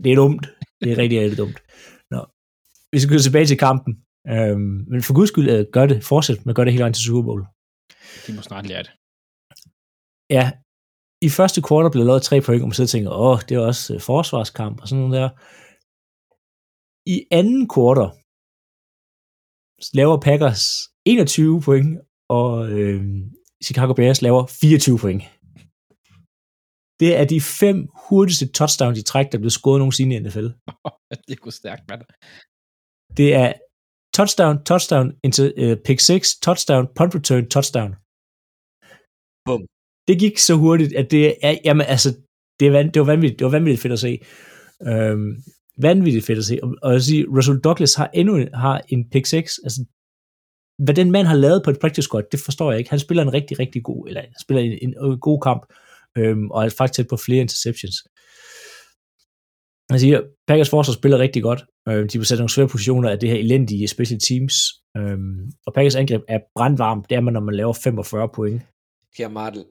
Det 0.03 0.11
er 0.11 0.15
dumt. 0.15 0.45
Det 0.81 0.91
er 0.91 0.97
rigtig, 0.97 1.17
rigtig 1.21 1.37
dumt. 1.37 1.59
Nå. 2.11 2.21
Vi 2.91 2.99
skal 2.99 3.13
gå 3.15 3.19
tilbage 3.19 3.45
til 3.45 3.57
kampen. 3.67 3.93
Øhm, 4.33 4.77
men 4.91 5.01
for 5.05 5.13
guds 5.13 5.29
skyld, 5.29 5.49
øh, 5.49 5.65
gør 5.75 5.85
det. 5.91 6.03
Fortsæt 6.03 6.45
med 6.45 6.51
at 6.51 6.55
gøre 6.55 6.65
det 6.65 6.73
hele 6.73 6.83
vejen 6.83 6.97
til 6.97 7.03
Super 7.03 7.23
Bowl. 7.27 7.41
De 8.27 8.33
må 8.35 8.41
snart 8.41 8.65
lære 8.67 8.83
det. 8.87 8.91
Ja, 10.37 10.45
i 11.27 11.29
første 11.37 11.59
kvartal 11.67 11.91
blev 11.91 12.05
lavet 12.05 12.23
tre 12.23 12.41
point, 12.41 12.61
og 12.61 12.67
man 12.67 12.73
sidder 12.75 12.89
og 12.89 12.95
tænker, 12.95 13.11
åh, 13.11 13.39
det 13.47 13.53
er 13.55 13.67
også 13.71 13.93
øh, 13.93 14.01
forsvarskamp 14.01 14.81
og 14.81 14.87
sådan 14.87 15.03
noget 15.03 15.15
der. 15.21 15.29
I 17.15 17.17
anden 17.39 17.63
kvartal 17.73 18.09
laver 19.99 20.17
Packers 20.27 20.63
21 21.05 21.61
point, 21.61 21.89
og 22.29 22.51
øh, 22.71 23.01
Chicago 23.65 23.93
Bears 23.93 24.21
laver 24.21 24.45
24 24.45 24.97
point. 25.03 25.23
Det 26.99 27.09
er 27.19 27.25
de 27.25 27.41
fem 27.41 27.77
hurtigste 28.07 28.47
touchdowns 28.47 28.99
i 28.99 29.03
træk, 29.03 29.25
der 29.31 29.37
er 29.37 29.43
blevet 29.43 29.59
scoret 29.59 29.79
nogensinde 29.79 30.15
i 30.15 30.19
NFL. 30.19 30.47
det 31.27 31.39
kunne 31.41 31.57
stærkt, 31.61 31.83
mand. 31.89 32.01
Det 33.17 33.29
er 33.33 33.53
touchdown, 34.17 34.55
touchdown, 34.69 35.07
into, 35.25 35.43
uh, 35.63 35.75
pick 35.85 35.99
6, 35.99 36.39
touchdown, 36.45 36.87
punt 36.95 37.15
return, 37.15 37.45
touchdown. 37.55 37.91
Bum. 39.45 39.61
Det 40.07 40.15
gik 40.23 40.37
så 40.37 40.53
hurtigt, 40.63 40.93
at 41.01 41.11
det 41.11 41.23
er, 41.47 41.55
jamen 41.65 41.85
altså, 41.95 42.09
det, 42.59 42.67
er, 42.67 42.83
det, 42.93 42.99
var 42.99 43.05
vanvittigt, 43.13 43.39
det 43.39 43.45
var 43.45 43.51
vanvittigt 43.51 43.81
fedt 43.81 43.93
at 43.93 43.99
se. 43.99 44.19
Øhm, 44.89 45.29
vanvittigt 45.81 46.25
fedt 46.25 46.39
at 46.39 46.45
se. 46.45 46.59
Og, 46.63 46.75
og 46.81 46.95
at 46.95 47.03
sige, 47.03 47.25
Russell 47.35 47.59
Douglas 47.59 47.95
har 47.95 48.09
endnu 48.13 48.47
har 48.53 48.81
en 48.89 49.09
pick 49.09 49.25
6. 49.25 49.59
Altså, 49.63 49.85
hvad 50.85 50.93
den 50.93 51.11
mand 51.11 51.27
har 51.27 51.35
lavet 51.35 51.61
på 51.63 51.69
et 51.69 51.79
practice 51.81 52.05
squad, 52.07 52.23
det 52.31 52.39
forstår 52.39 52.71
jeg 52.71 52.79
ikke. 52.79 52.89
Han 52.89 52.99
spiller 52.99 53.23
en 53.23 53.33
rigtig, 53.33 53.59
rigtig 53.59 53.83
god, 53.83 54.07
eller 54.07 54.21
han 54.21 54.33
spiller 54.41 54.63
en, 54.63 54.77
en, 54.81 55.05
en 55.05 55.19
god 55.19 55.41
kamp, 55.41 55.61
øhm, 56.17 56.51
og 56.51 56.65
er 56.65 56.69
faktisk 56.69 56.97
tæt 56.97 57.07
på 57.07 57.17
flere 57.17 57.41
interceptions. 57.41 57.95
Jeg 59.89 59.99
siger, 59.99 60.21
Packers 60.47 60.69
forsvar 60.69 60.93
spiller 60.93 61.17
rigtig 61.17 61.43
godt. 61.43 61.61
Øh, 61.87 62.03
de 62.03 62.17
blev 62.17 62.23
sat 62.25 62.37
nogle 62.37 62.49
svære 62.49 62.67
positioner 62.67 63.09
af 63.09 63.19
det 63.19 63.29
her 63.29 63.37
elendige 63.37 63.87
special 63.87 64.19
teams. 64.19 64.55
Øh, 64.97 65.17
og 65.65 65.73
Packers 65.73 65.95
angreb 65.95 66.21
er 66.27 66.39
brandvarmt, 66.55 67.09
det 67.09 67.15
er 67.15 67.21
man, 67.21 67.33
når 67.33 67.41
man 67.41 67.55
laver 67.55 67.73
45 67.73 68.29
point. 68.35 68.61
Pierre 69.15 69.31
Martel. 69.31 69.65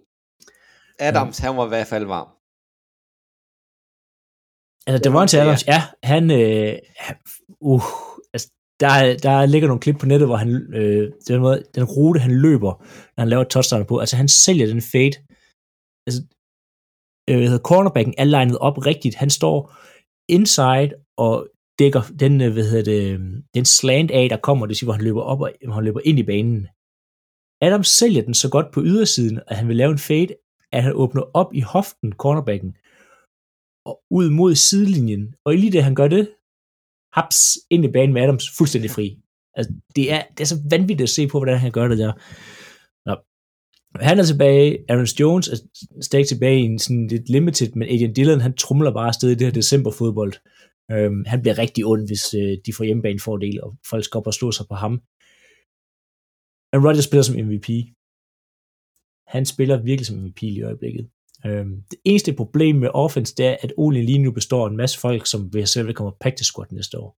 Adams, 0.99 1.39
han 1.39 1.57
var 1.57 1.65
i 1.65 1.69
hvert 1.69 1.87
fald 1.87 2.05
varm. 2.05 2.29
Altså, 4.87 5.01
det 5.05 5.13
var 5.13 5.23
en 5.23 5.29
til 5.29 5.37
Adams, 5.37 5.67
ja, 5.67 5.83
han, 6.03 6.31
øh, 6.31 6.79
uh, 7.61 7.83
altså, 8.35 8.49
der, 8.81 9.17
der 9.17 9.47
ligger 9.47 9.69
nogle 9.69 9.81
klip 9.81 9.99
på 9.99 10.07
nettet, 10.07 10.29
hvor 10.29 10.37
han, 10.37 10.75
øh, 10.75 11.13
den, 11.29 11.41
måde, 11.41 11.63
den 11.75 11.85
rute, 11.85 12.21
han 12.21 12.31
løber, 12.31 12.73
når 13.17 13.21
han 13.23 13.29
laver 13.29 13.45
touchdown 13.45 13.85
på, 13.87 13.99
altså 13.99 14.17
han 14.17 14.29
sælger 14.29 14.67
den 14.67 14.83
fade. 14.83 15.13
Altså, 16.07 16.23
øh, 17.29 17.37
hvad 17.37 17.49
hedder, 17.49 17.69
cornerbacken 17.71 18.15
er 18.19 18.25
legnet 18.25 18.59
op 18.59 18.87
rigtigt. 18.87 19.15
Han 19.15 19.31
står 19.31 19.59
inside 20.29 20.93
og 21.17 21.49
dækker 21.79 22.03
den, 22.21 22.41
øh, 22.41 22.53
hvad 22.53 22.65
hedder 22.71 22.85
det, 22.93 23.03
øh, 23.13 23.21
den 23.55 23.65
slant 23.65 24.11
af, 24.11 24.29
der 24.29 24.37
kommer, 24.37 24.67
det 24.67 24.77
siger, 24.77 24.87
hvor 24.87 24.99
han 24.99 25.05
løber 25.05 25.23
op 25.23 25.41
og 25.41 25.53
hvor 25.65 25.75
han 25.75 25.85
løber 25.85 26.01
ind 26.05 26.19
i 26.19 26.23
banen. 26.23 26.69
Adams 27.61 27.89
sælger 27.89 28.23
den 28.23 28.35
så 28.35 28.49
godt 28.51 28.73
på 28.75 28.81
ydersiden, 28.83 29.41
at 29.47 29.57
han 29.57 29.69
vil 29.69 29.77
lave 29.77 29.93
en 29.93 29.99
fade, 29.99 30.35
at 30.73 30.83
han 30.83 30.93
åbner 30.95 31.23
op 31.35 31.55
i 31.55 31.61
hoften, 31.61 32.13
cornerbacken, 32.13 32.77
og 33.89 34.03
ud 34.11 34.31
mod 34.31 34.55
sidelinjen. 34.55 35.35
Og 35.45 35.55
lige 35.55 35.73
det, 35.73 35.85
han 35.85 35.95
gør 35.95 36.09
det, 36.09 36.25
haps 37.13 37.59
ind 37.71 37.85
i 37.85 37.93
banen 37.93 38.15
med 38.15 38.23
Adams, 38.23 38.51
fuldstændig 38.59 38.91
fri. 38.91 39.19
Altså, 39.55 39.73
det 39.97 40.13
er, 40.13 40.23
det 40.35 40.41
er 40.41 40.45
så 40.55 40.59
vanvittigt 40.71 41.09
at 41.09 41.17
se 41.17 41.29
på, 41.29 41.39
hvordan 41.39 41.59
han 41.59 41.73
gør 41.73 41.89
det 41.89 41.99
der. 41.99 42.13
Han 44.01 44.19
er 44.19 44.25
tilbage, 44.25 44.85
Aaron 44.89 45.05
Jones 45.05 45.49
er 45.49 45.57
stadig 46.01 46.29
tilbage 46.29 46.61
i 46.61 46.65
en 46.65 46.79
sådan 46.79 47.07
lidt 47.07 47.29
limited, 47.29 47.73
men 47.73 47.89
Adrian 47.89 48.13
Dillon, 48.13 48.41
han 48.41 48.55
trumler 48.57 48.93
bare 48.93 49.09
afsted 49.09 49.31
i 49.31 49.35
det 49.35 49.47
her 49.47 49.53
december 49.53 49.91
fodbold. 49.91 50.33
Øhm, 50.91 51.25
han 51.27 51.43
bliver 51.43 51.59
rigtig 51.59 51.87
ond, 51.87 52.07
hvis 52.09 52.35
øh, 52.35 52.59
de 52.67 52.73
får 52.77 52.85
hjemmebanefordel, 52.85 53.63
og 53.63 53.77
folk 53.91 54.05
skal 54.05 54.19
op 54.19 54.27
og 54.27 54.35
slå 54.35 54.53
sig 54.53 54.67
på 54.69 54.75
ham. 54.75 54.93
Aaron 56.73 56.87
Rodgers 56.87 57.05
spiller 57.05 57.23
som 57.23 57.37
MVP. 57.47 57.69
Han 59.27 59.47
spiller 59.47 59.83
virkelig 59.83 60.07
som 60.07 60.17
MVP 60.17 60.43
i 60.43 60.63
øjeblikket. 60.63 61.09
Øhm, 61.47 61.83
det 61.91 61.99
eneste 62.05 62.33
problem 62.33 62.77
med 62.77 62.91
offense, 62.95 63.35
det 63.37 63.47
er, 63.47 63.57
at 63.63 63.73
Ole 63.77 64.03
lige 64.03 64.19
nu 64.19 64.31
består 64.33 64.67
af 64.67 64.71
en 64.71 64.77
masse 64.77 65.01
folk, 65.01 65.27
som 65.27 65.55
vil 65.55 65.67
selv 65.67 65.95
kommer 65.95 66.13
practice 66.21 66.49
squad 66.49 66.67
næste 66.71 66.99
år. 66.99 67.17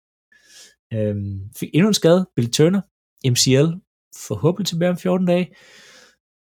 Øhm, 0.94 1.40
fik 1.56 1.70
endnu 1.74 1.88
en 1.88 1.94
skade, 1.94 2.26
Bill 2.36 2.50
Turner, 2.50 2.80
MCL, 3.30 3.78
forhåbentlig 4.28 4.66
tilbage 4.66 4.90
om 4.90 4.98
14 4.98 5.26
dage. 5.26 5.54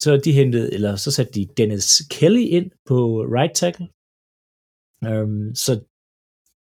Så 0.03 0.20
de 0.24 0.32
hentede, 0.32 0.74
eller 0.74 0.96
så 0.96 1.11
satte 1.11 1.32
de 1.32 1.48
Dennis 1.57 2.03
Kelly 2.11 2.44
ind 2.57 2.70
på 2.86 3.22
right 3.36 3.55
tackle. 3.55 3.86
Øhm, 5.09 5.55
så 5.55 5.72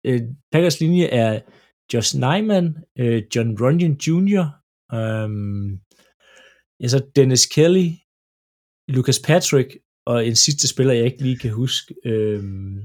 øh, 0.06 0.22
Packers 0.52 0.80
linje 0.80 1.06
er 1.06 1.40
Josh 1.94 2.16
Nyman, 2.16 2.76
øh, 2.98 3.22
John 3.36 3.50
Runyon 3.62 3.92
Jr., 4.06 4.44
øhm, 4.98 5.80
ja, 6.80 6.88
så 6.88 7.06
Dennis 7.16 7.46
Kelly, 7.46 7.86
Lucas 8.88 9.20
Patrick, 9.24 9.76
og 10.06 10.26
en 10.26 10.36
sidste 10.36 10.68
spiller, 10.68 10.92
jeg 10.94 11.04
ikke 11.04 11.22
lige 11.22 11.38
kan 11.38 11.50
huske, 11.52 11.94
øhm, 12.04 12.82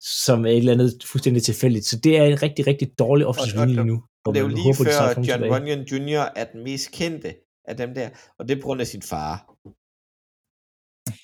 som 0.00 0.46
er 0.46 0.50
et 0.50 0.56
eller 0.56 0.72
andet 0.72 1.04
fuldstændig 1.04 1.42
tilfældigt. 1.42 1.84
Så 1.84 2.00
det 2.04 2.16
er 2.18 2.24
en 2.24 2.42
rigtig, 2.42 2.66
rigtig 2.66 2.98
dårlig 2.98 3.26
offensiv 3.26 3.60
Og- 3.60 3.66
linje 3.66 3.82
lige 3.82 3.92
nu. 3.92 4.02
hvor 4.22 4.32
Det 4.32 4.38
er 4.40 4.44
jo 4.44 4.48
lige 4.48 4.62
håber, 4.62 4.84
før 4.84 5.08
John 5.08 5.24
tilbage. 5.24 5.52
Runyon 5.54 5.80
Jr. 5.92 6.24
er 6.36 6.44
den 6.52 6.62
mest 6.64 6.90
kendte 6.92 7.34
af 7.64 7.76
dem 7.76 7.94
der, 7.94 8.08
og 8.38 8.48
det 8.48 8.56
er 8.56 8.60
på 8.60 8.66
grund 8.66 8.80
af 8.80 8.86
sin 8.86 9.02
far. 9.02 9.55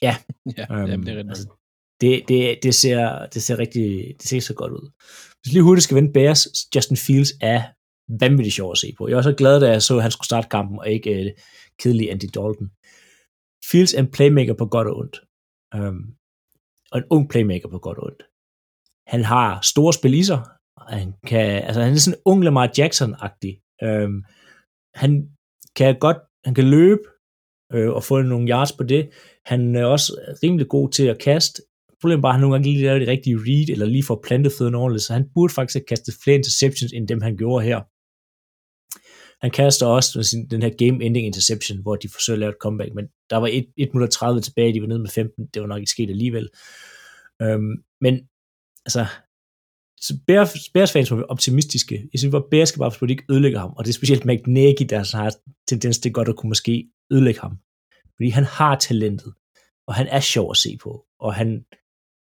Ja, 0.03 0.17
Um, 0.71 0.87
jamen, 0.89 1.07
det 1.07 1.13
er 1.13 1.17
rigtigt. 1.17 1.29
altså, 1.29 1.49
det, 2.01 2.25
det, 2.29 2.59
det, 2.63 2.75
ser, 2.75 3.27
det 3.27 3.43
ser 3.43 3.59
rigtig 3.59 4.15
det 4.19 4.29
ser 4.29 4.37
ikke 4.37 4.47
så 4.47 4.55
godt 4.55 4.73
ud. 4.73 4.91
Hvis 5.43 5.53
lige 5.53 5.63
hurtigt 5.63 5.85
skal 5.85 5.95
vende 5.95 6.13
Bears, 6.13 6.47
Justin 6.75 6.97
Fields 6.97 7.33
er 7.41 7.63
vanvittigt 8.21 8.55
sjov 8.55 8.71
at 8.73 8.79
se 8.79 8.95
på. 8.99 9.09
Jeg 9.09 9.17
var 9.17 9.23
så 9.23 9.33
glad, 9.33 9.61
da 9.61 9.71
jeg 9.71 9.83
så, 9.83 9.97
at 9.97 10.03
han 10.03 10.11
skulle 10.11 10.27
starte 10.27 10.49
kampen, 10.49 10.79
og 10.79 10.91
ikke 10.91 11.11
uh, 11.21 11.43
kedelig 11.81 12.11
Andy 12.11 12.29
Dalton. 12.35 12.71
Fields 13.71 13.95
er 13.95 14.01
en 14.01 14.11
playmaker 14.11 14.55
på 14.55 14.67
godt 14.67 14.89
og 14.89 14.97
ondt. 14.97 15.17
Um, 15.77 16.15
og 16.93 16.99
en 16.99 17.05
ung 17.11 17.29
playmaker 17.31 17.69
på 17.69 17.79
godt 17.79 17.99
og 17.99 18.05
ondt. 18.05 18.23
Han 19.07 19.25
har 19.25 19.61
store 19.63 19.93
spil 19.93 20.15
i 20.15 20.25
sig. 20.25 20.41
Han, 20.89 21.15
kan, 21.27 21.47
altså, 21.67 21.81
han 21.83 21.93
er 21.93 21.97
sådan 21.97 22.19
en 22.19 22.23
ung 22.25 22.45
Lamar 22.45 22.69
Jackson-agtig. 22.79 23.53
Um, 23.87 24.25
han 24.95 25.11
kan 25.77 25.99
godt, 25.99 26.17
han 26.45 26.55
kan 26.55 26.69
løbe, 26.69 27.03
øh, 27.75 27.91
og 27.91 28.05
få 28.05 28.23
nogle 28.23 28.49
yards 28.49 28.73
på 28.73 28.85
det. 28.85 29.09
Han 29.45 29.77
er 29.77 29.85
også 29.85 30.37
rimelig 30.43 30.69
god 30.69 30.91
til 30.91 31.07
at 31.07 31.19
kaste. 31.19 31.63
Problemet 32.01 32.23
bare, 32.23 32.31
at 32.31 32.35
han 32.35 32.41
nogle 32.41 32.55
gange 32.55 32.73
lige 32.73 32.83
laver 32.83 32.99
det 32.99 33.09
rigtige 33.09 33.37
read, 33.37 33.69
eller 33.69 33.87
lige 33.87 34.05
får 34.05 34.21
plantet 34.25 34.53
fødderne 34.59 34.79
ordentligt, 34.79 35.05
så 35.05 35.13
han 35.13 35.29
burde 35.35 35.55
faktisk 35.55 35.75
have 35.75 35.85
kastet 35.89 36.15
flere 36.25 36.37
interceptions, 36.37 36.93
end 36.93 37.09
dem 37.09 37.23
han 37.23 37.37
gjorde 37.37 37.65
her. 37.65 37.81
Han 39.43 39.51
kaster 39.51 39.87
også 39.87 40.37
den 40.51 40.63
her 40.63 40.71
game-ending 40.71 41.27
interception, 41.27 41.83
hvor 41.83 41.97
de 41.97 42.09
forsøger 42.09 42.35
at 42.37 42.41
lave 42.41 42.51
et 42.51 42.57
comeback, 42.61 42.95
men 42.95 43.07
der 43.31 43.37
var 43.37 43.49
1, 43.53 43.67
1 43.77 43.95
minut 43.95 44.11
30 44.11 44.41
tilbage, 44.41 44.75
de 44.75 44.81
var 44.81 44.87
nede 44.87 44.99
med 44.99 45.09
15, 45.09 45.47
det 45.55 45.63
var 45.63 45.69
nok 45.69 45.79
ikke 45.79 45.91
sket 45.91 46.11
alligevel. 46.11 46.49
Øhm, 47.43 47.75
men 48.01 48.15
altså, 48.87 49.07
så 50.01 50.19
Bears, 50.27 50.69
Bears 50.75 50.93
fans 50.93 51.11
må 51.11 51.17
være 51.17 51.27
optimistiske. 51.27 52.09
Jeg 52.13 52.19
synes, 52.19 52.35
at 52.35 52.43
Bears 52.51 52.69
skal 52.69 52.79
bare 52.79 52.91
forstå, 52.91 53.05
at 53.05 53.09
de 53.09 53.13
ikke 53.13 53.25
ødelægger 53.31 53.61
ham, 53.61 53.73
og 53.77 53.85
det 53.85 53.91
er 53.91 53.95
specielt 53.95 54.25
McNaghy, 54.25 54.87
der 54.91 55.03
så 55.03 55.17
har 55.17 55.35
tendens 55.69 55.99
til 55.99 56.13
godt 56.13 56.29
at 56.29 56.37
kunne 56.37 56.51
måske 56.51 56.89
ødelægge 57.15 57.41
ham. 57.41 57.55
Fordi 58.17 58.29
han 58.39 58.45
har 58.59 58.75
talentet, 58.89 59.31
og 59.89 59.95
han 59.95 60.07
er 60.17 60.21
sjov 60.21 60.51
at 60.51 60.57
se 60.65 60.71
på, 60.85 60.93
og 61.27 61.31
han, 61.41 61.49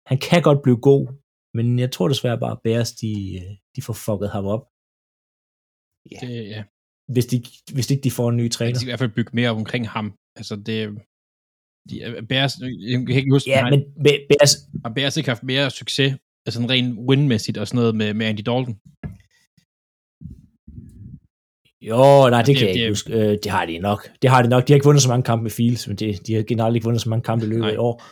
han 0.10 0.18
kan 0.28 0.42
godt 0.48 0.62
blive 0.66 0.80
god, 0.90 1.04
men 1.58 1.80
jeg 1.80 1.92
tror 1.92 2.08
desværre 2.08 2.40
bare, 2.40 2.52
at 2.52 2.62
Bears, 2.64 2.92
de, 3.02 3.12
øh, 3.42 3.52
de 3.76 3.82
får 3.82 3.94
fucket 4.06 4.30
ham 4.36 4.46
op, 4.56 4.64
Ja. 6.12 6.20
Det, 6.28 6.48
ja. 6.54 6.64
hvis, 7.14 7.26
de, 7.26 7.38
hvis 7.74 7.92
ikke 7.92 8.04
de 8.04 8.12
får 8.12 8.30
en 8.30 8.38
ny 8.38 8.52
træner. 8.52 8.72
de 8.74 8.80
skal 8.80 8.88
i 8.88 8.92
hvert 8.92 9.00
fald 9.00 9.16
bygge 9.18 9.32
mere 9.34 9.50
op 9.50 9.58
omkring 9.58 9.90
ham. 9.90 10.08
Altså, 10.40 10.56
det... 10.56 10.78
De, 11.90 11.96
Bears, 12.30 12.54
jeg 12.90 12.98
kan 13.08 13.16
ikke 13.22 13.32
huske, 13.36 13.50
Ja, 13.50 13.62
har, 13.62 13.70
men 13.70 13.82
Be- 14.06 14.26
Bears, 14.30 14.52
har 14.86 14.94
Bears 14.94 15.18
ikke 15.18 15.30
haft 15.30 15.44
mere 15.44 15.72
succes, 15.72 16.12
altså 16.46 16.56
sådan 16.62 16.70
rent 16.70 16.92
win-mæssigt 17.10 17.58
og 17.62 17.68
sådan 17.68 17.80
noget 17.82 17.96
med, 17.96 18.14
med 18.14 18.26
Andy 18.26 18.44
Dalton? 18.50 18.76
Jo, 21.90 22.30
nej, 22.30 22.42
det 22.42 22.48
Det- 22.48 22.58
kan 22.58 22.68
jeg 22.68 22.74
det- 22.74 22.80
ikke 22.80 22.92
huske. 22.92 23.14
Øh, 23.14 23.38
det 23.44 23.52
har 23.52 23.66
de 23.66 23.78
nok. 23.80 24.10
Det 24.22 24.30
har 24.30 24.42
de 24.42 24.50
nok. 24.50 24.68
De 24.68 24.74
har 24.74 24.76
ikke 24.76 24.86
vundet 24.86 25.04
så 25.04 25.10
mange 25.10 25.24
kampe 25.24 25.44
med 25.44 25.52
Fields, 25.52 25.88
men 25.88 25.98
det, 25.98 26.28
de 26.28 26.34
har 26.34 26.44
generelt 26.44 26.76
ikke 26.76 26.86
vundet 26.86 27.02
så 27.02 27.10
mange 27.10 27.24
kampe 27.24 27.46
i 27.46 27.50
løbet 27.50 27.66
af 27.70 27.76
år. 27.78 28.04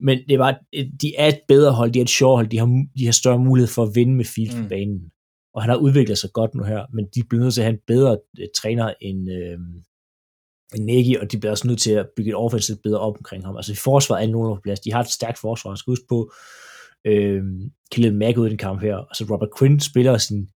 Men 0.00 0.18
det 0.28 0.38
var, 0.38 0.58
de 1.02 1.12
er 1.18 1.28
et 1.28 1.38
bedre 1.48 1.72
hold, 1.72 1.90
de 1.92 1.98
er 1.98 2.02
et 2.02 2.08
sjovt 2.10 2.36
hold, 2.36 2.46
de 2.48 2.58
har, 2.58 2.84
de 2.98 3.04
har 3.04 3.12
større 3.12 3.38
mulighed 3.38 3.68
for 3.68 3.82
at 3.82 3.90
vinde 3.94 4.14
med 4.14 4.24
Fields 4.24 4.56
mm. 4.56 4.62
På 4.62 4.68
banen. 4.68 5.00
Og 5.54 5.62
han 5.62 5.70
har 5.70 5.76
udviklet 5.76 6.18
sig 6.18 6.30
godt 6.32 6.54
nu 6.54 6.64
her, 6.64 6.82
men 6.94 7.04
de 7.14 7.22
bliver 7.28 7.42
nødt 7.42 7.54
til 7.54 7.60
at 7.60 7.64
have 7.64 7.72
en 7.74 7.80
bedre 7.86 8.18
øh, 8.40 8.46
træner 8.56 8.92
end, 9.00 9.30
øh, 9.30 9.58
end 10.74 10.84
Nagy, 10.84 11.20
og 11.20 11.32
de 11.32 11.38
bliver 11.38 11.50
også 11.50 11.66
nødt 11.68 11.78
til 11.80 11.90
at 11.92 12.06
bygge 12.16 12.28
et 12.30 12.34
offense 12.36 12.70
lidt 12.72 12.82
bedre 12.82 12.98
op 13.00 13.16
omkring 13.16 13.44
ham. 13.44 13.56
Altså 13.56 13.74
forsvaret 13.74 14.24
er 14.28 14.32
nogen 14.32 14.56
på 14.56 14.60
plads. 14.62 14.80
De 14.80 14.92
har 14.92 15.00
et 15.00 15.10
stærkt 15.10 15.38
forsvar. 15.38 15.70
Jeg 15.70 15.78
skal 15.78 15.90
huske 15.90 16.04
på, 16.08 16.32
øh, 17.06 17.42
Khalil 17.92 18.14
Mack 18.14 18.38
ud 18.38 18.46
i 18.46 18.50
den 18.50 18.58
kamp 18.58 18.80
her. 18.80 18.94
Og 18.96 19.16
så 19.16 19.24
Robert 19.30 19.48
Quinn 19.58 19.80
spiller 19.80 20.18
sin, 20.18 20.48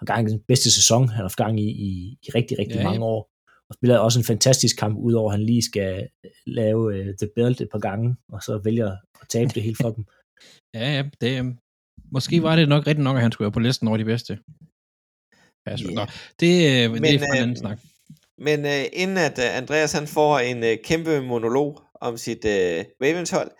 har 0.00 0.06
gang 0.06 0.28
i 0.28 0.32
den 0.32 0.40
bedste 0.48 0.70
sæson, 0.70 1.08
han 1.08 1.16
har 1.16 1.22
haft 1.22 1.36
gang 1.36 1.60
i, 1.60 1.68
i, 1.88 2.18
i 2.22 2.30
rigtig, 2.34 2.58
rigtig 2.58 2.76
Ja, 2.76 2.80
ja, 2.80 2.86
ja. 2.86 2.90
mange 2.90 3.04
år. 3.04 3.30
Og 3.68 3.74
spiller 3.74 3.98
også 3.98 4.18
en 4.18 4.24
fantastisk 4.24 4.76
kamp, 4.76 4.98
udover 4.98 5.30
at 5.30 5.38
han 5.38 5.46
lige 5.46 5.62
skal 5.62 6.08
lave 6.46 6.80
uh, 6.86 7.14
The 7.20 7.28
Belt 7.34 7.60
et 7.60 7.68
par 7.72 7.78
gange, 7.78 8.16
og 8.28 8.42
så 8.42 8.60
vælger 8.64 8.90
at 9.22 9.28
tabe 9.28 9.50
det 9.54 9.62
hele 9.62 9.76
for 9.80 9.90
dem. 9.90 10.04
Ja, 10.74 10.92
ja, 10.96 11.02
det, 11.20 11.38
øhm, 11.38 11.58
måske 12.12 12.42
var 12.42 12.56
det 12.56 12.68
nok 12.68 12.86
rigtigt 12.86 13.04
nok, 13.04 13.16
at 13.16 13.22
han 13.22 13.32
skulle 13.32 13.46
være 13.46 13.52
på 13.52 13.60
listen 13.60 13.88
over 13.88 13.96
de 13.96 14.04
bedste. 14.04 14.38
Ja, 15.66 15.76
Ja. 15.76 15.94
Nå, 15.94 16.06
det, 16.40 16.52
øh, 16.66 16.82
det 16.82 16.90
Men, 16.90 17.04
er 17.04 17.18
for 17.18 17.26
en 17.26 17.36
øh, 17.36 17.42
anden 17.42 17.56
snak. 17.56 17.78
Men 18.38 18.66
øh, 18.66 18.84
inden 18.92 19.16
at 19.16 19.38
øh, 19.38 19.56
Andreas 19.56 19.92
han 19.92 20.06
får 20.06 20.38
en 20.38 20.64
øh, 20.64 20.76
kæmpe 20.84 21.20
monolog 21.20 21.82
om 22.00 22.16
sit 22.16 22.44
øh, 22.44 22.84
Ravens 23.02 23.30
hold, 23.30 23.50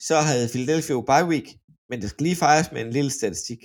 så 0.00 0.16
havde 0.16 0.48
Philadelphia 0.48 0.94
jo 0.94 1.00
bye 1.00 1.28
week, 1.32 1.46
men 1.88 2.00
det 2.00 2.10
skal 2.10 2.24
lige 2.24 2.36
fejres 2.36 2.72
med 2.72 2.80
en 2.80 2.90
lille 2.90 3.10
statistik. 3.10 3.58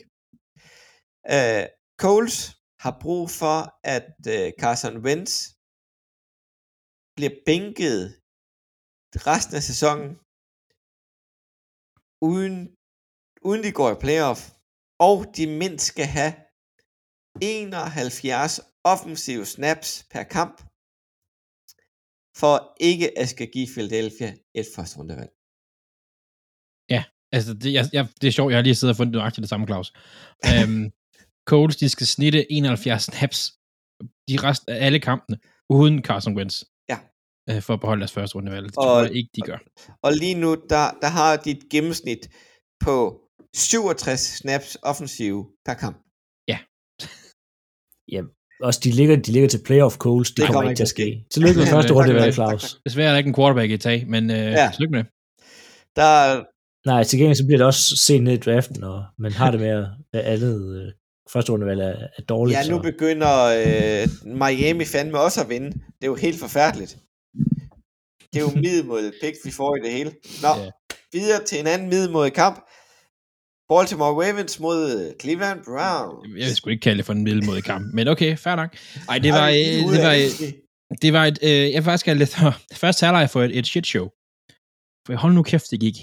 Øh, 1.35 1.63
Coles 2.03 2.37
har 2.83 2.93
brug 3.03 3.25
for, 3.41 3.57
at 3.95 4.09
øh, 4.35 4.47
Carson 4.61 4.97
Wentz 5.05 5.31
bliver 7.15 7.35
bænket 7.49 8.01
resten 9.29 9.55
af 9.59 9.63
sæsonen, 9.71 10.09
uden, 12.29 12.55
uden 13.47 13.61
de 13.65 13.71
går 13.79 13.89
i 13.91 14.01
playoff, 14.05 14.41
og 15.07 15.15
de 15.37 15.45
mindst 15.61 15.85
skal 15.85 16.09
have 16.17 16.33
71 17.41 18.61
offensive 18.93 19.45
snaps 19.55 19.89
per 20.13 20.23
kamp, 20.37 20.55
for 22.41 22.55
ikke 22.89 23.07
at 23.19 23.27
skal 23.33 23.47
give 23.55 23.67
Philadelphia 23.75 24.31
et 24.59 24.67
første 24.75 24.97
rundevalg. 24.99 25.31
Altså, 27.31 27.53
det, 27.53 27.73
jeg, 27.73 27.85
jeg, 27.93 28.07
det 28.21 28.27
er 28.27 28.31
sjovt, 28.31 28.51
jeg 28.51 28.57
har 28.57 28.63
lige 28.63 28.75
siddet 28.75 28.93
og 28.93 28.97
fundet 28.97 29.13
nøjagtigt 29.13 29.41
det 29.41 29.49
samme, 29.49 29.67
Claus. 29.67 29.93
øhm, 30.51 30.91
Coles, 31.47 31.75
de 31.75 31.89
skal 31.89 32.07
snitte 32.07 32.51
71 32.51 33.03
snaps 33.03 33.53
de 34.29 34.35
rest 34.45 34.63
af 34.67 34.85
alle 34.85 34.99
kampene, 34.99 35.37
uden 35.69 36.03
Carson 36.03 36.37
Wentz. 36.37 36.63
Ja. 36.89 36.97
Øh, 37.49 37.61
for 37.61 37.73
at 37.73 37.79
beholde 37.79 37.99
deres 37.99 38.11
første 38.11 38.35
rundevalg. 38.35 38.65
Det 38.65 38.77
Og- 38.77 38.83
tror 38.83 39.01
jeg 39.01 39.15
ikke, 39.15 39.29
de 39.35 39.41
gør. 39.41 39.57
Og 40.03 40.11
lige 40.13 40.35
nu, 40.35 40.49
der, 40.69 40.85
der 41.01 41.07
har 41.07 41.35
de 41.37 41.51
et 41.51 41.63
gennemsnit 41.71 42.29
på 42.85 43.21
67 43.55 44.19
snaps 44.19 44.77
offensive 44.83 45.39
per 45.65 45.73
kamp. 45.73 45.97
Også 48.67 48.79
de 48.83 48.91
ligger, 48.91 49.15
de 49.15 49.31
ligger 49.31 49.49
til 49.49 49.61
playoff 49.65 49.97
goals, 49.97 50.29
det, 50.31 50.37
det 50.37 50.45
kommer 50.45 50.69
ikke 50.69 50.79
til 50.79 50.83
at 50.83 50.87
ske. 50.97 51.25
Tillykke 51.31 51.59
med 51.59 51.67
første 51.75 51.93
runde, 51.93 52.13
vel, 52.13 52.33
Claus. 52.33 52.81
Desværre 52.85 53.07
er 53.07 53.11
der 53.11 53.17
ikke 53.17 53.27
en 53.27 53.35
quarterback 53.35 53.71
i 53.71 53.77
tag, 53.77 54.07
men 54.07 54.29
øh, 54.31 54.37
Ja. 54.37 54.43
ja. 54.63 54.71
tillykke 54.73 54.91
med 54.91 55.03
det. 55.03 55.11
Der, 55.95 56.43
Nej, 56.89 57.03
til 57.03 57.19
gengæld 57.19 57.35
så 57.35 57.45
bliver 57.45 57.57
det 57.57 57.67
også 57.67 57.97
sent 57.97 58.23
ned 58.23 58.33
i 58.33 58.37
draften, 58.37 58.83
og 58.83 59.05
man 59.17 59.31
har 59.31 59.51
det 59.51 59.59
med, 59.59 59.69
at 59.69 59.87
at 60.13 60.25
andet 60.33 60.57
øh, 60.81 60.87
første 61.33 61.51
rundevalg 61.51 61.81
er, 61.81 62.07
er 62.17 62.21
dårligt. 62.29 62.57
ja, 62.59 62.69
nu 62.69 62.75
så. 62.77 62.81
begynder 62.81 63.33
øh, 63.45 64.33
Miami 64.37 64.85
fandme 64.85 65.19
også 65.19 65.41
at 65.43 65.49
vinde. 65.49 65.67
Det 65.71 66.03
er 66.03 66.07
jo 66.07 66.15
helt 66.15 66.39
forfærdeligt. 66.39 66.97
Det 68.33 68.39
er 68.39 68.41
jo 68.41 68.49
middelmåde 68.61 69.11
pick, 69.21 69.35
vi 69.45 69.51
får 69.51 69.75
i 69.75 69.79
det 69.79 69.91
hele. 69.91 70.11
Nå, 70.41 70.47
Ja. 70.63 70.69
videre 71.13 71.43
til 71.43 71.59
en 71.59 71.67
anden 71.67 71.89
middelmåde 71.89 72.31
kamp. 72.31 72.57
Baltimore 73.69 74.13
Ravens 74.27 74.59
mod 74.59 75.13
Cleveland 75.21 75.59
Browns. 75.65 76.27
Jeg 76.37 76.45
vil 76.47 76.55
sgu 76.55 76.69
ikke 76.69 76.81
kalde 76.81 76.97
det 76.97 77.05
for 77.05 77.13
en 77.13 77.23
middelmodig 77.23 77.63
kamp, 77.63 77.93
men 77.93 78.07
okay, 78.07 78.37
fair 78.37 78.55
nok. 78.55 78.77
Ej, 79.09 79.17
det 79.19 79.31
var, 79.33 79.47
Ej, 79.47 79.51
det 79.51 80.03
var, 80.03 80.15
det, 81.01 81.13
var 81.13 81.25
et, 81.25 81.39
øh, 81.43 81.71
jeg 81.73 81.83
faktisk 81.83 82.05
kalde 82.05 82.19
det 82.19 82.29
for, 82.29 82.55
første 82.73 83.05
halvleg 83.05 83.29
for 83.29 83.41
et, 83.43 83.57
et 83.57 83.67
shit 83.67 83.87
show. 83.87 84.05
For 85.07 85.15
hold 85.15 85.33
nu 85.33 85.43
kæft, 85.43 85.71
det 85.71 85.79
gik 85.79 85.95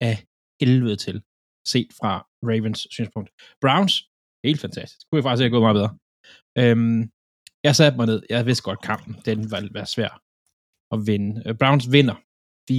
af 0.00 0.24
helvede 0.60 0.96
til, 0.96 1.22
set 1.66 1.88
fra 2.00 2.26
Ravens 2.42 2.86
synspunkt. 2.90 3.30
Browns, 3.60 3.94
helt 4.44 4.60
fantastisk. 4.60 5.00
Det 5.00 5.06
kunne 5.08 5.18
jeg 5.18 5.24
faktisk 5.28 5.42
have 5.44 5.54
gået 5.54 5.66
meget 5.66 5.78
bedre. 5.80 5.92
Øhm, 6.60 7.00
jeg 7.66 7.76
satte 7.76 7.96
mig 7.98 8.06
ned, 8.06 8.22
jeg 8.30 8.46
vidste 8.46 8.62
godt 8.68 8.82
kampen, 8.82 9.12
den 9.24 9.50
var, 9.50 9.68
var 9.72 9.84
svær 9.84 10.12
at 10.94 10.98
vinde. 11.06 11.42
Øh, 11.46 11.54
Browns 11.60 11.92
vinder 11.92 12.16
24-22. 12.70 12.72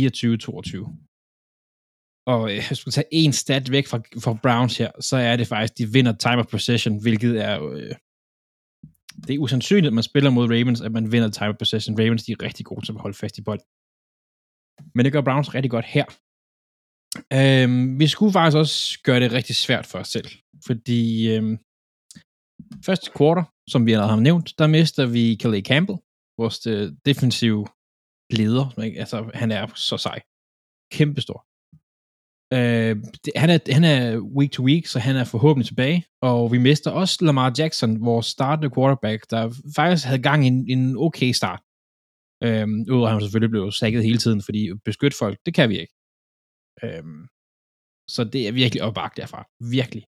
Og 2.33 2.41
øh, 2.49 2.55
jeg 2.69 2.77
skulle 2.77 2.93
tage 2.97 3.13
en 3.21 3.33
stat 3.33 3.71
væk 3.71 3.87
fra, 3.87 3.97
fra 3.97 4.39
Browns 4.43 4.77
her, 4.77 4.91
så 4.99 5.17
er 5.17 5.35
det 5.35 5.47
faktisk, 5.47 5.77
de 5.77 5.93
vinder 5.95 6.13
time 6.17 6.39
of 6.41 6.47
possession, 6.47 7.01
hvilket 7.01 7.43
er 7.47 7.63
øh, 7.63 7.95
det 9.27 9.33
er 9.35 9.39
usandsynligt, 9.39 9.87
at 9.87 9.93
man 9.93 10.03
spiller 10.03 10.29
mod 10.29 10.49
Ravens, 10.53 10.81
at 10.81 10.91
man 10.91 11.11
vinder 11.11 11.29
time 11.29 11.49
of 11.49 11.57
possession. 11.59 11.99
Ravens, 11.99 12.23
de 12.23 12.31
er 12.31 12.43
rigtig 12.43 12.65
gode 12.65 12.85
til 12.85 12.93
at 12.93 12.99
holde 12.99 13.17
fast 13.17 13.37
i 13.37 13.41
bolden. 13.41 13.65
Men 14.95 15.05
det 15.05 15.13
gør 15.13 15.21
Browns 15.21 15.53
rigtig 15.55 15.71
godt 15.71 15.85
her. 15.85 16.05
Øhm, 17.33 17.99
vi 17.99 18.07
skulle 18.07 18.33
faktisk 18.33 18.57
også 18.57 18.99
gøre 19.03 19.19
det 19.19 19.31
rigtig 19.31 19.55
svært 19.55 19.85
for 19.85 19.99
os 19.99 20.07
selv, 20.07 20.27
fordi 20.65 21.31
øhm, 21.35 21.57
første 22.85 23.11
quarter, 23.17 23.43
som 23.69 23.85
vi 23.85 23.91
allerede 23.91 24.13
har 24.13 24.19
nævnt, 24.19 24.53
der 24.59 24.67
mister 24.67 25.05
vi 25.05 25.37
Calais 25.41 25.67
Campbell, 25.67 25.99
vores 26.37 26.67
øh, 26.67 26.91
defensive 27.05 27.67
leder. 28.31 28.79
Ikke? 28.79 28.99
Altså, 28.99 29.31
han 29.33 29.51
er 29.51 29.67
så 29.75 29.97
sej. 29.97 30.21
Kæmpestor. 30.91 31.45
Øh, 32.53 32.95
det, 33.25 33.33
han, 33.35 33.49
er, 33.49 33.73
han 33.73 33.83
er 33.83 34.19
week 34.19 34.51
to 34.51 34.63
week, 34.63 34.85
så 34.85 34.99
han 34.99 35.15
er 35.15 35.23
forhåbentlig 35.23 35.67
tilbage. 35.67 36.05
Og 36.21 36.51
vi 36.51 36.57
mister 36.57 36.91
også 36.91 37.25
Lamar 37.25 37.53
Jackson, 37.57 38.05
vores 38.05 38.25
startende 38.25 38.75
quarterback, 38.75 39.29
der 39.29 39.53
faktisk 39.75 40.05
havde 40.05 40.21
gang 40.21 40.45
i 40.45 40.47
en, 40.47 40.69
en 40.69 40.97
okay 40.97 41.31
start. 41.31 41.61
Øhm, 42.43 42.85
Udover 42.89 43.07
at 43.07 43.13
han 43.13 43.21
selvfølgelig 43.21 43.49
blev 43.49 43.71
sækket 43.71 44.03
hele 44.03 44.17
tiden, 44.17 44.41
fordi 44.41 44.69
beskytte 44.85 45.17
folk, 45.17 45.39
det 45.45 45.53
kan 45.53 45.69
vi 45.69 45.79
ikke. 45.79 45.93
Øhm, 46.83 47.27
så 48.09 48.23
det 48.33 48.47
er 48.47 48.51
virkelig 48.51 48.83
opbagt 48.83 49.17
derfra. 49.17 49.47
Virkelig. 49.77 50.03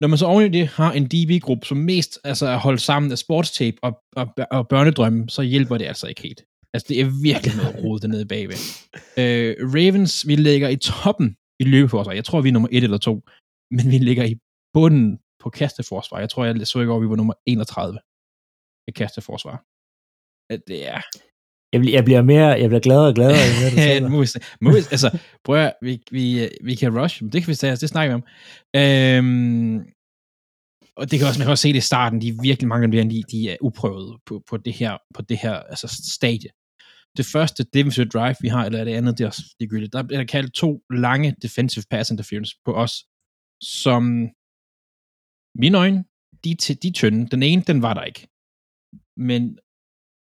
Når 0.00 0.08
man 0.08 0.18
så 0.18 0.26
oven 0.26 0.46
i 0.46 0.58
det 0.58 0.66
har 0.68 0.92
en 0.92 1.06
DB-gruppe, 1.06 1.66
som 1.66 1.76
mest 1.76 2.18
altså, 2.24 2.46
er 2.46 2.56
holdt 2.56 2.80
sammen 2.80 3.12
af 3.12 3.18
sportstape 3.18 3.76
og, 3.82 3.92
og, 4.16 4.26
og 4.50 4.68
børnedrømme, 4.68 5.28
så 5.28 5.42
hjælper 5.42 5.78
det 5.78 5.86
altså 5.86 6.06
ikke 6.06 6.22
helt. 6.22 6.42
Altså, 6.74 6.86
det 6.88 7.00
er 7.00 7.22
virkelig 7.22 7.56
noget 7.56 7.84
rod 7.84 8.00
dernede 8.00 8.26
bagved. 8.26 8.60
Øh, 9.22 9.56
Ravens, 9.74 10.26
vi 10.28 10.36
ligger 10.36 10.68
i 10.68 10.76
toppen 10.76 11.36
i 11.60 11.64
løbeforsvar. 11.64 12.12
Jeg 12.12 12.24
tror, 12.24 12.40
vi 12.40 12.48
er 12.48 12.52
nummer 12.52 12.68
1 12.72 12.84
eller 12.84 12.98
2, 12.98 13.14
men 13.76 13.86
vi 13.92 13.98
ligger 13.98 14.24
i 14.24 14.34
bunden 14.74 15.18
på 15.42 15.50
kasteforsvar. 15.50 16.18
Jeg 16.18 16.30
tror, 16.30 16.44
jeg 16.44 16.66
så 16.66 16.80
ikke 16.80 16.92
over, 16.92 17.00
vi 17.00 17.08
var 17.08 17.16
nummer 17.16 17.34
31 17.46 17.98
i 18.88 18.92
kasteforsvar. 19.00 19.56
At 20.52 20.60
Det 20.68 20.80
er 20.94 21.00
Jeg, 21.72 21.80
bliver, 21.80 21.96
jeg 21.96 22.04
bliver 22.04 22.22
mere, 22.22 22.46
jeg 22.46 22.68
bliver 22.68 22.80
gladere 22.80 23.08
og 23.08 23.14
gladere. 23.14 24.00
mere 24.00 24.10
mus, 24.16 24.36
mus, 24.60 24.92
altså, 24.92 25.18
prøv 25.44 25.56
at, 25.56 25.74
vi, 25.82 26.02
vi, 26.10 26.48
vi 26.64 26.74
kan 26.74 27.00
rush 27.00 27.22
det 27.22 27.42
kan 27.42 27.48
vi 27.48 27.54
tage, 27.54 27.76
det 27.76 27.88
snakker 27.88 28.16
vi 28.16 28.22
om. 28.22 28.24
Øhm, 28.76 29.84
og 30.96 31.10
det 31.10 31.18
kan 31.18 31.28
også, 31.28 31.38
man 31.38 31.46
kan 31.46 31.50
også 31.50 31.62
se 31.62 31.68
det 31.68 31.78
i 31.78 31.90
starten, 31.92 32.20
de 32.20 32.28
er 32.28 32.42
virkelig 32.42 32.68
mange 32.68 32.98
af 32.98 33.08
de, 33.08 33.22
de 33.30 33.50
er 33.50 33.56
uprøvede 33.60 34.18
på, 34.26 34.42
på 34.48 34.56
det 34.56 34.72
her, 34.72 34.98
på 35.14 35.22
det 35.22 35.38
her 35.38 35.54
altså 35.54 36.00
stadie. 36.14 36.50
Det 37.16 37.26
første 37.26 37.64
defensive 37.64 38.06
drive, 38.06 38.36
vi 38.40 38.48
har, 38.48 38.64
eller 38.64 38.84
det 38.84 38.94
andet, 38.94 39.18
det 39.18 39.24
er 39.24 39.28
også. 39.28 39.42
Der 39.92 40.02
bliver 40.02 40.20
der 40.20 40.24
kaldt 40.24 40.54
to 40.54 40.82
lange 40.90 41.34
defensive 41.42 41.84
pass 41.90 42.10
interference 42.10 42.56
på 42.64 42.74
os, 42.74 43.04
som 43.62 44.28
mine 45.54 45.78
øjne, 45.78 46.04
de, 46.44 46.50
er 46.50 46.78
de 46.82 46.88
er 46.88 46.92
tynde. 46.92 47.28
Den 47.28 47.42
ene, 47.42 47.62
den 47.62 47.82
var 47.82 47.94
der 47.94 48.02
ikke. 48.02 48.28
Men 49.16 49.58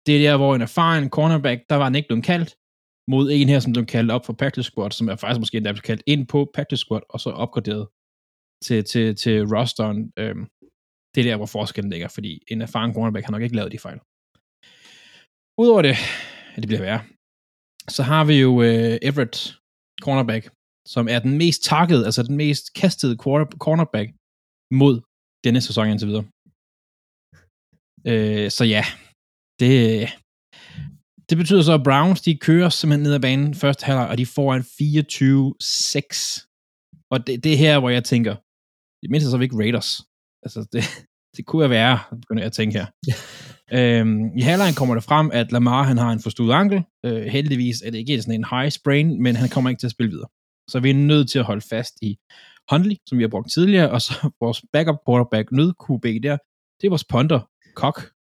det 0.08 0.16
er 0.16 0.22
der, 0.28 0.38
hvor 0.38 0.55
en 0.55 0.62
erfaren 0.62 1.10
cornerback, 1.10 1.60
der 1.70 1.76
var 1.76 1.84
han 1.84 1.95
ikke 1.95 2.08
blevet 2.08 2.26
kaldt, 2.32 2.49
mod 3.14 3.26
en 3.32 3.49
her, 3.49 3.60
som 3.60 3.74
blev 3.74 3.86
kaldt 3.86 4.12
op 4.16 4.26
for 4.26 4.34
practice 4.34 4.70
squad, 4.70 4.91
som 4.91 5.10
er 5.10 5.16
faktisk 5.16 5.39
måske 5.39 5.58
endda 5.58 5.72
blevet 5.72 5.89
kaldt 5.91 6.03
ind 6.14 6.28
på 6.28 6.39
practice 6.55 6.82
squad, 6.84 7.03
og 7.10 7.20
så 7.20 7.30
opgraderet 7.30 7.86
til, 8.66 8.80
til, 8.91 9.16
til 9.16 9.36
rosteren. 9.55 9.99
Øhm, 10.22 10.43
det 11.14 11.20
er 11.22 11.28
der, 11.30 11.38
hvor 11.38 11.51
forskellen 11.58 11.91
ligger, 11.91 12.08
fordi 12.08 12.32
en 12.51 12.62
erfaren 12.62 12.93
cornerback 12.93 13.26
har 13.26 13.32
nok 13.32 13.45
ikke 13.45 13.55
lavet 13.55 13.72
de 13.72 13.86
fejl. 13.88 13.99
Udover 15.62 15.82
det, 15.88 15.95
at 16.55 16.60
det 16.62 16.68
bliver 16.70 16.86
værre, 16.88 17.03
så 17.95 18.01
har 18.12 18.24
vi 18.30 18.36
jo 18.45 18.51
øh, 18.68 18.97
Everett, 19.10 19.38
cornerback, 20.05 20.43
som 20.93 21.08
er 21.14 21.20
den 21.20 21.38
mest 21.38 21.64
takkede, 21.64 22.05
altså 22.05 22.24
den 22.24 22.38
mest 22.38 22.66
kastede 22.82 23.18
quarter, 23.24 23.45
cornerback 23.66 24.10
mod 24.82 24.95
denne 25.45 25.62
sæson 25.62 25.88
indtil 25.88 26.08
videre. 26.12 26.26
Øh, 28.12 28.49
så 28.58 28.64
ja, 28.76 28.84
det, 29.60 30.10
det 31.30 31.38
betyder 31.38 31.62
så, 31.62 31.74
at 31.74 31.84
Browns, 31.84 32.22
de 32.22 32.38
kører 32.38 32.70
simpelthen 32.70 33.03
ned 33.03 33.14
ad 33.14 33.20
banen 33.20 33.55
første 33.55 33.86
halvleg, 33.86 34.08
og 34.08 34.18
de 34.18 34.26
får 34.26 34.53
en 34.53 34.62
24-6. 34.62 34.66
Og 37.12 37.28
det, 37.28 37.43
det 37.43 37.53
er 37.53 37.58
her, 37.58 37.80
hvor 37.80 37.89
jeg 37.89 38.03
tænker, 38.03 38.36
det 39.01 39.12
mindste 39.12 39.30
så 39.30 39.36
er 39.36 39.39
vi 39.39 39.43
ikke 39.43 39.58
Raiders. 39.58 40.01
Altså, 40.43 40.68
det, 40.74 40.84
det 41.38 41.45
kunne 41.45 41.62
jeg 41.62 41.70
være, 41.70 41.99
begynder 42.22 42.41
jeg 42.41 42.51
at 42.51 42.60
tænke 42.60 42.78
her. 42.80 42.88
øhm, 43.78 44.38
I 44.38 44.41
halvlejen 44.41 44.76
kommer 44.76 44.95
det 44.95 45.03
frem, 45.03 45.32
at 45.34 45.51
Lamar 45.51 45.84
han 45.84 45.97
har 45.97 46.12
en 46.12 46.20
forstuet 46.20 46.53
ankel. 46.53 46.84
Øh, 47.05 47.24
heldigvis 47.24 47.82
er 47.82 47.91
det 47.91 47.97
ikke 47.97 48.22
sådan 48.22 48.39
en 48.39 48.45
high 48.51 48.72
sprain, 48.72 49.24
men 49.24 49.36
han 49.36 49.49
kommer 49.49 49.70
ikke 49.70 49.80
til 49.80 49.88
at 49.88 49.91
spille 49.91 50.12
videre. 50.12 50.30
Så 50.70 50.80
vi 50.80 50.89
er 50.89 50.93
nødt 50.93 51.30
til 51.30 51.39
at 51.39 51.45
holde 51.45 51.66
fast 51.70 51.93
i 52.01 52.18
Huntley, 52.72 52.95
som 53.08 53.18
vi 53.18 53.24
har 53.24 53.28
brugt 53.28 53.51
tidligere, 53.51 53.91
og 53.91 54.01
så 54.01 54.14
vores 54.43 54.62
backup 54.74 54.97
quarterback, 55.08 55.51
nød 55.51 55.74
QB 55.84 56.05
der, 56.24 56.38
det 56.78 56.88
er 56.88 56.89
vores 56.89 57.08
punter, 57.14 57.39
Cook. 57.76 58.16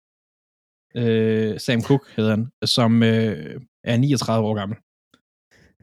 Øh, 0.95 1.61
Sam 1.61 1.83
Cook 1.83 2.11
hedder 2.17 2.31
han, 2.31 2.51
som 2.65 3.03
øh, 3.03 3.61
er 3.85 3.97
39 3.97 4.49
år 4.49 4.55
gammel. 4.55 4.77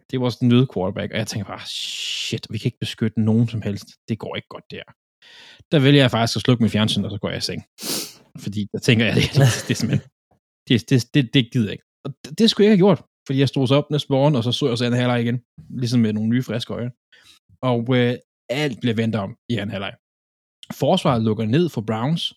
Det 0.07 0.15
er 0.17 0.19
vores 0.19 0.41
nød 0.41 0.67
quarterback, 0.73 1.11
og 1.11 1.17
jeg 1.17 1.27
tænker 1.27 1.47
bare, 1.47 1.65
shit, 1.65 2.47
vi 2.49 2.57
kan 2.57 2.67
ikke 2.67 2.79
beskytte 2.79 3.21
nogen 3.21 3.47
som 3.47 3.61
helst. 3.61 3.87
Det 4.09 4.19
går 4.19 4.35
ikke 4.35 4.47
godt 4.47 4.63
der. 4.71 4.83
Der 5.71 5.79
vælger 5.79 6.01
jeg 6.01 6.11
faktisk 6.11 6.37
at 6.37 6.41
slukke 6.41 6.63
min 6.63 6.69
fjernsyn, 6.69 7.05
og 7.05 7.11
så 7.11 7.17
går 7.17 7.29
jeg 7.29 7.37
i 7.37 7.41
seng. 7.41 7.61
Fordi 8.43 8.67
der 8.73 8.79
tænker 8.79 9.05
jeg, 9.05 9.15
det, 9.17 9.23
det 9.23 9.65
det, 9.67 9.77
simpelthen, 9.77 10.09
det, 10.67 10.89
det, 10.89 10.99
det, 11.13 11.33
det 11.33 11.51
gider 11.51 11.65
jeg 11.65 11.71
ikke. 11.71 11.87
Og 12.05 12.13
det, 12.25 12.39
det 12.39 12.49
skulle 12.49 12.65
jeg 12.65 12.71
ikke 12.71 12.85
have 12.85 12.89
gjort, 12.89 13.01
fordi 13.27 13.39
jeg 13.39 13.49
stod 13.49 13.67
så 13.67 13.75
op 13.75 13.91
næste 13.91 14.11
morgen, 14.13 14.35
og 14.35 14.43
så 14.43 14.51
så 14.51 14.67
jeg 14.67 14.77
så 14.77 14.85
anden 14.85 14.99
halvleg 14.99 15.21
igen, 15.21 15.41
ligesom 15.81 15.99
med 15.99 16.13
nogle 16.13 16.29
nye 16.29 16.43
friske 16.43 16.73
øjne. 16.73 16.91
Og 17.61 17.81
øh, 17.97 18.15
alt 18.49 18.77
bliver 18.81 18.95
vendt 18.95 19.15
om 19.15 19.35
i 19.49 19.55
anden 19.55 19.71
halvleg. 19.71 19.93
Forsvaret 20.73 21.23
lukker 21.23 21.45
ned 21.45 21.69
for 21.69 21.81
Browns, 21.81 22.33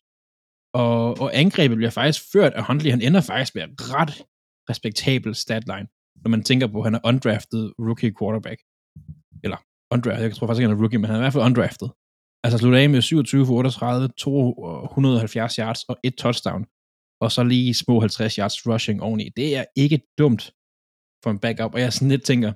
og, 0.74 1.20
og 1.22 1.36
angrebet 1.42 1.76
bliver 1.76 1.90
faktisk 1.90 2.32
ført 2.32 2.52
af 2.52 2.66
Huntley. 2.66 2.90
Han 2.90 3.02
ender 3.02 3.20
faktisk 3.20 3.54
med 3.54 3.62
en 3.62 3.74
ret 3.94 4.14
respektabel 4.70 5.34
statline, 5.34 5.88
når 6.22 6.28
man 6.28 6.42
tænker 6.42 6.66
på, 6.66 6.78
at 6.78 6.84
han 6.84 6.94
er 6.94 7.00
undrafted 7.04 7.64
rookie 7.86 8.12
quarterback. 8.18 8.60
Eller 9.44 9.58
undrafted, 9.94 10.24
jeg 10.24 10.34
tror 10.36 10.46
faktisk 10.46 10.60
ikke, 10.60 10.68
han 10.68 10.76
er 10.76 10.82
rookie, 10.82 10.98
men 10.98 11.08
han 11.08 11.16
er 11.16 11.20
i 11.20 11.24
hvert 11.24 11.36
fald 11.36 11.48
undrafted. 11.50 11.88
Altså 12.44 12.58
slutte 12.58 12.78
af 12.78 12.90
med 12.90 13.02
27 13.02 13.46
for 13.46 13.54
38, 13.54 14.08
270 14.08 15.58
øh, 15.58 15.62
yards 15.62 15.82
og 15.90 15.96
et 16.04 16.14
touchdown, 16.22 16.62
og 17.22 17.28
så 17.34 17.42
lige 17.52 17.74
små 17.74 18.00
50 18.00 18.34
yards 18.34 18.66
rushing 18.68 19.02
oveni. 19.02 19.26
Det 19.36 19.56
er 19.56 19.64
ikke 19.76 19.98
dumt 20.18 20.44
for 21.22 21.30
en 21.30 21.38
backup, 21.44 21.74
og 21.74 21.80
jeg 21.80 21.92
sådan 21.92 22.12
lidt 22.14 22.24
tænker, 22.30 22.50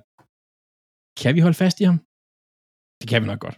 kan 1.21 1.35
vi 1.35 1.41
holde 1.45 1.61
fast 1.63 1.77
i 1.81 1.83
ham? 1.89 1.99
Det 2.99 3.07
kan 3.09 3.21
vi 3.21 3.27
nok 3.27 3.41
godt, 3.45 3.57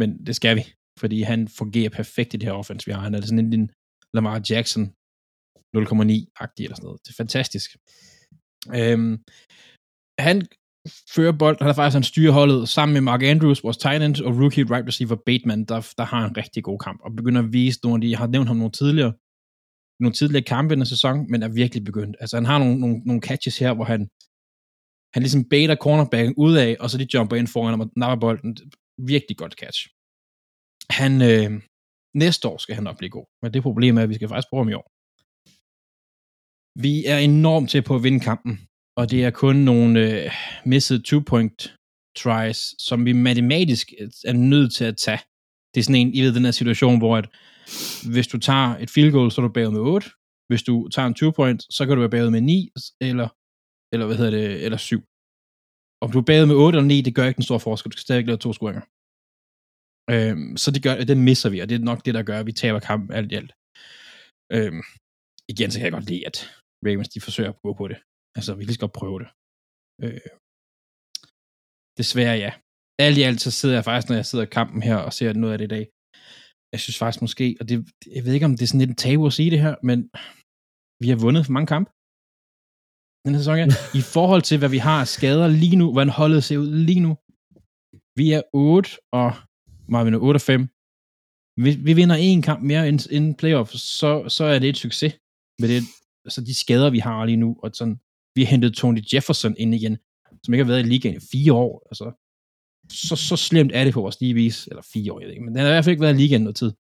men 0.00 0.08
det 0.26 0.34
skal 0.36 0.56
vi, 0.58 0.64
fordi 1.02 1.18
han 1.22 1.40
fungerer 1.48 1.90
perfekt 2.00 2.34
i 2.34 2.36
det 2.36 2.48
her 2.48 2.60
offense, 2.62 2.86
vi 2.86 2.92
har. 2.92 3.00
Han 3.00 3.14
er 3.14 3.20
sådan 3.20 3.44
en, 3.46 3.52
en 3.60 3.70
Lamar 4.14 4.38
Jackson 4.50 4.84
0,9-agtig 5.76 6.62
eller 6.64 6.76
sådan 6.76 6.86
noget. 6.88 7.00
Det 7.04 7.10
er 7.12 7.22
fantastisk. 7.24 7.68
Øhm, 8.78 9.14
han 10.28 10.36
fører 11.14 11.34
bold, 11.42 11.56
han 11.60 11.66
har 11.66 11.78
faktisk 11.78 11.98
han 12.00 12.10
styrer 12.12 12.32
holdet 12.40 12.68
sammen 12.68 12.92
med 12.92 13.00
Mark 13.10 13.22
Andrews, 13.22 13.64
vores 13.64 13.76
tight 13.84 14.02
end, 14.02 14.20
og 14.26 14.32
rookie 14.40 14.64
right 14.72 14.86
receiver 14.90 15.18
Bateman, 15.26 15.64
der, 15.70 15.80
der 15.98 16.04
har 16.12 16.22
en 16.24 16.36
rigtig 16.36 16.62
god 16.68 16.78
kamp, 16.86 16.98
og 17.04 17.10
begynder 17.18 17.42
at 17.42 17.52
vise 17.52 17.80
nogle 17.82 17.96
af 17.96 18.00
de, 18.00 18.10
jeg 18.10 18.18
har 18.18 18.26
nævnt 18.34 18.48
ham 18.48 18.56
nogle 18.56 18.78
tidligere, 18.80 19.12
nogle 20.02 20.14
tidligere 20.18 20.50
kampe 20.54 20.70
i 20.74 20.76
den 20.78 20.92
sæson, 20.94 21.16
men 21.30 21.42
er 21.42 21.48
virkelig 21.60 21.84
begyndt. 21.84 22.16
Altså 22.20 22.36
han 22.36 22.46
har 22.50 22.58
nogle, 22.58 22.76
nogle, 22.82 22.96
nogle 23.08 23.22
catches 23.28 23.58
her, 23.62 23.72
hvor 23.74 23.84
han, 23.92 24.00
han 25.14 25.22
ligesom 25.22 25.44
baiter 25.52 25.76
cornerbacken 25.84 26.34
ud 26.44 26.54
af, 26.64 26.70
og 26.80 26.86
så 26.90 26.98
de 26.98 27.12
jumper 27.14 27.36
ind 27.36 27.48
foran 27.54 27.72
ham 27.74 27.84
og 27.84 27.90
napper 27.96 28.20
bolden. 28.24 28.50
Virkelig 29.12 29.36
godt 29.42 29.54
catch. 29.62 29.80
Han, 31.00 31.12
øh, 31.30 31.50
næste 32.14 32.48
år 32.48 32.58
skal 32.58 32.74
han 32.74 32.84
nok 32.84 32.98
blive 32.98 33.10
god. 33.10 33.26
Men 33.42 33.54
det 33.54 33.62
problem 33.62 33.98
er, 33.98 34.02
at 34.02 34.08
vi 34.08 34.14
skal 34.14 34.28
faktisk 34.28 34.50
bruge 34.50 34.64
ham 34.64 34.68
i 34.68 34.78
år. 34.80 34.88
Vi 36.86 36.94
er 37.06 37.18
enormt 37.18 37.70
til 37.70 37.82
på 37.82 37.94
at 37.94 38.02
vinde 38.02 38.20
kampen, 38.20 38.68
og 38.96 39.10
det 39.10 39.24
er 39.24 39.30
kun 39.30 39.56
nogle 39.56 40.24
øh, 40.24 40.32
missede 40.64 41.02
two-point 41.08 41.58
tries, 42.16 42.60
som 42.78 43.04
vi 43.04 43.12
matematisk 43.12 43.86
er 44.24 44.32
nødt 44.32 44.74
til 44.74 44.84
at 44.84 44.96
tage. 44.96 45.20
Det 45.74 45.80
er 45.80 45.84
sådan 45.84 46.00
en, 46.00 46.14
I 46.14 46.20
ved, 46.20 46.34
den 46.34 46.44
her 46.44 46.50
situation, 46.50 46.98
hvor 46.98 47.16
at, 47.16 47.28
hvis 48.12 48.28
du 48.28 48.38
tager 48.38 48.68
et 48.82 48.90
field 48.90 49.12
goal, 49.12 49.30
så 49.30 49.40
er 49.40 49.46
du 49.46 49.52
bagud 49.52 49.72
med 49.72 49.80
8. 49.80 50.10
Hvis 50.48 50.62
du 50.62 50.88
tager 50.88 51.08
en 51.08 51.14
two-point, 51.14 51.60
så 51.76 51.86
kan 51.86 51.94
du 51.94 52.00
være 52.00 52.10
bagud 52.16 52.30
med 52.30 52.40
9, 52.40 52.68
eller, 53.00 53.28
eller 53.92 54.06
hvad 54.06 54.16
hedder 54.16 54.30
det, 54.30 54.64
eller 54.64 54.78
7. 54.78 55.00
Om 56.02 56.12
du 56.12 56.18
er 56.18 56.28
bagud 56.30 56.46
med 56.46 56.54
8 56.54 56.76
eller 56.76 56.88
9, 56.88 57.00
det 57.00 57.14
gør 57.14 57.26
ikke 57.26 57.40
den 57.40 57.48
store 57.50 57.60
forskel. 57.60 57.92
Du 57.92 57.96
skal 57.96 58.06
stadig 58.06 58.26
lave 58.26 58.38
to 58.38 58.52
scoringer. 58.52 58.84
Øhm, 60.10 60.56
så 60.62 60.68
det 60.74 60.82
gør, 60.82 60.94
den 61.12 61.20
misser 61.28 61.50
vi, 61.50 61.58
og 61.60 61.68
det 61.68 61.74
er 61.74 61.88
nok 61.90 62.00
det, 62.04 62.14
der 62.14 62.22
gør, 62.22 62.38
at 62.40 62.46
vi 62.46 62.52
taber 62.52 62.80
kampen 62.90 63.12
alt 63.18 63.32
i 63.32 63.34
alt. 63.40 63.52
Øhm, 64.56 64.82
igen, 65.52 65.70
så 65.70 65.76
kan 65.76 65.86
jeg 65.86 65.96
godt 65.98 66.10
lide, 66.10 66.26
at 66.30 66.36
Ravens, 66.86 67.08
de 67.14 67.20
forsøger 67.26 67.50
at 67.50 67.62
gå 67.64 67.70
på 67.80 67.84
det. 67.90 67.98
Altså, 68.36 68.50
vi 68.54 68.62
lige 68.64 68.78
så 68.78 68.84
godt 68.84 68.98
prøve 69.00 69.18
det. 69.22 69.28
Øh, 70.04 70.28
desværre, 72.00 72.36
ja. 72.44 72.52
Alt 73.06 73.18
i 73.18 73.22
alt, 73.28 73.40
så 73.46 73.50
sidder 73.58 73.74
jeg 73.78 73.84
faktisk, 73.88 74.08
når 74.08 74.18
jeg 74.20 74.28
sidder 74.30 74.44
i 74.46 74.56
kampen 74.58 74.80
her 74.88 74.96
og 75.06 75.12
ser 75.12 75.32
noget 75.32 75.54
af 75.54 75.58
det 75.58 75.68
i 75.68 75.74
dag. 75.76 75.84
Jeg 76.72 76.80
synes 76.84 76.98
faktisk 76.98 77.22
måske, 77.26 77.46
og 77.60 77.64
det, 77.68 77.76
jeg 78.16 78.22
ved 78.24 78.32
ikke, 78.34 78.48
om 78.48 78.54
det 78.56 78.62
er 78.64 78.70
sådan 78.70 78.82
lidt 78.84 78.94
en 78.94 79.02
tabu 79.04 79.22
at 79.26 79.36
sige 79.38 79.50
det 79.54 79.60
her, 79.66 79.74
men 79.88 79.98
vi 81.02 81.08
har 81.12 81.18
vundet 81.24 81.42
for 81.44 81.52
mange 81.56 81.70
kampe. 81.74 81.88
Den 83.24 83.32
her 83.32 83.40
sæson 83.40 83.58
her. 83.60 83.68
I 84.00 84.02
forhold 84.14 84.42
til, 84.48 84.56
hvad 84.58 84.70
vi 84.76 84.80
har 84.88 84.98
af 85.04 85.08
skader 85.16 85.48
lige 85.62 85.78
nu, 85.82 85.86
hvordan 85.92 86.16
holdet 86.20 86.42
ser 86.48 86.58
ud 86.64 86.70
lige 86.90 87.04
nu. 87.06 87.12
Vi 88.18 88.26
er 88.38 88.42
8 88.52 88.88
og 89.20 89.30
Marvin 89.88 90.06
vinder 90.06 90.26
8 90.26 90.38
og 90.38 90.40
5. 90.40 90.68
Vi, 91.56 91.70
vi 91.84 91.92
vinder 91.92 92.16
en 92.16 92.42
kamp 92.42 92.62
mere 92.62 92.88
end, 92.88 93.00
end 93.10 93.34
playoff, 93.34 93.70
så, 93.70 94.28
så 94.28 94.44
er 94.44 94.58
det 94.58 94.68
et 94.68 94.76
succes. 94.76 95.14
Med 95.60 95.68
det, 95.68 95.82
altså 96.24 96.40
de 96.40 96.54
skader, 96.54 96.90
vi 96.90 96.98
har 96.98 97.24
lige 97.24 97.36
nu, 97.36 97.56
og 97.62 97.70
sådan, 97.74 97.96
vi 98.34 98.42
har 98.42 98.50
hentet 98.50 98.74
Tony 98.74 99.02
Jefferson 99.14 99.54
ind 99.58 99.74
igen, 99.74 99.98
som 100.44 100.54
ikke 100.54 100.64
har 100.64 100.72
været 100.72 100.86
i 100.86 100.88
ligaen 100.88 101.16
i 101.16 101.26
fire 101.32 101.52
år. 101.52 101.86
Altså, 101.90 102.06
så, 102.92 103.16
så 103.16 103.36
slemt 103.36 103.72
er 103.74 103.84
det 103.84 103.94
på 103.94 104.00
vores 104.00 104.20
lige 104.20 104.52
eller 104.70 104.82
fire 104.92 105.12
år, 105.12 105.20
jeg 105.20 105.26
ved 105.26 105.34
ikke, 105.34 105.44
men 105.44 105.54
den 105.54 105.60
har 105.60 105.68
i 105.68 105.72
hvert 105.72 105.84
fald 105.84 105.92
ikke 105.92 106.02
været 106.02 106.14
i 106.14 106.22
ligaen 106.22 106.42
noget 106.42 106.56
tid. 106.56 106.72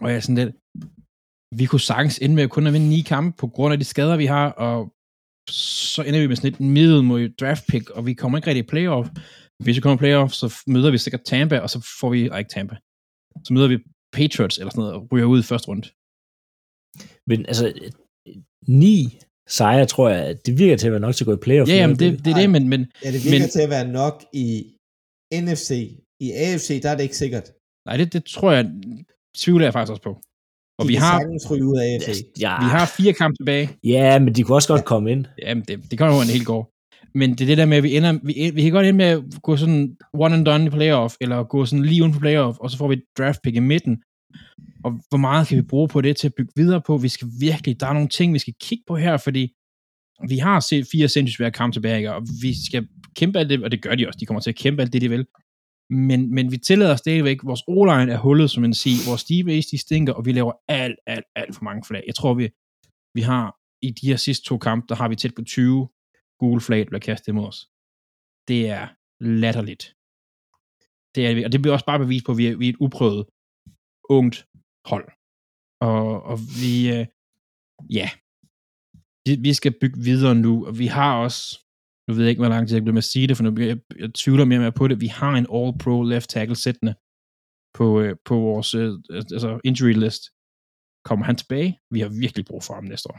Og 0.00 0.08
jeg 0.10 0.16
er 0.16 0.20
sådan 0.20 0.34
lidt, 0.34 0.54
vi 1.58 1.66
kunne 1.66 1.80
sagtens 1.80 2.18
ende 2.18 2.34
med 2.34 2.42
at 2.42 2.50
kun 2.50 2.66
at 2.66 2.72
vinde 2.72 2.88
ni 2.88 3.00
kampe 3.00 3.36
på 3.38 3.46
grund 3.46 3.72
af 3.72 3.78
de 3.78 3.84
skader, 3.84 4.16
vi 4.16 4.26
har, 4.26 4.50
og 4.50 4.94
så 5.50 6.02
ender 6.02 6.20
vi 6.20 6.26
med 6.26 6.36
sådan 6.36 6.52
et 6.52 6.60
middel 6.60 7.02
mod 7.04 7.28
draft 7.28 7.66
pick, 7.66 7.90
og 7.90 8.06
vi 8.06 8.14
kommer 8.14 8.38
ikke 8.38 8.48
rigtig 8.48 8.64
i 8.64 8.66
playoff. 8.66 9.08
Hvis 9.64 9.76
vi 9.76 9.80
kommer 9.80 9.96
i 9.96 10.02
playoff, 10.04 10.32
så 10.32 10.46
møder 10.66 10.90
vi 10.90 10.98
sikkert 10.98 11.24
Tampa, 11.24 11.58
og 11.58 11.70
så 11.70 11.78
får 12.00 12.10
vi, 12.10 12.26
ej, 12.26 12.38
ikke 12.38 12.50
Tampa, 12.50 12.76
så 13.44 13.52
møder 13.54 13.68
vi 13.68 13.78
Patriots 14.12 14.58
eller 14.58 14.70
sådan 14.70 14.80
noget, 14.80 14.94
og 14.94 15.08
ryger 15.12 15.26
ud 15.26 15.40
i 15.40 15.42
første 15.42 15.68
runde. 15.68 15.88
Men 17.26 17.46
altså, 17.46 17.64
ni 18.68 19.18
sejre, 19.48 19.86
tror 19.86 20.08
jeg, 20.08 20.46
det 20.46 20.58
virker 20.58 20.76
til 20.76 20.86
at 20.86 20.92
være 20.92 21.00
nok 21.00 21.14
til 21.14 21.24
at 21.24 21.26
gå 21.26 21.34
i 21.34 21.44
playoff. 21.46 21.70
Ja, 21.70 21.76
jamen, 21.76 21.98
det, 21.98 22.24
det 22.24 22.30
er 22.30 22.36
det, 22.36 22.50
men, 22.50 22.68
men, 22.68 22.80
Ja, 23.04 23.12
det 23.12 23.24
virker 23.24 23.38
men 23.38 23.48
til 23.48 23.60
at 23.60 23.70
være 23.70 23.88
nok 23.88 24.24
i 24.32 24.46
NFC. 25.42 25.70
I 26.20 26.30
AFC, 26.32 26.82
der 26.82 26.90
er 26.90 26.96
det 26.96 27.02
ikke 27.02 27.16
sikkert. 27.16 27.46
nej, 27.86 27.96
det, 27.96 28.12
det 28.12 28.24
tror 28.24 28.52
jeg, 28.52 28.64
tvivler 29.36 29.66
jeg 29.66 29.72
faktisk 29.72 29.90
også 29.90 30.02
på. 30.02 30.20
Og 30.78 30.84
De 30.84 30.88
vi 30.88 30.94
har, 30.94 31.18
ryge 31.50 31.64
ud 31.64 31.78
af 31.78 31.86
AFC. 31.94 32.18
Ja, 32.40 32.54
vi 32.64 32.68
har 32.76 32.86
fire 32.98 33.12
kampe 33.12 33.36
tilbage. 33.36 33.66
ja, 33.84 34.18
men 34.18 34.34
de 34.34 34.42
kunne 34.42 34.56
også 34.56 34.68
godt 34.68 34.84
komme 34.84 35.12
ind. 35.12 35.26
Jamen, 35.38 35.64
det, 35.68 35.90
det 35.90 35.98
kan 35.98 36.06
jo 36.06 36.20
en 36.20 36.32
helt 36.36 36.46
går. 36.46 36.73
Men 37.14 37.30
det 37.30 37.40
er 37.40 37.46
det 37.46 37.58
der 37.58 37.66
med, 37.66 37.76
at 37.76 37.82
vi 37.82 37.96
ender, 37.96 38.18
vi, 38.22 38.50
vi 38.54 38.62
kan 38.62 38.72
godt 38.72 38.86
ende 38.86 38.96
med 38.96 39.06
at 39.06 39.42
gå 39.42 39.56
sådan 39.56 39.96
one 40.12 40.34
and 40.34 40.44
done 40.44 40.66
i 40.66 40.70
playoff, 40.70 41.14
eller 41.20 41.44
gå 41.44 41.66
sådan 41.66 41.84
lige 41.84 42.02
uden 42.02 42.12
for 42.12 42.20
playoff, 42.20 42.58
og 42.58 42.70
så 42.70 42.78
får 42.78 42.88
vi 42.88 42.94
et 42.94 43.04
draft 43.18 43.42
pick 43.42 43.56
i 43.56 43.60
midten. 43.60 44.02
Og 44.84 44.92
hvor 45.08 45.18
meget 45.18 45.48
kan 45.48 45.56
vi 45.56 45.62
bruge 45.62 45.88
på 45.88 46.00
det 46.00 46.16
til 46.16 46.28
at 46.28 46.34
bygge 46.34 46.52
videre 46.56 46.80
på? 46.86 46.96
Vi 46.96 47.08
skal 47.08 47.28
virkelig, 47.40 47.80
der 47.80 47.86
er 47.86 47.92
nogle 47.92 48.08
ting, 48.08 48.34
vi 48.34 48.38
skal 48.38 48.54
kigge 48.60 48.84
på 48.86 48.96
her, 48.96 49.16
fordi 49.16 49.52
vi 50.28 50.38
har 50.38 50.60
set 50.60 50.86
fire 50.92 51.08
sindssygt 51.08 51.36
svære 51.36 51.50
kampe 51.50 51.74
tilbage, 51.74 51.96
ikke? 51.96 52.14
og 52.14 52.22
vi 52.42 52.66
skal 52.66 52.88
kæmpe 53.16 53.38
alt 53.38 53.50
det, 53.50 53.64
og 53.64 53.70
det 53.70 53.82
gør 53.82 53.94
de 53.94 54.06
også, 54.06 54.18
de 54.20 54.26
kommer 54.26 54.40
til 54.40 54.50
at 54.50 54.56
kæmpe 54.56 54.82
alt 54.82 54.92
det, 54.92 55.00
de 55.00 55.08
vil. 55.08 55.26
Men, 55.90 56.34
men 56.34 56.52
vi 56.52 56.56
tillader 56.56 56.96
stadigvæk, 56.96 57.38
vores 57.44 57.62
o-line 57.68 58.12
er 58.12 58.18
hullet, 58.18 58.50
som 58.50 58.60
man 58.60 58.74
siger, 58.74 59.10
vores 59.10 59.24
deep 59.24 59.48
ace, 59.48 59.70
de 59.70 59.78
stinker, 59.78 60.12
og 60.12 60.26
vi 60.26 60.32
laver 60.32 60.52
alt, 60.68 60.96
alt, 61.06 61.24
alt 61.36 61.54
for 61.54 61.64
mange 61.64 61.84
flag. 61.84 62.02
Jeg 62.06 62.14
tror, 62.14 62.34
vi, 62.34 62.48
vi 63.14 63.20
har 63.20 63.56
i 63.82 63.90
de 63.90 64.06
her 64.06 64.16
sidste 64.16 64.44
to 64.44 64.58
kampe, 64.58 64.86
der 64.88 64.94
har 64.94 65.08
vi 65.08 65.16
tæt 65.16 65.34
på 65.34 65.42
20 65.42 65.88
gule 66.44 66.60
flag, 66.66 66.80
der 66.80 66.90
bliver 66.92 67.08
kastet 67.10 67.34
mod 67.34 67.46
os. 67.52 67.60
Det 68.48 68.60
er 68.76 68.84
latterligt. 69.42 69.84
Det 71.14 71.20
er, 71.26 71.30
og 71.46 71.50
det 71.52 71.60
bliver 71.60 71.74
også 71.76 71.88
bare 71.90 72.04
bevis 72.04 72.22
på, 72.24 72.32
at 72.32 72.38
vi 72.38 72.46
er, 72.46 72.56
vi 72.56 72.66
er 72.68 72.72
et 72.72 72.84
uprøvet, 72.86 73.24
ungt 74.18 74.36
hold. 74.90 75.08
Og, 75.90 76.22
og 76.30 76.36
vi, 76.62 76.74
øh, 76.96 77.06
ja, 77.98 78.08
vi, 79.26 79.32
vi 79.46 79.52
skal 79.54 79.74
bygge 79.80 80.00
videre 80.10 80.34
nu, 80.34 80.52
og 80.68 80.78
vi 80.78 80.86
har 80.86 81.12
også, 81.24 81.40
nu 82.06 82.14
ved 82.14 82.22
jeg 82.22 82.30
ikke, 82.30 82.42
hvor 82.42 82.54
lang 82.54 82.62
tid 82.64 82.76
jeg 82.76 82.84
bliver 82.84 82.98
med 82.98 83.06
at 83.06 83.12
sige 83.14 83.26
det, 83.28 83.36
for 83.36 83.44
nu, 83.44 83.50
jeg, 83.72 83.78
jeg 84.02 84.14
tvivler 84.14 84.44
mere 84.44 84.58
og 84.58 84.64
mere 84.66 84.78
på 84.80 84.88
det, 84.88 85.00
vi 85.00 85.06
har 85.20 85.34
en 85.40 85.50
all-pro 85.56 85.96
left 86.12 86.30
tackle 86.30 86.56
sættende 86.56 86.94
på, 87.78 87.86
øh, 88.00 88.16
på 88.28 88.34
vores 88.48 88.74
øh, 88.74 88.90
altså 89.10 89.60
injury 89.64 89.94
list. 90.04 90.22
Kommer 91.08 91.24
han 91.24 91.36
tilbage? 91.36 91.70
Vi 91.94 92.00
har 92.00 92.08
virkelig 92.08 92.44
brug 92.44 92.62
for 92.62 92.74
ham 92.74 92.84
næste 92.84 93.08
år. 93.12 93.18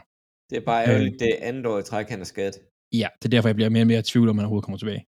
Det 0.50 0.56
er 0.56 0.64
bare 0.70 0.86
ærgerligt, 0.88 1.20
det 1.20 1.28
er 1.34 1.48
andet 1.48 1.66
år 1.66 1.78
i 1.78 1.82
træk, 1.82 2.08
han 2.08 2.20
er 2.20 2.24
skadet. 2.24 2.56
Ja, 3.00 3.08
det 3.18 3.24
er 3.28 3.34
derfor, 3.34 3.48
jeg 3.48 3.58
bliver 3.58 3.70
mere 3.74 3.82
og 3.86 3.90
mere 3.92 4.02
i 4.04 4.08
tvivl, 4.10 4.28
om 4.28 4.38
han 4.38 4.44
overhovedet 4.44 4.66
kommer 4.66 4.78
tilbage. 4.82 5.02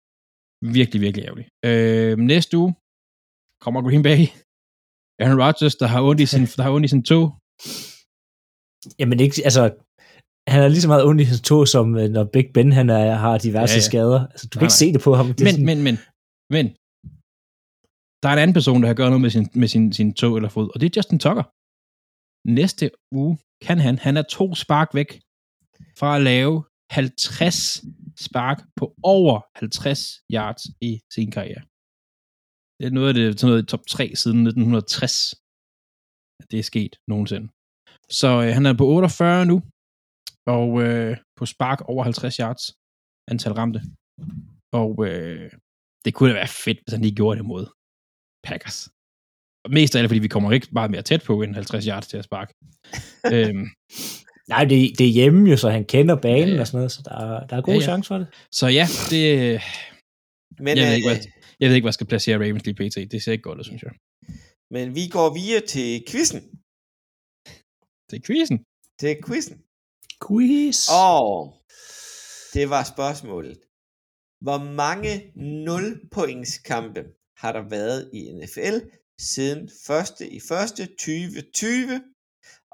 Virkelig, 0.78 1.00
virkelig 1.06 1.22
ærgerligt. 1.28 1.48
Øh, 1.68 2.12
næste 2.32 2.52
uge 2.62 2.70
kommer 3.64 3.78
Green 3.86 4.04
Bay. 4.08 4.20
Aaron 5.22 5.40
Rodgers, 5.44 5.76
der 5.82 5.86
har 5.86 6.00
ondt 6.08 6.20
i 6.24 6.26
sin, 6.32 6.44
der 6.56 6.62
har 6.62 6.72
ondt 6.74 6.86
i 6.88 6.92
sin 6.94 7.04
tog. 7.10 7.24
Jamen 9.00 9.18
ikke, 9.24 9.34
altså, 9.48 9.62
han 10.52 10.60
er 10.62 10.68
lige 10.68 10.84
så 10.86 10.90
meget 10.92 11.04
ondt 11.08 11.20
i 11.20 11.24
hans 11.30 11.42
tog, 11.50 11.62
som 11.74 11.86
øh, 12.00 12.08
når 12.16 12.24
Big 12.34 12.46
Ben 12.54 12.72
han 12.72 12.88
er, 12.90 13.14
har 13.24 13.38
diverse 13.46 13.72
Ja, 13.72 13.82
ja, 13.84 13.90
skader. 13.90 14.20
Altså, 14.32 14.46
du 14.50 14.54
kan 14.58 14.64
Nej, 14.64 14.68
ikke 14.68 14.82
se 14.82 14.92
det 14.92 15.02
på 15.06 15.12
ham. 15.18 15.26
Det 15.26 15.44
Men, 15.44 15.52
sådan, 15.52 15.66
men, 15.70 15.78
men, 15.86 15.96
men, 16.54 16.66
der 18.20 18.28
er 18.28 18.34
en 18.36 18.44
anden 18.44 18.58
person, 18.58 18.80
der 18.80 18.88
har 18.88 18.94
gjort 18.98 19.10
noget 19.14 19.24
med 19.26 19.32
sin, 19.36 19.46
med 19.60 19.68
sin, 19.68 19.92
sin 19.98 20.14
tog 20.20 20.32
eller 20.36 20.48
fod, 20.48 20.68
og 20.74 20.80
det 20.80 20.86
er 20.86 20.94
Justin 20.96 21.18
Tucker. 21.24 21.46
Næste 22.58 22.84
uge 23.20 23.32
kan 23.66 23.78
han, 23.86 23.94
han 24.06 24.14
er 24.16 24.22
to 24.22 24.46
spark 24.54 24.90
væk 24.98 25.10
fra 26.00 26.16
at 26.16 26.22
lave 26.30 26.54
50 26.90 27.84
spark 28.26 28.58
på 28.76 28.94
over 29.02 29.40
50 29.54 30.00
yards 30.34 30.62
i 30.80 31.00
sin 31.14 31.30
karriere. 31.30 31.64
Det 32.78 32.84
er 32.86 32.94
noget 32.98 33.08
af 33.08 33.14
det, 33.14 33.40
sådan 33.40 33.50
noget 33.50 33.62
i 33.62 33.66
top 33.66 33.84
3 33.88 34.04
siden 34.22 34.40
1960, 34.46 35.34
at 36.40 36.46
det 36.50 36.58
er 36.58 36.70
sket 36.72 36.92
nogensinde. 37.08 37.48
Så 38.20 38.30
øh, 38.44 38.50
han 38.56 38.66
er 38.66 38.74
på 38.78 38.86
48 38.86 39.46
nu, 39.46 39.56
og 40.56 40.68
øh, 40.84 41.16
på 41.38 41.44
spark 41.46 41.80
over 41.92 42.02
50 42.04 42.36
yards, 42.36 42.64
antal 43.32 43.52
ramte. 43.60 43.80
Og 44.80 44.92
øh, 45.06 45.50
det 46.04 46.14
kunne 46.14 46.30
da 46.30 46.34
være 46.34 46.56
fedt, 46.64 46.80
hvis 46.82 46.92
han 46.94 47.02
lige 47.02 47.18
gjorde 47.20 47.38
det 47.38 47.46
mod 47.52 47.64
Packers. 48.46 48.78
Og 49.64 49.70
mest 49.76 49.92
af 49.94 49.98
alt, 49.98 50.08
fordi 50.10 50.26
vi 50.26 50.34
kommer 50.34 50.52
ikke 50.52 50.68
meget 50.72 50.90
mere 50.90 51.02
tæt 51.02 51.22
på 51.26 51.42
end 51.42 51.54
50 51.54 51.84
yards 51.84 52.08
til 52.08 52.16
at 52.20 52.24
sparke. 52.24 52.52
øhm, 53.34 53.66
nej, 54.48 54.64
det, 54.64 54.98
det 54.98 55.06
er 55.06 55.10
hjemme 55.20 55.50
jo, 55.50 55.56
så 55.56 55.68
han 55.70 55.84
kender 55.84 56.16
banen 56.28 56.54
Ja, 56.54 56.60
og 56.60 56.66
sådan 56.66 56.78
noget, 56.78 56.92
så 56.92 57.00
der, 57.04 57.14
er- 57.24 57.46
der 57.46 57.56
er 57.56 57.62
gode 57.62 57.76
Ja, 57.76 57.80
ja, 57.82 57.86
chancer 57.86 58.08
for 58.08 58.18
det. 58.18 58.28
så 58.52 58.66
ja, 58.66 58.86
det, 59.10 59.24
Men, 60.64 60.76
jeg, 60.78 60.84
ved 60.86 60.92
øh, 60.92 60.96
ikke, 60.96 61.08
hvad, 61.08 61.18
jeg 61.60 61.66
ved 61.68 61.74
ikke, 61.76 61.84
hvad 61.84 61.88
jeg 61.90 61.94
skal 61.94 62.06
placere 62.06 62.36
Ravens 62.42 62.64
lige 62.66 62.74
pt. 62.80 62.96
Det 63.12 63.22
ser 63.22 63.32
ikke 63.32 63.42
godt 63.48 63.58
ud, 63.58 63.64
synes 63.64 63.82
jeg. 63.82 63.92
men 64.74 64.94
vi 64.94 65.04
går 65.16 65.28
videre 65.40 65.64
til 65.74 65.88
quizzen. 66.10 66.40
Er 68.12 68.20
quizzen. 68.26 68.58
Til 69.00 69.16
quizzen. 69.26 69.56
Quiz. 70.26 70.78
Og 71.08 71.30
det 72.54 72.70
var 72.74 72.84
spørgsmålet. 72.94 73.58
Hvor 74.46 74.58
mange 74.82 75.12
0 75.34 76.08
points 76.16 76.58
kampe 76.58 77.00
har 77.42 77.52
der 77.52 77.64
været 77.76 78.10
i 78.18 78.20
NFL 78.38 78.76
siden 79.20 79.60
1. 79.64 79.70
i 80.20 80.36
1. 80.36 80.42
2020? 80.98 82.02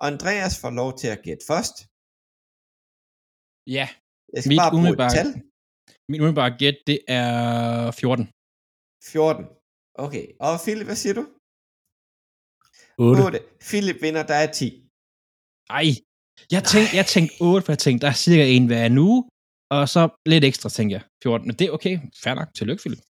Og 0.03 0.07
Andreas 0.15 0.55
får 0.63 0.73
lov 0.81 0.91
til 1.01 1.09
at 1.15 1.21
gætte 1.27 1.45
først. 1.53 1.77
Ja, 3.77 3.87
Jeg 4.35 4.41
skal 4.43 4.51
Mit 4.53 4.61
bare 4.63 4.73
bruge 4.75 4.89
et 4.93 5.13
tal. 5.17 5.29
min 6.11 6.19
umiddelbare 6.21 6.53
gæt, 6.63 6.79
det 6.91 6.99
er 7.19 7.31
14. 8.01 8.25
14. 9.13 9.45
Okay, 10.05 10.25
og 10.47 10.53
Philip, 10.65 10.87
hvad 10.91 10.99
siger 11.03 11.15
du? 11.21 11.25
8. 12.99 13.21
8. 13.27 13.39
Philip 13.69 13.99
vinder, 14.05 14.25
der 14.33 14.39
er 14.45 14.51
10. 14.61 14.67
Ej, 15.79 15.87
jeg 16.55 16.63
tænkte, 16.73 16.93
jeg 17.01 17.07
tænkte 17.15 17.35
8, 17.41 17.65
for 17.65 17.73
jeg 17.75 17.83
tænkte, 17.85 18.01
der 18.05 18.11
er 18.15 18.19
cirka 18.27 18.45
en 18.57 18.67
hver 18.71 18.89
nu, 19.01 19.09
og 19.77 19.83
så 19.95 20.03
lidt 20.33 20.45
ekstra, 20.51 20.69
tænker 20.79 20.95
jeg. 20.97 21.05
14, 21.23 21.47
men 21.49 21.57
det 21.59 21.65
er 21.67 21.73
okay. 21.79 21.95
Fair 22.23 22.35
nok. 22.41 22.49
Tillykke, 22.59 22.83
Philip. 22.85 23.03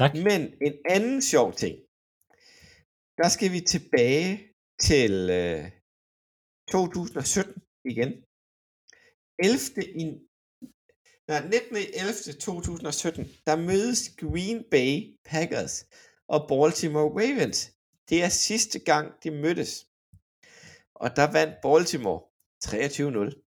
Tak. 0.00 0.12
Men 0.28 0.40
en 0.66 0.74
anden 0.94 1.18
sjov 1.32 1.48
ting. 1.62 1.74
Der 3.20 3.28
skal 3.34 3.48
vi 3.54 3.60
tilbage 3.72 4.28
til 4.80 5.12
øh, 5.30 5.70
2017 6.70 7.62
igen. 7.84 8.10
11. 9.38 9.60
i 10.02 10.04
nej, 11.28 11.40
19. 11.48 11.76
i 11.76 11.86
11. 11.94 12.40
2017, 12.40 13.24
der 13.46 13.56
mødes 13.56 14.00
Green 14.16 14.64
Bay 14.70 15.16
Packers 15.24 15.86
og 16.28 16.40
Baltimore 16.48 17.10
Ravens 17.20 17.72
Det 18.08 18.22
er 18.22 18.28
sidste 18.28 18.78
gang, 18.78 19.12
de 19.24 19.30
mødtes. 19.30 19.86
Og 20.94 21.16
der 21.16 21.32
vandt 21.32 21.54
Baltimore 21.62 22.20
23-0. 22.64 23.40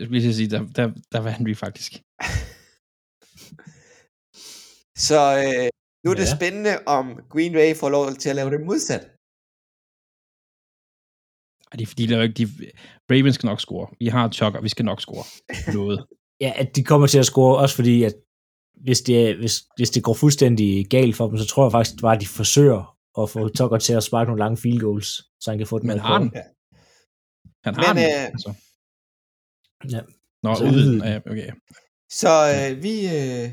Jeg 0.00 0.10
vil 0.10 0.34
sige, 0.34 0.50
der, 0.50 0.66
der, 0.78 0.86
der 1.12 1.20
vandt 1.20 1.46
vi 1.48 1.54
faktisk. 1.54 1.92
Så 5.06 5.20
øh, 5.44 5.68
nu 6.04 6.10
er 6.10 6.14
det 6.14 6.28
Ja. 6.30 6.36
spændende, 6.36 6.74
om 6.86 7.06
Green 7.30 7.52
Bay 7.52 7.76
får 7.76 7.88
lov 7.88 8.14
til 8.14 8.28
at 8.28 8.36
lave 8.36 8.50
det 8.50 8.66
modsat. 8.66 9.15
Det 11.76 11.82
er 11.82 11.86
fordi, 11.86 12.06
der 12.06 12.18
er 12.18 12.22
ikke, 12.22 12.34
de, 12.34 12.48
Ravens 13.10 13.34
skal 13.34 13.46
nok 13.46 13.60
score. 13.60 13.86
Vi 13.98 14.06
har 14.06 14.30
Chuck, 14.30 14.54
og 14.56 14.62
vi 14.64 14.68
skal 14.68 14.84
nok 14.84 15.00
score 15.00 15.24
noget. 15.74 16.06
Ja, 16.40 16.52
at 16.56 16.76
de 16.76 16.84
kommer 16.84 17.06
til 17.06 17.18
at 17.18 17.26
score, 17.26 17.58
også 17.58 17.74
fordi, 17.74 18.02
at 18.02 18.14
hvis 18.84 19.00
det, 19.00 19.36
hvis, 19.36 19.54
hvis 19.76 19.90
det 19.90 20.02
går 20.02 20.14
fuldstændig 20.14 20.86
galt 20.86 21.16
for 21.16 21.28
dem, 21.28 21.38
så 21.38 21.46
tror 21.46 21.64
jeg 21.64 21.72
faktisk 21.72 22.00
bare, 22.00 22.14
at 22.14 22.20
de 22.20 22.26
forsøger 22.26 22.96
at 23.20 23.30
få 23.30 23.48
Tucker 23.48 23.78
til 23.78 23.92
at 23.92 24.02
sparke 24.02 24.28
nogle 24.28 24.38
lange 24.44 24.56
field 24.56 24.80
goals, 24.80 25.08
så 25.40 25.50
han 25.50 25.58
kan 25.58 25.66
få 25.66 25.78
den 25.78 25.86
Men 25.86 25.98
har 25.98 26.18
den? 26.18 26.30
Ja. 26.34 26.42
Han 27.64 27.74
har 27.74 27.94
Men, 27.94 28.02
den. 28.02 28.10
øh, 28.12 28.24
altså. 28.26 28.52
Ja. 29.92 30.00
Nå, 30.42 30.50
Altså, 30.50 30.64
uden. 30.64 30.74
uden. 30.74 31.00
Ja, 31.04 31.16
okay. 31.30 31.50
Så 32.20 32.32
øh, 32.54 32.82
vi... 32.82 32.94
Øh, 33.16 33.46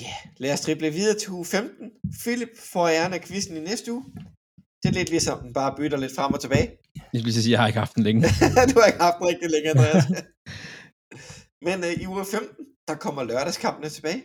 ja, 0.00 0.14
lad 0.36 0.52
os 0.52 0.60
drible 0.60 0.90
videre 0.90 1.18
til 1.18 1.30
uge 1.30 1.44
15. 1.44 1.90
Philip 2.22 2.52
får 2.72 2.88
æren 2.88 3.12
af 3.12 3.20
quizzen 3.20 3.56
i 3.56 3.60
næste 3.60 3.92
uge. 3.92 4.04
Det 4.82 4.88
er 4.88 4.96
lidt 5.00 5.10
ligesom, 5.10 5.36
den 5.44 5.52
bare 5.52 5.76
bytter 5.76 5.98
lidt 5.98 6.14
frem 6.18 6.32
og 6.36 6.40
tilbage. 6.40 6.68
Jeg 7.12 7.24
vil 7.24 7.34
sige, 7.34 7.52
jeg 7.52 7.60
har 7.60 7.66
ikke 7.66 7.78
haft 7.78 7.94
den 7.96 8.04
længe. 8.08 8.22
du 8.70 8.76
har 8.80 8.86
ikke 8.90 9.04
haft 9.06 9.18
den 9.18 9.26
rigtig 9.32 9.50
længe, 9.54 9.68
Andreas. 9.70 10.04
Men 11.66 11.76
øh, 11.86 11.92
i 12.02 12.06
uge 12.06 12.24
15, 12.24 12.66
der 12.88 12.94
kommer 13.04 13.22
lørdagskampene 13.30 13.88
tilbage. 13.88 14.22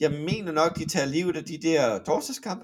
Jeg 0.00 0.12
mener 0.28 0.52
nok, 0.52 0.70
de 0.78 0.84
tager 0.94 1.06
livet 1.16 1.36
af 1.36 1.44
de 1.44 1.56
der 1.68 2.04
torsdagskamp. 2.04 2.62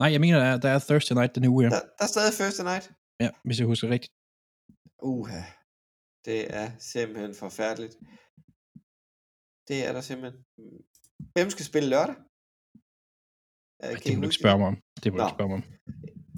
Nej, 0.00 0.10
jeg 0.14 0.20
mener, 0.20 0.38
der 0.38 0.48
er, 0.52 0.56
der 0.64 0.70
er 0.70 0.78
Thursday 0.88 1.14
night 1.14 1.34
den 1.34 1.44
uge 1.52 1.62
her. 1.64 1.70
Der, 1.70 1.80
der 1.98 2.04
er 2.06 2.12
stadig 2.14 2.32
Thursday 2.38 2.64
night. 2.64 2.86
Ja, 3.22 3.30
hvis 3.44 3.58
jeg 3.58 3.66
husker 3.66 3.88
rigtigt. 3.88 4.12
Uha. 5.02 5.42
Det 6.24 6.54
er 6.60 6.70
simpelthen 6.78 7.34
forfærdeligt. 7.34 7.94
Det 9.68 9.78
er 9.86 9.92
der 9.92 10.00
simpelthen. 10.00 10.40
Hvem 11.34 11.50
skal 11.50 11.64
spille 11.64 11.88
lørdag? 11.88 12.16
Øh, 13.84 13.88
Ej, 13.88 13.94
kan 13.94 14.02
det 14.04 14.14
må 14.16 14.20
du 14.22 14.26
ikke 14.26 14.34
spørge 14.42 14.58
mig 14.58 14.66
om. 14.66 14.76
Det 15.04 15.12
må 15.12 15.16
du 15.18 15.24
ikke 15.24 15.34
spørge 15.38 15.48
mig 15.48 15.56
om. 15.56 15.64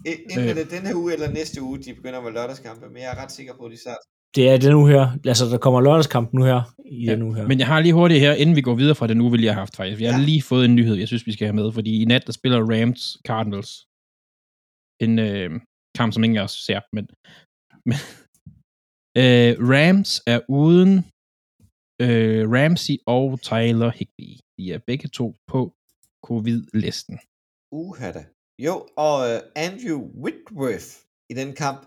Enten 0.07 0.39
Øh. 0.49 0.57
det 0.57 0.71
den 0.71 0.87
her 0.87 0.95
uge 0.95 1.13
eller 1.13 1.31
næste 1.31 1.63
uge, 1.63 1.79
de 1.79 1.95
begynder 1.95 2.21
med 2.21 2.33
lørdagskampe, 2.33 2.87
men 2.89 2.97
jeg 3.03 3.11
er 3.15 3.23
ret 3.23 3.33
sikker 3.33 3.55
på, 3.57 3.65
at 3.65 3.73
de 3.73 3.81
starter. 3.81 4.05
Det 4.35 4.51
er 4.51 4.57
den 4.59 4.75
uge 4.75 4.89
her. 4.91 5.19
Altså, 5.27 5.45
der 5.45 5.59
kommer 5.59 5.81
lørdagskamp 5.81 6.33
nu 6.33 6.45
her, 6.45 6.63
i 6.87 7.05
Ja, 7.05 7.13
den 7.13 7.23
uge 7.23 7.37
her. 7.37 7.47
Men 7.49 7.59
jeg 7.59 7.67
har 7.67 7.81
lige 7.81 7.93
hurtigt 7.95 8.21
her, 8.21 8.33
inden 8.35 8.57
vi 8.57 8.61
går 8.61 8.75
videre 8.75 8.95
fra 8.95 9.07
den 9.07 9.21
uge, 9.21 9.31
vil 9.31 9.43
jeg 9.43 9.53
have 9.55 9.61
haft 9.61 9.77
faktisk. 9.77 10.01
Jeg 10.01 10.13
har 10.15 10.21
Ja. 10.21 10.27
lige 10.27 10.43
fået 10.43 10.65
en 10.65 10.75
nyhed, 10.75 10.95
jeg 10.97 11.09
synes, 11.09 11.27
vi 11.27 11.33
skal 11.33 11.47
have 11.47 11.55
med, 11.57 11.73
fordi 11.73 12.03
i 12.03 12.05
nat, 12.05 12.27
der 12.27 12.33
spiller 12.33 12.59
Rams 12.73 13.19
Cardinals. 13.27 13.71
En 15.05 15.19
øh, 15.19 15.61
kamp, 15.99 16.13
som 16.13 16.25
ingen 16.25 16.37
af 16.39 16.43
os 16.43 16.53
ser, 16.67 16.81
men... 16.93 17.05
men 17.89 17.97
øh, 19.23 19.53
Rams 19.73 20.23
er 20.27 20.41
uden 20.49 20.93
øh, 22.05 22.51
Ramsey 22.51 22.97
og 23.07 23.41
Tyler 23.43 23.91
Higby. 23.99 24.29
De 24.59 24.73
er 24.73 24.79
begge 24.87 25.09
to 25.09 25.37
på 25.47 25.75
covid-listen. 26.27 27.19
Uha 27.73 28.13
da. 28.13 28.23
Jo, 28.67 28.75
og 29.07 29.17
uh, 29.31 29.39
Andrew 29.67 30.01
Whitworth 30.23 30.91
i 31.31 31.35
den 31.41 31.51
kamp 31.63 31.81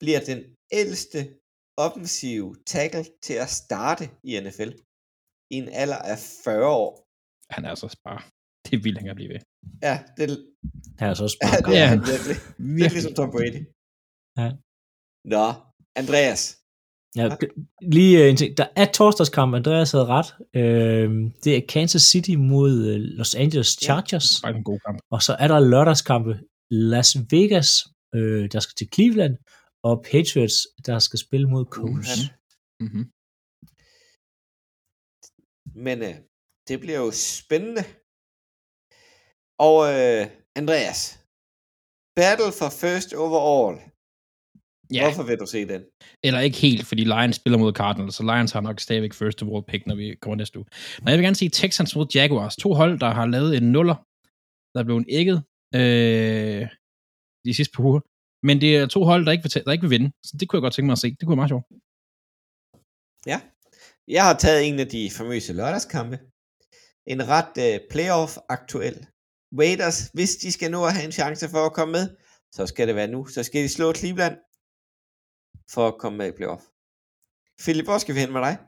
bliver 0.00 0.20
den 0.30 0.40
ældste 0.80 1.18
offensive 1.86 2.48
tackle 2.66 3.04
til 3.26 3.34
at 3.44 3.50
starte 3.62 4.04
i 4.28 4.40
NFL 4.40 4.70
i 5.54 5.56
en 5.62 5.68
alder 5.82 5.98
af 6.12 6.18
40 6.44 6.66
år. 6.66 6.90
Han 7.54 7.64
er 7.64 7.70
altså 7.70 8.00
bare... 8.04 8.22
Det 8.64 8.72
er 8.78 8.82
vildt, 8.82 8.98
han 8.98 9.06
kan 9.06 9.16
blive 9.20 9.32
ved. 9.34 9.40
Ja, 9.82 9.94
det, 10.16 10.26
Han 10.98 11.06
er 11.10 11.14
så 11.14 11.24
også 11.24 11.38
ja, 11.42 11.46
bare 11.50 11.60
det 11.66 11.78
er 11.78 11.80
Ja. 11.82 11.86
han 11.94 12.00
virkelig. 12.12 12.36
Lidt 12.78 12.92
ligesom 12.96 13.14
Tom 13.18 13.30
Brady. 13.34 13.62
Ja. 14.40 14.48
Nå, 15.34 15.44
Andreas. 16.00 16.42
Ja, 17.16 17.36
lige 17.82 18.24
øh, 18.24 18.30
en 18.30 18.36
ting. 18.36 18.56
Der 18.56 18.68
er 18.76 18.86
torsdagskamp, 18.92 19.54
Andreas 19.54 19.92
havde 19.92 20.06
ret. 20.06 20.28
Øh, 20.56 21.10
det 21.44 21.56
er 21.56 21.66
Kansas 21.68 22.02
City 22.02 22.34
mod 22.52 22.72
øh, 22.86 22.96
Los 23.18 23.34
Angeles 23.34 23.68
Chargers. 23.84 24.28
Det 24.30 24.44
er 24.44 24.54
en 24.54 24.64
god 24.64 24.80
kamp. 24.86 24.98
Og 25.10 25.22
så 25.22 25.32
er 25.42 25.48
der 25.48 25.60
lørdagskampe. 25.60 26.40
Las 26.70 27.16
Vegas, 27.30 27.70
øh, 28.14 28.52
der 28.52 28.60
skal 28.60 28.74
til 28.76 28.88
Cleveland, 28.94 29.34
og 29.82 29.94
Patriots, 30.10 30.56
der 30.86 30.98
skal 30.98 31.18
spille 31.18 31.48
mod 31.50 31.64
Colts. 31.64 32.18
Uha. 32.18 32.28
Mm-hmm. 32.80 33.04
Men 35.86 36.02
øh, 36.08 36.14
det 36.68 36.80
bliver 36.80 37.00
jo 37.04 37.10
spændende. 37.38 37.84
Og 39.68 39.78
øh, 39.94 40.22
Andreas. 40.60 41.00
Battle 42.20 42.52
for 42.58 42.70
first 42.84 43.10
overall. 43.24 43.76
Ja, 44.94 45.04
Hvorfor 45.04 45.22
vil 45.22 45.38
du 45.38 45.46
se 45.46 45.68
den? 45.68 45.82
eller 46.24 46.40
ikke 46.40 46.58
helt, 46.58 46.86
fordi 46.86 47.04
Lions 47.04 47.36
spiller 47.36 47.58
mod 47.58 47.72
Cardinals, 47.72 48.14
så 48.14 48.22
Lions 48.22 48.52
har 48.52 48.60
nok 48.60 48.80
stadigvæk 48.80 49.14
first 49.14 49.42
of 49.42 49.48
all 49.52 49.64
pick, 49.68 49.86
når 49.86 49.94
vi 49.94 50.16
kommer 50.22 50.36
næste 50.36 50.58
uge. 50.58 50.66
Men 50.98 51.08
jeg 51.08 51.18
vil 51.18 51.24
gerne 51.24 51.36
sige 51.36 51.50
Texans 51.50 51.96
mod 51.96 52.06
Jaguars. 52.14 52.56
To 52.56 52.74
hold, 52.74 53.00
der 53.00 53.10
har 53.10 53.26
lavet 53.26 53.56
en 53.56 53.72
nuller, 53.72 53.94
der 54.74 54.80
er 54.80 54.84
blevet 54.84 55.04
ægget 55.08 55.38
øh, 55.74 56.68
de 57.46 57.54
sidste 57.54 57.72
par 57.76 57.84
uger. 57.84 58.00
Men 58.46 58.60
det 58.60 58.76
er 58.76 58.86
to 58.86 59.04
hold, 59.04 59.26
der 59.26 59.32
ikke 59.32 59.44
vil, 59.44 59.64
der 59.64 59.72
ikke 59.72 59.82
vil 59.82 59.90
vinde. 59.90 60.10
Så 60.26 60.32
det 60.40 60.48
kunne 60.48 60.58
jeg 60.58 60.62
godt 60.62 60.74
tænke 60.74 60.86
mig 60.86 60.92
at 60.92 60.98
se. 60.98 61.10
Det 61.10 61.22
kunne 61.22 61.36
være 61.36 61.42
meget 61.42 61.54
sjovt. 61.54 61.66
Ja. 63.26 63.38
Jeg 64.16 64.24
har 64.28 64.34
taget 64.44 64.68
en 64.68 64.78
af 64.84 64.88
de 64.88 65.10
famøse 65.18 65.52
lørdagskampe. 65.52 66.16
En 67.12 67.28
ret 67.34 67.54
øh, 67.66 67.80
playoff-aktuel. 67.92 68.96
Raiders, 69.60 69.98
hvis 70.14 70.36
de 70.36 70.52
skal 70.52 70.70
nå 70.70 70.80
at 70.84 70.92
have 70.96 71.06
en 71.10 71.12
chance 71.20 71.48
for 71.48 71.62
at 71.66 71.72
komme 71.72 71.92
med, 71.92 72.04
så 72.56 72.66
skal 72.66 72.88
det 72.88 72.94
være 72.96 73.10
nu. 73.16 73.26
Så 73.26 73.42
skal 73.42 73.62
de 73.62 73.68
slå 73.68 73.94
Cleveland 73.94 74.36
for 75.74 75.88
at 75.88 75.98
komme 75.98 76.18
med 76.18 76.28
i 76.28 76.36
playoff. 76.36 76.62
Philip, 77.62 77.86
hvor 77.86 77.98
skal 77.98 78.14
vi 78.14 78.20
hen 78.20 78.32
med 78.32 78.40
dig? 78.40 78.58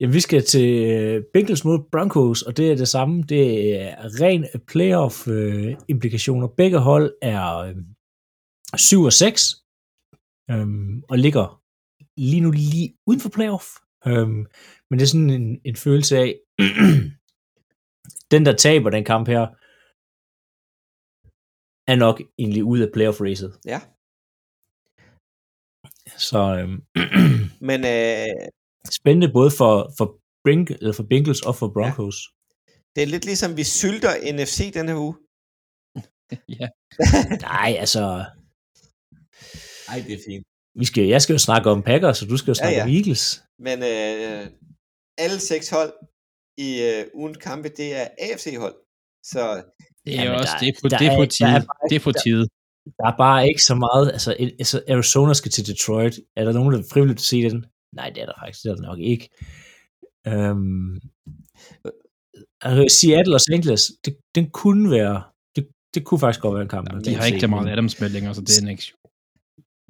Jamen, 0.00 0.14
vi 0.14 0.20
skal 0.20 0.44
til 0.44 0.68
øh, 0.90 1.24
Bengals 1.32 1.64
mod 1.64 1.78
Broncos, 1.92 2.42
og 2.42 2.56
det 2.56 2.72
er 2.72 2.76
det 2.76 2.88
samme. 2.88 3.22
Det 3.22 3.74
er 3.82 4.20
ren 4.22 4.44
playoff-implikationer. 4.70 6.48
Begge 6.56 6.78
hold 6.78 7.14
er 7.22 7.56
øh, 7.56 7.76
7 8.76 9.02
og 9.02 9.12
6, 9.12 9.40
øhm, 10.50 11.02
og 11.08 11.18
ligger 11.18 11.62
lige 12.16 12.40
nu 12.40 12.50
lige 12.50 12.96
uden 13.06 13.20
for 13.20 13.28
playoff. 13.28 13.66
Øhm, 14.06 14.46
men 14.90 14.98
det 14.98 15.02
er 15.02 15.12
sådan 15.14 15.30
en, 15.30 15.60
en 15.64 15.76
følelse 15.76 16.16
af, 16.18 16.40
den 18.32 18.46
der 18.46 18.56
taber 18.56 18.90
den 18.90 19.04
kamp 19.04 19.28
her, 19.28 19.44
er 21.92 21.96
nok 21.96 22.22
egentlig 22.38 22.64
ude 22.64 22.82
af 22.86 22.92
playoff-racet. 22.96 23.60
Ja. 23.66 23.80
Så 26.18 26.38
øhm, 26.58 26.78
Men 27.60 27.80
øh, 27.86 28.48
spændende 28.90 29.32
både 29.32 29.50
for, 29.50 29.92
for, 29.98 30.06
Brink, 30.44 30.70
eller 30.70 30.92
for 30.92 31.02
Bengals 31.10 31.40
og 31.42 31.56
for 31.56 31.68
Broncos. 31.76 32.16
det 32.96 33.02
er 33.02 33.06
lidt 33.06 33.24
ligesom, 33.24 33.56
vi 33.56 33.64
sylter 33.64 34.12
NFC 34.34 34.72
den 34.72 34.88
her 34.88 34.96
uge. 34.96 35.14
ja. 36.60 36.68
Nej, 37.40 37.76
altså, 37.78 38.24
Ej, 39.88 39.98
det 40.06 40.12
er 40.14 40.22
fint. 40.26 40.44
vi 40.80 40.84
skal, 40.84 41.04
jeg 41.14 41.22
skal 41.22 41.32
jo 41.34 41.38
snakke 41.38 41.70
om 41.70 41.82
Packers, 41.82 42.22
og 42.22 42.28
du 42.28 42.36
skal 42.36 42.50
jo 42.50 42.54
snakke 42.54 42.76
Ja, 42.78 42.84
ja, 42.84 42.90
ja. 42.90 42.90
om 42.90 42.96
Eagles. 42.96 43.42
Men 43.66 43.78
øh, 43.82 44.46
alle 45.18 45.38
seks 45.40 45.70
hold 45.70 45.92
i 46.58 46.68
øh, 46.90 47.04
ugens 47.14 47.36
kampe, 47.36 47.68
det 47.68 47.88
er 48.00 48.06
AFC-hold. 48.24 48.76
Så 49.32 49.40
Det 50.04 50.12
er 50.18 50.22
Jamen, 50.22 50.34
også, 50.40 50.52
der- 50.52 50.58
det 50.58 50.68
er 50.68 50.76
på, 50.82 50.88
det 50.88 51.06
er 51.10 51.16
på 51.20 51.26
tide. 51.36 51.48
er 51.48 51.60
bare- 51.70 51.88
Det 51.90 51.96
er 51.96 52.04
på 52.08 52.12
tide. 52.24 52.44
Der 52.98 53.06
er 53.12 53.16
bare 53.16 53.48
ikke 53.48 53.62
så 53.62 53.74
meget, 53.74 54.12
altså, 54.12 54.30
altså 54.58 54.82
Arizona 54.88 55.32
skal 55.34 55.50
til 55.50 55.66
Detroit. 55.66 56.14
Er 56.36 56.44
der 56.44 56.52
nogen, 56.52 56.72
der 56.72 56.78
er 56.78 56.84
frivilligt 56.92 57.20
se 57.20 57.42
den? 57.42 57.66
Nej, 57.94 58.10
det 58.14 58.22
er 58.22 58.26
der 58.26 58.32
faktisk, 58.42 58.62
det 58.64 58.70
er 58.70 58.74
der 58.74 58.82
nok 58.82 58.98
ikke. 58.98 59.28
Øhm, 60.26 60.94
altså, 62.60 62.96
Seattle 63.00 63.34
og 63.34 63.40
St. 63.40 63.64
Louis, 63.64 63.82
det, 64.04 64.16
den 64.34 64.50
kunne 64.50 64.90
være, 64.90 65.22
det, 65.56 65.68
det 65.94 66.04
kunne 66.04 66.20
faktisk 66.20 66.40
godt 66.42 66.54
være 66.54 66.62
en 66.62 66.68
kamp. 66.68 66.92
man 66.92 67.04
De 67.04 67.14
har 67.14 67.26
ikke 67.26 67.38
Jamal 67.38 67.62
men- 67.64 67.72
Adams 67.72 68.00
med 68.00 68.08
længere, 68.08 68.34
så 68.34 68.40
det 68.40 68.58
er 68.58 68.62
en 68.62 68.68
ikke. 68.68 68.92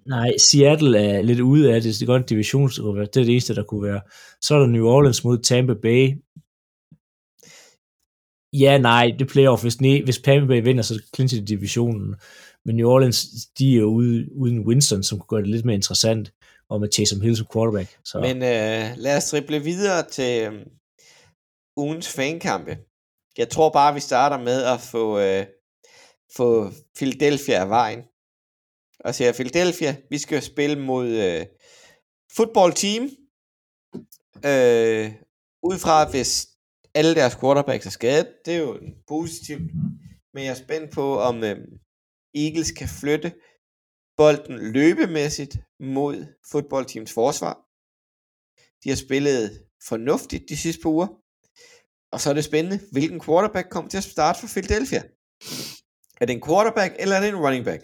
Nej, 0.07 0.31
Seattle 0.39 0.99
er 0.99 1.23
lidt 1.23 1.41
ude 1.41 1.75
af 1.75 1.81
det. 1.83 1.95
Det 1.95 2.03
er 2.03 2.07
godt 2.07 2.23
en 2.23 2.29
divisionsgruppe. 2.29 3.01
Det 3.01 3.17
er 3.17 3.25
det 3.25 3.31
eneste, 3.31 3.55
der 3.55 3.63
kunne 3.65 3.83
være. 3.83 4.01
Så 4.43 4.55
er 4.55 4.59
der 4.59 4.67
New 4.67 4.87
Orleans 4.87 5.25
mod 5.25 5.39
Tampa 5.39 5.75
Bay. 5.75 6.03
Ja, 8.53 8.79
nej, 8.79 9.13
det 9.19 9.29
playoff. 9.29 9.63
Hvis, 9.63 9.81
ne, 9.81 10.05
hvis 10.05 10.19
Tampa 10.19 10.47
Bay 10.47 10.63
vinder, 10.65 10.83
så 10.83 11.03
clincher 11.15 11.41
de 11.41 11.47
divisionen. 11.47 12.15
Men 12.69 12.77
New 12.77 12.89
Orleans, 12.89 13.27
de 13.59 13.75
er 13.75 13.79
jo 13.79 13.87
ude, 13.87 14.29
uden 14.37 14.67
Winston, 14.67 15.03
som 15.03 15.19
kunne 15.19 15.27
gøre 15.29 15.43
det 15.43 15.51
lidt 15.51 15.65
mere 15.65 15.75
interessant, 15.75 16.33
og 16.69 16.81
med 16.81 16.89
Taysom 16.89 17.21
Hill 17.21 17.37
som 17.37 17.47
quarterback. 17.53 17.99
Så 18.05 18.21
Men 18.21 18.37
øh, 18.37 18.97
lad 18.97 19.17
os 19.17 19.31
drible 19.31 19.61
videre 19.61 20.09
til 20.09 20.43
øh, 20.43 20.67
ugens 21.77 22.09
fankampe. 22.09 22.79
Jeg 23.39 23.49
tror 23.49 23.71
bare, 23.71 23.95
vi 23.95 24.01
starter 24.01 24.39
med 24.39 24.65
at 24.65 24.81
få, 24.81 25.19
øh, 25.19 25.47
få 26.37 26.71
Philadelphia 26.97 27.55
af 27.55 27.69
vejen. 27.69 28.03
Og 29.05 29.15
siger 29.15 29.33
Philadelphia, 29.33 29.97
vi 30.11 30.19
skal 30.19 30.35
jo 30.35 30.41
spille 30.41 30.79
mod 30.79 31.09
øh, 31.09 31.47
football 32.37 32.73
team. 32.73 33.03
Øh, 34.51 35.13
ud 35.63 35.79
fra, 35.79 36.11
hvis 36.11 36.49
alle 36.95 37.15
deres 37.15 37.37
quarterbacks 37.41 37.87
er 37.87 37.91
skadet, 37.91 38.29
det 38.45 38.55
er 38.55 38.59
jo 38.59 38.79
positivt. 39.09 39.71
men 40.35 40.45
jeg 40.45 40.51
er 40.51 40.55
spændt 40.55 40.91
på, 40.91 41.19
om 41.19 41.45
øh, 41.45 41.57
Eagles 42.35 42.71
kan 42.73 42.89
flytte 42.89 43.33
bolden 44.17 44.73
løbemæssigt 44.73 45.57
mod 45.81 46.17
fodboldteams 46.51 47.13
forsvar. 47.13 47.55
De 48.85 48.89
har 48.89 48.97
spillet 48.97 49.67
fornuftigt 49.89 50.45
de 50.49 50.57
sidste 50.57 50.83
par 50.83 50.91
uger. 50.91 51.09
Og 52.13 52.21
så 52.21 52.31
er 52.31 52.35
det 52.35 52.45
spændende, 52.45 52.81
hvilken 52.93 53.21
quarterback 53.21 53.71
kommer 53.71 53.91
til 53.91 53.99
at 53.99 54.05
starte 54.05 54.41
for 54.41 54.49
Philadelphia. 54.55 55.03
Er 56.21 56.25
det 56.27 56.35
en 56.35 56.43
quarterback, 56.49 56.93
eller 56.99 57.17
er 57.17 57.21
det 57.21 57.29
en 57.29 57.43
running 57.45 57.65
back? 57.65 57.83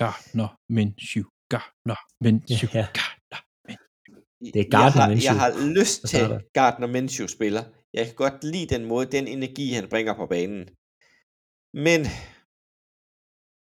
Gardner 0.00 0.48
Minshew. 0.76 1.24
Gardner 1.48 2.00
Minshew. 2.24 2.70
Ja. 2.74 2.86
Gardner. 3.00 3.40
Det 4.54 4.60
er 4.64 4.70
Gardner 4.70 5.02
jeg 5.02 5.02
har, 5.02 5.08
Minshew, 5.08 5.34
Jeg 5.34 5.40
har 5.40 5.52
lyst 5.78 6.00
til 6.00 6.08
starter. 6.08 6.40
Gardner 6.54 6.86
Minshew 6.86 7.26
spiller. 7.26 7.64
Jeg 7.94 8.06
kan 8.06 8.14
godt 8.14 8.44
lide 8.44 8.74
den 8.74 8.84
måde, 8.84 9.06
den 9.16 9.28
energi, 9.28 9.66
han 9.72 9.88
bringer 9.88 10.14
på 10.14 10.26
banen. 10.26 10.62
Men 11.86 12.00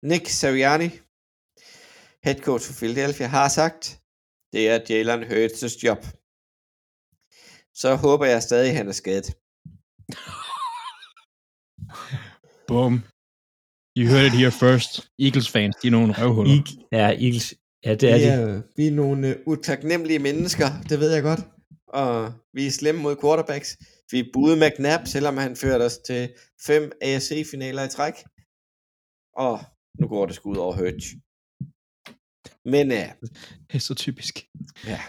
Nick 0.03 0.29
Sirianni, 0.29 0.89
head 2.25 2.39
coach 2.47 2.65
for 2.67 2.75
Philadelphia, 2.81 3.27
har 3.27 3.49
sagt, 3.49 4.01
det 4.53 4.69
er 4.69 4.79
Jalen 4.89 5.23
Hurts' 5.23 5.79
job. 5.85 5.99
Så 7.75 7.95
håber 7.97 8.27
jeg 8.27 8.43
stadig, 8.43 8.71
at 8.71 8.77
han 8.77 8.89
er 8.89 8.93
skadet. 8.93 9.27
Boom. 12.69 13.03
You 13.97 14.07
heard 14.09 14.27
it 14.27 14.33
here 14.33 14.51
first. 14.51 15.11
Eagles 15.19 15.51
fans, 15.51 15.77
de 15.83 15.87
er 15.87 15.91
nogle 15.91 16.15
røvhuller. 16.19 16.55
Eag- 16.55 16.89
ja, 16.93 17.09
Eagles. 17.25 17.55
Ja, 17.85 17.95
det 17.95 18.11
er 18.11 18.17
vi, 18.19 18.23
de. 18.23 18.29
er, 18.29 18.63
vi 18.77 18.87
er 18.87 18.91
nogle 18.93 19.37
uh, 19.47 19.53
utaknemmelige 19.53 20.19
mennesker, 20.19 20.67
det 20.89 21.01
ved 21.01 21.13
jeg 21.15 21.23
godt. 21.23 21.41
Og 21.89 22.33
vi 22.53 22.67
er 22.67 22.71
slemme 22.71 23.03
mod 23.03 23.17
quarterbacks. 23.23 23.79
Vi 24.11 24.31
buede 24.33 24.57
McNabb, 24.69 25.07
selvom 25.07 25.37
han 25.37 25.57
førte 25.57 25.83
os 25.83 25.99
til 26.07 26.35
fem 26.67 26.93
AFC-finaler 27.03 27.83
i 27.85 27.89
træk. 27.89 28.15
Og 29.37 29.61
nu 30.01 30.09
går 30.09 30.26
det 30.26 30.34
sgu 30.34 30.51
ud 30.51 30.57
over 30.57 30.74
Hurts. 30.76 31.07
Men 32.64 32.86
uh, 32.90 33.28
Det 33.68 33.74
er 33.74 33.78
så 33.78 33.95
typisk. 33.95 34.47
ja, 34.86 35.01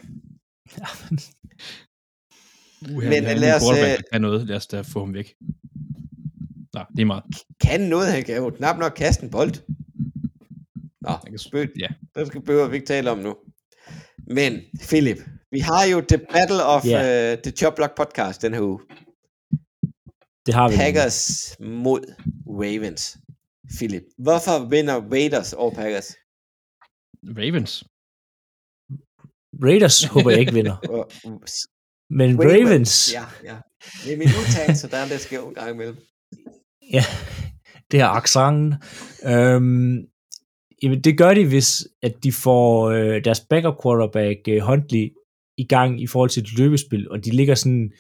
Uha, 2.96 3.10
Men 3.10 3.24
vi 3.24 3.28
har 3.30 3.36
lad 3.36 3.56
os, 3.56 3.62
quarterback, 3.64 4.00
øh, 4.00 4.04
kan 4.12 4.22
noget. 4.22 4.48
Lad 4.48 4.56
os 4.56 4.68
da 4.68 4.82
få 4.82 5.00
ham 5.00 5.14
væk. 5.14 5.36
Nå, 6.74 6.82
det 6.96 7.02
er 7.02 7.06
meget. 7.06 7.24
kan 7.62 7.82
noget, 7.82 8.12
han 8.12 8.24
kan 8.24 8.36
jo 8.36 8.50
knap 8.50 8.78
nok 8.78 8.94
kaste 8.96 9.24
en 9.24 9.30
bold. 9.30 9.54
Nå, 11.02 11.10
Jeg 11.24 11.32
kan 11.32 11.38
spøg, 11.38 11.72
Ja. 11.80 11.88
det 12.16 12.28
skal 12.28 12.42
behøver 12.42 12.68
vi 12.68 12.76
ikke 12.76 12.88
tale 12.88 13.12
om 13.12 13.18
nu. 13.18 13.36
Men, 14.28 14.62
Philip, 14.90 15.18
vi 15.52 15.60
har 15.60 15.84
jo 15.86 16.02
The 16.10 16.18
Battle 16.18 16.64
of 16.66 16.86
Ja. 16.86 17.34
uh, 17.34 17.40
The 17.42 17.52
Chop 17.52 17.76
Block 17.76 17.96
podcast 17.98 18.42
den 18.42 18.54
her 18.54 18.62
uge. 18.62 18.80
Det 20.46 20.54
har 20.54 20.70
vi. 20.70 20.76
Packers 20.76 21.56
mod 21.60 22.02
Ravens. 22.48 23.18
Philip, 23.78 24.04
hvorfor 24.18 24.70
vinder 24.70 25.02
Raiders 25.12 25.54
over 25.54 25.74
Packers? 25.74 26.10
Ravens. 27.40 27.84
Raiders 29.66 30.04
håber 30.04 30.30
jeg 30.32 30.40
ikke 30.40 30.54
vinder. 30.54 30.76
Men 32.20 32.40
Ravens, 32.40 33.14
Ja, 33.14 33.26
ja. 33.44 33.58
Det 34.04 34.14
er 34.14 34.18
min 34.18 34.28
udtalelse, 34.28 34.90
der 34.90 34.98
er 34.98 35.06
lidt 35.08 35.22
skæv 35.22 35.48
en 35.48 35.54
gang 35.56 35.70
imellem. 35.72 35.98
ja, 36.92 37.04
det 37.92 38.00
her 38.00 38.08
accent. 38.08 38.76
Øhm, 39.26 40.08
jamen, 40.84 41.02
det 41.04 41.18
gør 41.18 41.34
de, 41.34 41.48
hvis 41.48 41.88
at 42.02 42.24
de 42.24 42.32
får 42.32 42.90
øh, 42.90 43.24
deres 43.24 43.40
backup 43.40 43.76
quarterback 43.84 44.40
øh, 44.48 44.62
Huntley 44.62 45.14
i 45.58 45.66
gang 45.68 46.02
i 46.02 46.08
forhold 46.08 46.30
til 46.30 46.44
et 46.44 46.58
løbespil, 46.58 47.10
og 47.12 47.26
de 47.26 47.32
ligger 47.32 47.56
sådan, 47.56 47.94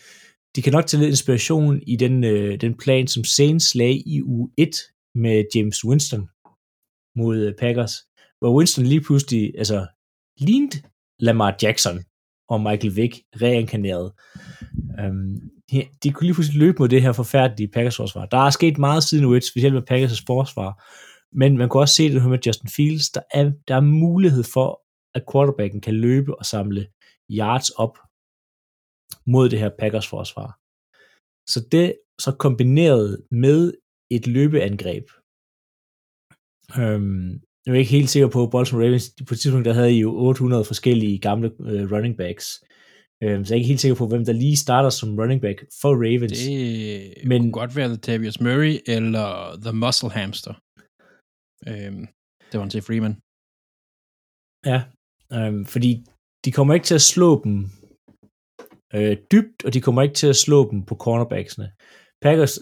de 0.55 0.61
kan 0.61 0.73
nok 0.73 0.85
tage 0.87 1.01
lidt 1.01 1.09
inspiration 1.09 1.81
i 1.87 1.95
den, 1.95 2.23
øh, 2.23 2.61
den 2.61 2.77
plan, 2.77 3.07
som 3.07 3.23
Saints 3.23 3.75
lagde 3.75 4.03
i 4.05 4.21
uge 4.21 4.49
1 4.57 4.69
med 5.15 5.45
James 5.55 5.85
Winston 5.85 6.29
mod 7.15 7.37
øh, 7.37 7.53
Packers, 7.59 7.93
hvor 8.39 8.57
Winston 8.57 8.85
lige 8.85 9.01
pludselig, 9.01 9.53
altså, 9.57 9.87
lignede 10.37 10.81
Lamar 11.19 11.55
Jackson 11.61 11.97
og 12.49 12.61
Michael 12.61 12.95
Vick 12.95 13.13
reinkarneret. 13.41 14.11
Um, 14.99 15.05
øhm, 15.05 15.49
de 16.03 16.11
kunne 16.11 16.25
lige 16.27 16.33
pludselig 16.33 16.59
løbe 16.59 16.75
mod 16.79 16.89
det 16.89 17.01
her 17.01 17.11
forfærdelige 17.11 17.71
Packers 17.73 17.95
forsvar. 17.95 18.25
Der 18.25 18.37
er 18.37 18.49
sket 18.49 18.77
meget 18.77 19.03
siden 19.03 19.25
u 19.25 19.39
specielt 19.39 19.73
med 19.73 19.81
Packers 19.81 20.23
forsvar, 20.27 20.71
men 21.35 21.57
man 21.57 21.69
kunne 21.69 21.83
også 21.83 21.95
se 21.95 22.09
det 22.11 22.21
her 22.21 22.29
med 22.29 22.39
Justin 22.45 22.69
Fields. 22.69 23.09
Der 23.09 23.21
er, 23.33 23.51
der 23.67 23.75
er 23.75 23.81
mulighed 23.81 24.43
for, 24.53 24.81
at 25.15 25.23
quarterbacken 25.31 25.81
kan 25.81 25.93
løbe 25.93 26.39
og 26.39 26.45
samle 26.45 26.87
yards 27.31 27.69
op 27.69 27.97
mod 29.27 29.49
det 29.49 29.59
her 29.59 29.69
Packers 29.79 30.07
forsvar. 30.07 30.59
Så 31.49 31.67
det 31.71 31.95
så 32.19 32.31
kombineret 32.39 33.23
med 33.31 33.73
et 34.15 34.27
løbeangreb. 34.27 35.05
Um, 36.79 37.41
jeg 37.65 37.71
er 37.73 37.83
ikke 37.83 37.97
helt 37.99 38.09
sikker 38.09 38.29
på, 38.29 38.47
Baltimore 38.47 38.85
Ravens, 38.85 39.15
på 39.27 39.33
et 39.33 39.39
tidspunkt 39.39 39.65
der 39.65 39.73
havde 39.73 39.93
I 39.95 39.99
jo 39.99 40.15
800 40.15 40.65
forskellige 40.65 41.19
gamle 41.19 41.47
uh, 41.59 41.91
running 41.93 42.17
backs. 42.17 42.45
Um, 43.25 43.45
så 43.45 43.49
jeg 43.49 43.57
er 43.57 43.61
ikke 43.61 43.73
helt 43.73 43.81
sikker 43.81 43.95
på, 43.95 44.07
hvem 44.07 44.25
der 44.25 44.33
lige 44.33 44.57
starter 44.57 44.89
som 44.89 45.19
running 45.19 45.41
back 45.41 45.57
for 45.81 45.93
Ravens. 46.03 46.39
Det 46.39 47.27
Men, 47.27 47.41
kunne 47.41 47.51
godt 47.61 47.75
være 47.75 47.89
Latavius 47.89 48.41
Murray 48.41 48.75
eller 48.95 49.27
The 49.65 49.73
Muscle 49.81 50.11
Hamster. 50.17 50.53
Øhm, 51.69 52.07
det 52.49 52.57
var 52.57 52.63
en 52.63 52.73
til 52.73 52.81
Freeman. 52.87 53.15
Ja, 54.71 54.79
øhm, 55.35 55.65
fordi 55.73 55.91
de 56.45 56.51
kommer 56.51 56.73
ikke 56.73 56.89
til 56.89 56.99
at 57.01 57.07
slå 57.13 57.29
dem 57.43 57.55
øh, 58.95 59.17
dybt, 59.31 59.65
og 59.65 59.73
de 59.73 59.81
kommer 59.81 60.01
ikke 60.01 60.15
til 60.21 60.27
at 60.33 60.41
slå 60.45 60.59
dem 60.71 60.79
på 60.89 60.95
cornerbacksene. 60.95 61.67
Packers 62.23 62.59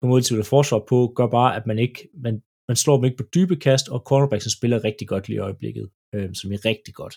på 0.00 0.06
forsvar 0.54 0.84
på, 0.88 1.12
gør 1.16 1.26
bare, 1.26 1.56
at 1.56 1.66
man 1.66 1.78
ikke 1.78 2.08
man, 2.24 2.42
man 2.68 2.76
slår 2.76 2.96
dem 2.96 3.04
ikke 3.04 3.16
på 3.16 3.28
dybe 3.34 3.56
kast, 3.56 3.88
og 3.88 4.00
cornerbacksen 4.00 4.50
spiller 4.50 4.84
rigtig 4.84 5.08
godt 5.08 5.28
lige 5.28 5.36
i 5.36 5.44
øjeblikket, 5.48 5.90
øh, 6.14 6.34
som 6.34 6.52
er 6.52 6.64
rigtig 6.64 6.94
godt. 6.94 7.14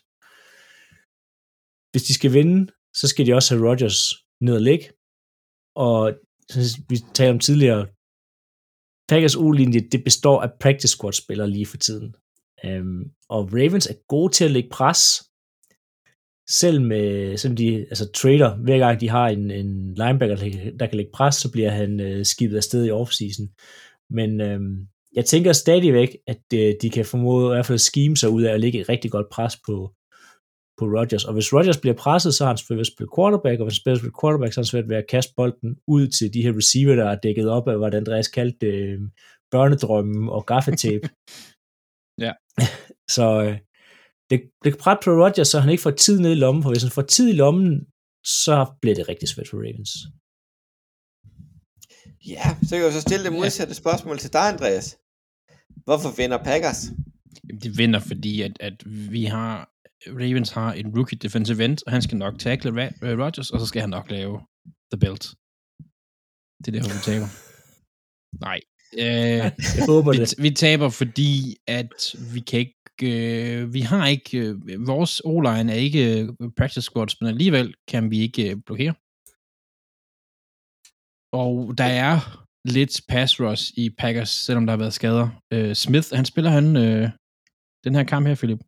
Hvis 1.92 2.04
de 2.04 2.14
skal 2.14 2.34
vinde, 2.34 2.72
så 3.00 3.08
skal 3.08 3.26
de 3.26 3.34
også 3.34 3.56
have 3.56 3.70
Rodgers 3.70 4.00
ned 4.42 4.56
og 4.56 4.62
ligge, 4.62 4.86
og 5.76 6.00
vi 6.90 6.98
talte 7.14 7.32
om 7.36 7.40
tidligere, 7.40 7.88
Packers 9.10 9.36
U-linje, 9.36 9.80
det 9.92 10.04
består 10.04 10.42
af 10.42 10.50
practice 10.60 10.96
squad 10.96 11.14
spillere 11.14 11.50
lige 11.50 11.66
for 11.66 11.78
tiden. 11.78 12.16
Øhm, 12.66 13.02
og 13.30 13.42
Ravens 13.54 13.88
er 13.88 13.98
gode 14.08 14.34
til 14.34 14.46
at 14.46 14.52
lægge 14.52 14.70
pres, 14.70 15.02
selv 16.50 16.82
med, 16.82 17.38
selvom 17.38 17.56
de 17.56 17.78
altså 17.78 18.12
trader, 18.12 18.56
hver 18.56 18.78
gang 18.78 19.02
de 19.02 19.10
har 19.10 19.28
en, 19.28 19.52
en 19.52 19.94
linebacker, 19.94 20.36
der 20.36 20.50
kan, 20.50 20.80
der 20.80 20.88
kan 20.88 20.98
lægge 20.98 21.12
pres, 21.14 21.36
så 21.36 21.52
bliver 21.52 21.70
han 21.70 22.00
øh, 22.00 22.26
skibet 22.26 22.58
afsted 22.58 22.86
i 22.86 22.92
offseason. 22.92 23.48
Men 24.10 24.42
øhm, 24.42 24.88
jeg 25.16 25.26
tænker 25.26 25.54
stadigvæk, 25.54 26.18
at 26.28 26.44
øh, 26.54 26.74
de 26.82 26.90
kan 26.90 27.06
formode 27.06 27.46
i 27.46 27.54
hvert 27.54 27.66
fald 27.66 27.78
skime 27.78 28.18
sig 28.18 28.30
ud 28.30 28.44
af 28.44 28.54
at 28.54 28.60
lægge 28.60 28.80
et 28.80 28.90
rigtig 28.90 29.12
godt 29.12 29.30
pres 29.32 29.56
på, 29.66 29.94
på 30.78 30.86
Rodgers. 30.86 31.26
Og 31.26 31.34
hvis 31.34 31.54
Rodgers 31.54 31.78
bliver 31.78 31.96
presset, 31.96 32.34
så 32.34 32.44
har 32.44 32.52
han 32.52 32.58
svært 32.58 32.78
ved 32.78 32.82
at 32.82 32.88
spille 32.88 33.10
quarterback, 33.18 33.60
og 33.60 33.66
hvis 33.66 33.78
han 33.78 33.82
spiller 33.82 34.20
quarterback, 34.22 34.54
så 34.54 34.60
har 34.60 34.64
han 34.64 34.74
svært 34.74 34.90
ved 34.90 34.98
at 34.98 35.10
kaste 35.10 35.34
bolden 35.38 35.78
ud 35.88 36.08
til 36.08 36.34
de 36.34 36.42
her 36.42 36.54
receiver, 36.58 36.96
der 36.96 37.06
er 37.10 37.20
dækket 37.24 37.50
op 37.50 37.68
af, 37.68 37.78
hvad 37.78 37.94
Andreas 37.94 38.28
kaldte 38.28 38.68
øh, 38.68 39.00
børnedrømmen 39.52 40.30
og 40.30 40.46
gaffetape. 40.46 41.10
Ja. 42.20 42.32
så 43.16 43.44
øh, 43.44 43.58
det, 44.30 44.38
det 44.64 44.70
kan 44.74 44.80
prette 44.86 45.02
på 45.06 45.12
Rodgers, 45.24 45.48
så 45.48 45.60
han 45.60 45.70
ikke 45.70 45.84
får 45.88 45.92
tid 46.06 46.20
ned 46.20 46.32
i 46.32 46.42
lommen, 46.44 46.64
for 46.64 46.70
hvis 46.72 46.84
han 46.84 46.92
får 46.92 47.02
tid 47.02 47.30
i 47.30 47.38
lommen, 47.44 47.86
så 48.46 48.56
bliver 48.82 48.96
det 48.96 49.10
rigtig 49.10 49.28
svært 49.30 49.48
for 49.50 49.58
Ravens. 49.58 49.94
Ja, 52.34 52.48
så 52.64 52.70
kan 52.70 52.80
jeg 52.80 52.88
jo 52.90 52.92
så 53.00 53.02
stille 53.02 53.26
det 53.26 53.34
modsatte 53.34 53.74
spørgsmål 53.74 54.18
til 54.20 54.34
dig, 54.34 54.46
Andreas. 54.54 54.98
Hvorfor 55.86 56.10
vinder 56.18 56.38
Packers? 56.44 56.82
Jamen, 57.44 57.62
de 57.64 57.70
vinder, 57.78 58.00
fordi 58.00 58.42
at, 58.42 58.58
at 58.60 58.78
vi 59.16 59.24
har 59.26 59.70
Ravens 60.08 60.50
har 60.52 60.74
en 60.74 60.88
rookie 60.98 61.18
defensive 61.18 61.66
end, 61.66 61.78
og 61.86 61.92
han 61.92 62.02
skal 62.02 62.18
nok 62.18 62.40
tackle 62.40 62.72
Ra- 62.72 63.22
Rodgers, 63.24 63.50
og 63.52 63.60
så 63.60 63.66
skal 63.66 63.82
han 63.82 63.90
nok 63.90 64.12
lave 64.12 64.36
the 64.92 65.00
belt. 65.00 65.24
Det 66.62 66.68
er 66.68 66.76
derfor, 66.78 66.94
vi 66.98 67.04
taber. 67.12 67.30
Nej. 68.48 68.60
Øh, 69.04 69.44
Jeg 69.78 69.86
håber 69.88 70.12
vi, 70.12 70.18
det. 70.18 70.34
vi 70.46 70.52
taber, 70.52 70.90
fordi 70.90 71.56
at 71.68 72.16
vi 72.34 72.40
kan 72.40 72.60
ikke 72.60 72.83
øh, 73.14 73.74
vi 73.74 73.82
har 73.82 74.08
ikke 74.08 74.38
øh, 74.38 74.88
vores 74.88 75.22
O-line 75.26 75.72
er 75.72 75.80
ikke 75.88 76.04
øh, 76.20 76.30
practice 76.58 76.82
squads, 76.82 77.22
men 77.22 77.28
alligevel 77.30 77.74
kan 77.88 78.12
vi 78.12 78.18
ikke 78.20 78.52
øh, 78.52 78.58
blokere. 78.66 78.94
Og 81.42 81.78
der 81.78 81.90
er 82.06 82.14
lidt 82.76 83.02
pass 83.10 83.32
rush 83.40 83.64
i 83.78 83.90
Packers, 83.90 84.30
selvom 84.30 84.66
der 84.66 84.72
har 84.74 84.78
været 84.84 84.94
skader. 84.94 85.28
Øh, 85.54 85.74
Smith, 85.76 86.08
han 86.20 86.26
spiller 86.26 86.52
han 86.52 86.66
øh, 86.86 87.10
den 87.86 87.96
her 87.96 88.04
kamp 88.04 88.28
her, 88.28 88.36
Philip. 88.36 88.62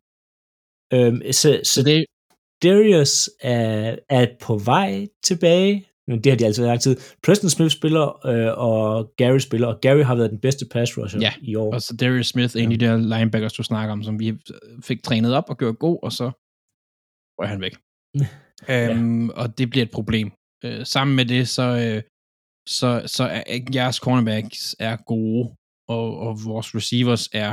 Øhm, 0.94 1.32
så, 1.32 1.60
så 1.64 1.72
Så 1.72 1.80
det, 1.88 2.06
Darius 2.62 3.30
er, 3.40 3.98
er 4.08 4.26
på 4.40 4.58
vej 4.58 5.06
tilbage, 5.28 5.74
men 6.08 6.24
det 6.24 6.32
har 6.32 6.36
de 6.36 6.44
altid 6.46 6.62
været 6.62 6.72
lang 6.72 6.80
tid. 6.80 6.96
Preston 7.26 7.50
Smith 7.50 7.72
spiller, 7.78 8.26
øh, 8.26 8.58
og 8.58 9.12
Gary 9.16 9.38
spiller, 9.38 9.66
og 9.68 9.80
Gary 9.80 10.02
har 10.02 10.14
været 10.14 10.30
den 10.30 10.40
bedste 10.40 10.66
pass 10.72 10.98
rusher 10.98 11.20
Ja, 11.20 11.32
i 11.42 11.54
år. 11.54 11.74
og 11.74 11.82
så 11.82 11.96
Darius 11.96 12.26
Smith, 12.26 12.56
en 12.56 12.72
af 12.72 12.78
de 12.78 12.86
der 12.86 12.96
linebackers, 12.96 13.52
du 13.52 13.62
snakker 13.62 13.92
om, 13.92 14.02
som 14.02 14.18
vi 14.18 14.38
fik 14.84 15.02
trænet 15.02 15.34
op 15.34 15.44
og 15.48 15.58
gjort 15.58 15.78
god, 15.78 15.98
og 16.02 16.12
så 16.12 16.26
røg 17.38 17.48
han 17.48 17.60
væk. 17.60 17.74
øhm, 18.74 19.28
Og 19.30 19.58
det 19.58 19.70
bliver 19.70 19.84
et 19.86 19.90
problem. 19.98 20.32
Øh, 20.64 20.86
sammen 20.86 21.16
med 21.16 21.24
det, 21.26 21.48
så, 21.48 21.62
øh, 21.84 22.02
så, 22.68 23.02
så 23.06 23.24
er 23.24 23.42
jeres 23.74 23.96
cornerbacks 23.96 24.76
er 24.78 24.96
gode, 24.96 25.42
og, 25.88 26.18
og 26.18 26.32
vores 26.44 26.74
receivers 26.74 27.28
er 27.32 27.52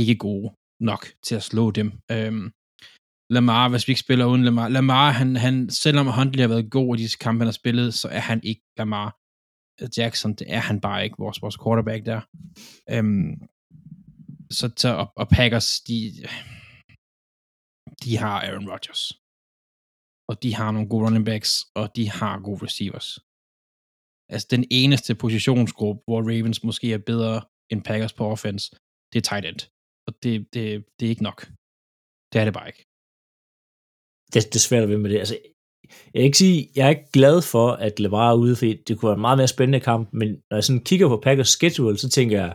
ikke 0.00 0.14
gode 0.14 0.48
nok 0.80 1.06
til 1.26 1.34
at 1.34 1.42
slå 1.42 1.70
dem. 1.70 1.88
Øhm, 2.12 2.50
Lamar, 3.30 3.68
hvis 3.68 3.88
vi 3.88 3.90
ikke 3.90 4.00
spiller 4.00 4.24
uden 4.24 4.44
Lamar, 4.44 4.68
Lamar, 4.68 5.10
han, 5.10 5.36
han, 5.36 5.70
selvom 5.70 6.06
Huntley 6.06 6.40
har 6.40 6.48
været 6.48 6.70
god 6.70 6.96
i 6.96 7.02
disse 7.02 7.18
kampe, 7.18 7.40
han 7.40 7.46
har 7.46 7.52
spillet, 7.62 7.94
så 7.94 8.08
er 8.08 8.20
han 8.30 8.40
ikke 8.44 8.62
Lamar 8.78 9.08
Jackson, 9.96 10.34
det 10.34 10.46
er 10.56 10.58
han 10.58 10.80
bare 10.80 11.04
ikke, 11.04 11.16
vores, 11.18 11.42
vores 11.42 11.58
quarterback 11.62 12.06
der. 12.06 12.20
Øhm, 12.94 13.32
så, 14.50 14.66
så 14.76 14.88
og, 15.02 15.12
og 15.16 15.28
Packers, 15.28 15.80
de, 15.88 15.96
de 18.04 18.12
har 18.22 18.36
Aaron 18.46 18.70
Rodgers. 18.72 19.02
Og 20.30 20.42
de 20.42 20.54
har 20.54 20.70
nogle 20.72 20.88
gode 20.88 21.04
running 21.04 21.24
backs, 21.24 21.52
og 21.74 21.96
de 21.96 22.10
har 22.10 22.40
gode 22.46 22.64
receivers. 22.66 23.08
Altså 24.32 24.46
den 24.50 24.64
eneste 24.70 25.14
positionsgruppe, 25.14 26.00
hvor 26.06 26.20
Ravens 26.30 26.64
måske 26.64 26.92
er 26.92 26.98
bedre 26.98 27.42
end 27.70 27.84
Packers 27.84 28.12
på 28.12 28.24
offense, 28.32 28.70
det 29.10 29.18
er 29.18 29.26
tight 29.30 29.46
end. 29.46 29.60
Og 30.06 30.12
det, 30.22 30.32
det, 30.54 30.64
det 30.96 31.06
er 31.06 31.10
ikke 31.10 31.28
nok. 31.30 31.40
Det 32.32 32.40
er 32.40 32.44
det 32.44 32.54
bare 32.54 32.68
ikke. 32.72 32.89
Det, 34.32 34.44
det 34.44 34.56
er 34.56 34.58
svært 34.68 34.82
at 34.82 34.88
ved 34.88 34.98
med 34.98 35.10
det. 35.10 35.18
Altså, 35.18 35.38
jeg 36.14 36.20
kan 36.20 36.24
ikke 36.24 36.38
sige, 36.38 36.68
jeg 36.76 36.86
er 36.86 36.90
ikke 36.90 37.10
glad 37.12 37.42
for, 37.42 37.70
at 37.70 38.00
Lamar 38.00 38.30
er 38.30 38.36
ude, 38.36 38.56
fordi 38.56 38.82
det 38.88 38.98
kunne 38.98 39.08
være 39.08 39.16
en 39.16 39.20
meget 39.20 39.38
mere 39.38 39.48
spændende 39.48 39.80
kamp, 39.80 40.08
men 40.12 40.28
når 40.50 40.56
jeg 40.56 40.64
sådan 40.64 40.84
kigger 40.84 41.08
på 41.08 41.16
Packers 41.16 41.48
schedule, 41.48 41.98
så 41.98 42.08
tænker 42.10 42.40
jeg, 42.40 42.54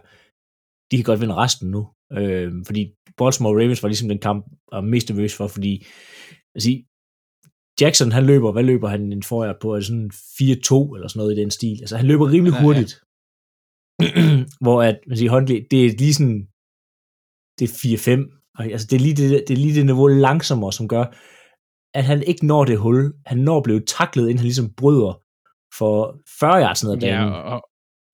de 0.92 0.98
kan 0.98 1.04
godt 1.04 1.22
vinde 1.22 1.36
resten 1.36 1.72
nu. 1.72 1.88
Øh, 2.20 2.52
fordi 2.66 2.82
Baltimore 3.18 3.56
Ravens 3.60 3.84
var 3.84 3.90
ligesom 3.90 4.10
den 4.10 4.20
kamp, 4.20 4.46
jeg 4.72 4.78
var 4.78 4.82
mest 4.82 5.10
nervøs 5.10 5.36
for, 5.36 5.48
fordi 5.48 5.86
altså, 6.56 6.70
Jackson, 7.82 8.12
han 8.12 8.26
løber, 8.26 8.52
hvad 8.52 8.64
løber 8.64 8.88
han 8.88 9.02
en 9.14 9.24
forhjert 9.24 9.60
på? 9.62 9.72
Er 9.72 9.76
det 9.76 9.86
sådan 9.86 10.12
4-2 10.12 10.96
eller 10.96 11.08
sådan 11.08 11.20
noget 11.20 11.38
i 11.38 11.42
den 11.42 11.52
stil? 11.52 11.78
Altså, 11.82 11.98
han 11.98 12.08
løber 12.08 12.32
rimelig 12.32 12.52
Ja, 12.54 12.58
ja. 12.58 12.64
hurtigt. 12.64 12.94
Hvor 14.64 14.78
at, 14.84 15.00
man 15.08 15.18
siger, 15.18 15.32
Huntley, 15.32 15.68
det 15.72 15.86
er 15.86 15.90
lige 16.02 16.14
sådan, 16.14 16.40
det 17.60 17.66
er 17.66 17.74
4-5. 18.18 18.52
Og 18.58 18.66
Altså, 18.66 18.88
det 18.90 18.96
er, 18.96 19.00
lige 19.00 19.16
det, 19.16 19.44
det 19.48 19.54
er 19.54 19.62
lige 19.66 19.76
det 19.76 19.86
niveau 19.86 20.08
langsommere, 20.08 20.74
som 20.74 20.88
gør, 20.88 21.06
at 21.98 22.04
han 22.04 22.24
ikke 22.24 22.46
når 22.46 22.66
det 22.66 22.78
hul. 22.80 23.14
Han 23.26 23.38
når 23.38 23.58
at 23.58 23.64
blive 23.64 23.82
taklet, 23.98 24.24
inden 24.24 24.38
han 24.38 24.46
ligesom 24.52 24.74
bryder 24.74 25.14
for 25.78 25.96
40 26.40 26.62
yards 26.64 26.84
ned 26.84 26.92
ad 26.92 26.98
Ja, 26.98 27.18
banen. 27.18 27.34
og, 27.34 27.60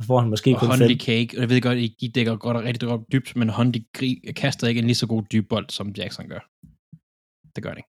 Så 0.01 0.07
får 0.07 0.19
han 0.19 0.29
måske 0.29 0.49
og 0.55 0.59
kun 0.59 0.67
5. 0.69 0.77
Huntley 0.79 0.99
Cake, 1.07 1.29
og 1.37 1.41
jeg 1.41 1.49
ved 1.49 1.61
godt, 1.61 1.77
I 1.77 1.95
I 1.99 2.07
dækker 2.07 2.35
godt 2.45 2.57
og 2.57 2.63
rigtig 2.63 2.89
godt 2.89 3.01
dybt, 3.13 3.35
men 3.35 3.49
gri- 3.97 4.31
kaster 4.41 4.67
ikke 4.67 4.79
en 4.79 4.85
lige 4.91 5.01
så 5.03 5.07
god 5.13 5.23
dyb 5.31 5.45
bold, 5.49 5.69
som 5.77 5.87
Jackson 5.97 6.27
gør. 6.33 6.41
Det 7.55 7.61
gør 7.63 7.69
han 7.73 7.79
ikke. 7.81 7.91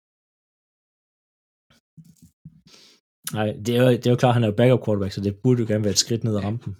Nej, 3.36 3.48
det 3.66 3.72
er, 3.76 3.82
jo, 3.84 3.88
det 3.90 4.06
er 4.06 4.10
jo 4.14 4.20
klart, 4.22 4.30
at 4.32 4.38
han 4.38 4.44
er 4.44 4.50
jo 4.52 4.58
backup 4.60 4.82
quarterback, 4.84 5.12
så 5.14 5.20
det 5.26 5.34
burde 5.42 5.60
jo 5.62 5.66
gerne 5.70 5.84
være 5.84 5.96
et 5.98 6.04
skridt 6.04 6.24
ned 6.24 6.34
ad 6.38 6.44
rampen. 6.48 6.72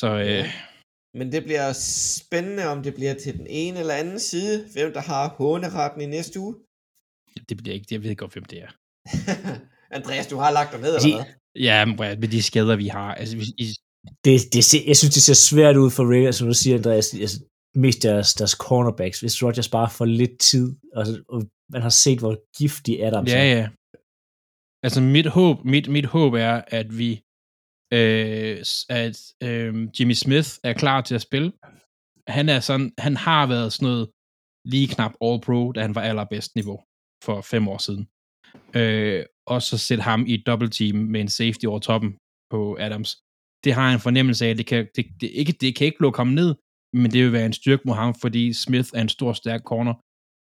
Så 0.00 0.08
øh, 0.28 0.44
Men 1.18 1.26
det 1.34 1.42
bliver 1.48 1.68
spændende, 2.18 2.64
om 2.72 2.78
det 2.86 2.92
bliver 2.98 3.14
til 3.14 3.32
den 3.38 3.46
ene 3.62 3.78
eller 3.82 3.94
anden 4.02 4.20
side, 4.30 4.56
hvem 4.74 4.92
der 4.96 5.00
har 5.12 5.24
håneretten 5.40 6.00
i 6.06 6.06
næste 6.16 6.36
uge. 6.44 6.54
Det 7.48 7.56
bliver 7.56 7.74
ikke, 7.74 7.86
jeg 7.90 8.02
ved 8.02 8.16
godt, 8.16 8.32
hvem 8.32 8.44
det 8.44 8.62
er. 8.62 8.70
Andreas, 9.98 10.26
du 10.26 10.36
har 10.36 10.50
lagt 10.52 10.72
dig 10.72 10.80
ned, 10.80 10.92
De- 10.92 11.04
eller 11.04 11.24
hvad? 11.24 11.34
Ja, 11.62 11.84
med 12.22 12.28
de 12.28 12.42
skader, 12.42 12.76
vi 12.76 12.88
har. 12.88 13.14
Altså, 13.14 13.36
hvis, 13.36 13.48
I, 13.48 13.64
Det, 14.24 14.40
det 14.52 14.64
ser, 14.64 14.82
jeg 14.86 14.96
synes, 14.96 15.14
det 15.14 15.22
ser 15.22 15.34
svært 15.34 15.76
ud 15.76 15.90
for 15.90 16.04
Ravens, 16.04 16.36
som 16.36 16.46
du 16.48 16.54
siger, 16.54 16.76
Andreas, 16.76 17.14
altså, 17.14 17.38
mest 17.74 18.02
deres, 18.02 18.34
deres 18.34 18.50
cornerbacks, 18.50 19.20
hvis 19.20 19.42
Rodgers 19.42 19.68
bare 19.68 19.90
får 19.90 20.04
lidt 20.04 20.38
tid, 20.40 20.76
og, 20.94 21.04
og 21.28 21.42
man 21.72 21.82
har 21.82 21.88
set, 21.88 22.18
hvor 22.18 22.34
giftig 22.58 23.04
Adams 23.06 23.30
ja, 23.30 23.38
er. 23.38 23.56
ja. 23.58 23.68
Altså, 24.82 25.00
mit 25.00 25.26
håb, 25.26 25.64
mit, 25.64 25.88
mit 25.88 26.06
håb 26.06 26.32
er, 26.34 26.62
at 26.66 26.98
vi, 26.98 27.10
øh, 27.92 28.58
at 28.88 29.16
øh, 29.42 29.88
Jimmy 30.00 30.12
Smith 30.12 30.48
er 30.64 30.72
klar 30.72 31.00
til 31.00 31.14
at 31.14 31.22
spille. 31.22 31.52
Han 32.28 32.48
er 32.48 32.60
sådan, 32.60 32.92
han 32.98 33.16
har 33.16 33.46
været 33.46 33.72
sådan 33.72 33.88
noget 33.88 34.10
lige 34.64 34.88
knap 34.88 35.12
All-Pro, 35.24 35.72
da 35.72 35.80
han 35.80 35.94
var 35.94 36.00
allerbedst 36.02 36.54
niveau 36.54 36.80
for 37.26 37.40
fem 37.40 37.68
år 37.68 37.78
siden. 37.78 38.04
Øh, 38.80 39.24
og 39.46 39.62
så 39.62 39.78
sætte 39.78 40.02
ham 40.02 40.26
i 40.26 40.34
et 40.34 40.46
double 40.46 40.70
team 40.70 40.96
med 40.96 41.20
en 41.20 41.28
safety 41.28 41.66
over 41.66 41.78
toppen 41.78 42.10
på 42.50 42.76
Adams. 42.80 43.10
Det 43.64 43.74
har 43.74 43.84
jeg 43.86 43.94
en 43.94 44.06
fornemmelse 44.08 44.46
af, 44.46 44.56
det 44.56 44.66
kan, 44.66 44.88
det, 44.96 45.06
det, 45.20 45.30
ikke, 45.30 45.52
det 45.52 45.76
kan 45.76 45.86
ikke 45.86 46.02
lukke 46.02 46.16
ham 46.16 46.26
ned, 46.26 46.54
men 46.92 47.10
det 47.12 47.24
vil 47.24 47.32
være 47.32 47.46
en 47.46 47.52
styrke 47.52 47.82
mod 47.86 47.94
ham, 47.94 48.14
fordi 48.20 48.52
Smith 48.52 48.88
er 48.94 49.02
en 49.02 49.08
stor, 49.08 49.32
stærk 49.32 49.62
corner, 49.62 49.94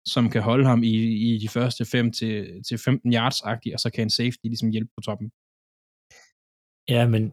som 0.08 0.30
kan 0.30 0.42
holde 0.42 0.66
ham 0.66 0.84
i, 0.84 0.96
i 1.30 1.38
de 1.38 1.50
første 1.50 1.86
5 1.86 2.12
til, 2.12 2.64
til 2.68 2.78
15 2.78 3.14
yards 3.14 3.42
og 3.42 3.80
så 3.80 3.90
kan 3.94 4.04
en 4.04 4.10
safety 4.10 4.46
ligesom 4.46 4.70
hjælpe 4.70 4.92
på 4.98 5.02
toppen. 5.02 5.32
Ja, 6.90 7.08
men 7.08 7.24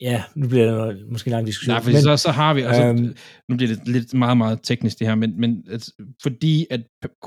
ja, 0.00 0.24
nu 0.34 0.48
bliver 0.48 0.64
det 0.64 0.74
noget, 0.74 1.06
måske 1.12 1.28
en 1.28 1.32
lang 1.32 1.46
diskussion. 1.46 1.72
Nej, 1.72 1.82
fordi 1.82 1.94
men, 1.94 2.02
så, 2.02 2.16
så 2.16 2.30
har 2.30 2.54
vi, 2.54 2.60
altså, 2.60 2.86
øhm, 2.86 3.16
nu 3.48 3.56
bliver 3.56 3.74
det 3.74 3.88
lidt 3.88 4.14
meget, 4.14 4.36
meget 4.36 4.60
teknisk 4.62 4.98
det 4.98 5.06
her, 5.06 5.14
men, 5.14 5.40
men 5.40 5.64
at, 5.70 5.88
fordi 6.22 6.66
at 6.70 6.80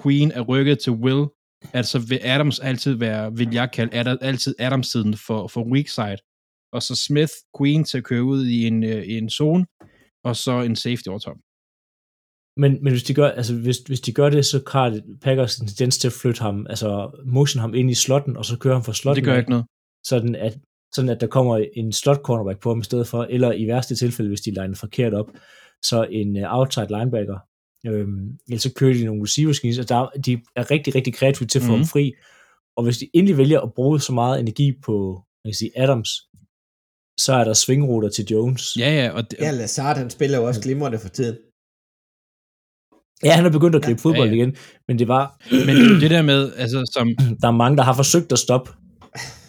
Queen 0.03 0.31
er 0.31 0.41
rykket 0.41 0.79
til 0.79 0.91
Will, 0.91 1.25
at 1.73 1.85
så 1.87 1.99
vil 1.99 2.19
Adams 2.23 2.59
altid 2.59 2.93
være, 2.93 3.37
vil 3.37 3.49
jeg 3.53 3.71
kalde 3.71 3.95
Adam, 3.97 4.17
altid 4.21 4.55
Adams-siden 4.59 5.17
for, 5.17 5.47
for 5.47 5.63
weak 5.63 5.87
side, 5.87 6.17
og 6.73 6.83
så 6.83 6.95
Smith, 7.07 7.33
Queen 7.57 7.83
til 7.83 7.97
at 7.97 8.03
køre 8.03 8.23
ud 8.23 8.45
i 8.45 8.67
en, 8.67 8.83
øh, 8.83 9.03
i 9.03 9.17
en 9.17 9.29
zone, 9.29 9.65
og 10.23 10.35
så 10.35 10.61
en 10.61 10.75
safety 10.75 11.07
over 11.07 11.19
top. 11.19 11.37
men, 12.57 12.83
men 12.83 12.93
hvis 12.93 13.03
de 13.03 13.13
gør, 13.13 13.29
altså 13.29 13.55
hvis, 13.55 13.77
hvis 13.77 14.01
de 14.01 14.13
gør 14.13 14.29
det, 14.29 14.45
så 14.45 14.63
har 14.71 15.01
Packers 15.21 15.57
en 15.57 15.67
tendens 15.67 15.97
til 15.97 16.07
at 16.07 16.13
flytte 16.13 16.41
ham, 16.41 16.67
altså 16.69 17.21
motion 17.25 17.61
ham 17.61 17.73
ind 17.73 17.89
i 17.91 17.93
slotten, 17.93 18.37
og 18.37 18.45
så 18.45 18.57
kører 18.57 18.75
ham 18.75 18.83
fra 18.83 18.93
slotten. 18.93 19.23
Det 19.23 19.31
gør 19.31 19.37
ikke 19.37 19.49
noget. 19.49 19.65
Sådan 20.05 20.35
at, 20.35 20.57
sådan 20.95 21.09
at 21.09 21.21
der 21.21 21.27
kommer 21.27 21.65
en 21.73 21.91
slot 21.91 22.21
cornerback 22.23 22.59
på 22.61 22.69
ham 22.69 22.79
i 22.79 22.83
stedet 22.83 23.07
for, 23.07 23.23
eller 23.29 23.51
i 23.51 23.67
værste 23.67 23.95
tilfælde, 23.95 24.29
hvis 24.29 24.41
de 24.41 24.49
liner 24.51 24.75
forkert 24.75 25.13
op, 25.13 25.29
så 25.83 26.07
en 26.11 26.35
uh, 26.43 26.57
outside 26.59 26.87
linebacker. 26.97 27.37
Øhm, 27.87 28.37
ellers 28.47 28.61
så 28.63 28.73
kører 28.73 28.93
de 28.93 29.05
nogle 29.05 29.23
receiver 29.23 29.53
schemes, 29.53 29.77
og 29.79 29.89
der, 29.89 29.95
er- 29.95 30.09
de 30.25 30.41
er 30.55 30.71
rigtig, 30.71 30.95
rigtig 30.95 31.13
kreative 31.13 31.47
til 31.47 31.59
at 31.59 31.63
få 31.63 31.71
Mhm. 31.71 31.77
ham 31.79 31.85
fri. 31.87 32.13
Og 32.77 32.83
hvis 32.83 32.97
de 32.97 33.09
endelig 33.13 33.37
vælger 33.37 33.59
at 33.61 33.73
bruge 33.73 34.01
så 34.01 34.13
meget 34.13 34.39
energi 34.39 34.71
på 34.85 35.23
man 35.45 35.49
kan 35.51 35.57
sige, 35.57 35.71
Adams, 35.83 36.09
så 37.19 37.33
er 37.33 37.43
der 37.43 37.53
svingruter 37.53 38.09
til 38.09 38.25
Jones. 38.31 38.77
Ja, 38.79 38.89
ja, 38.99 39.11
og 39.17 39.31
det, 39.31 39.39
Ja, 39.39 39.51
Lazard, 39.51 39.97
han 39.97 40.09
spiller 40.09 40.37
jo 40.37 40.43
også 40.47 40.61
glimrende 40.61 40.99
for 40.99 41.09
tiden. 41.09 41.37
Ja, 43.27 43.31
han 43.35 43.45
er 43.45 43.51
begyndt 43.57 43.75
at 43.75 43.83
gribe 43.83 43.99
Ja. 43.99 44.03
fodbold 44.09 44.29
Ja, 44.29 44.35
ja. 44.35 44.41
igen, 44.41 44.55
men 44.87 44.99
det 44.99 45.07
var, 45.07 45.25
men 45.67 45.75
det 46.01 46.09
der 46.11 46.21
med, 46.21 46.53
altså, 46.63 46.79
som, 46.93 47.07
der 47.41 47.47
er 47.47 47.51
mange, 47.63 47.77
der 47.77 47.83
har 47.83 47.93
forsøgt 47.93 48.31
at 48.31 48.39
stoppe. 48.39 48.71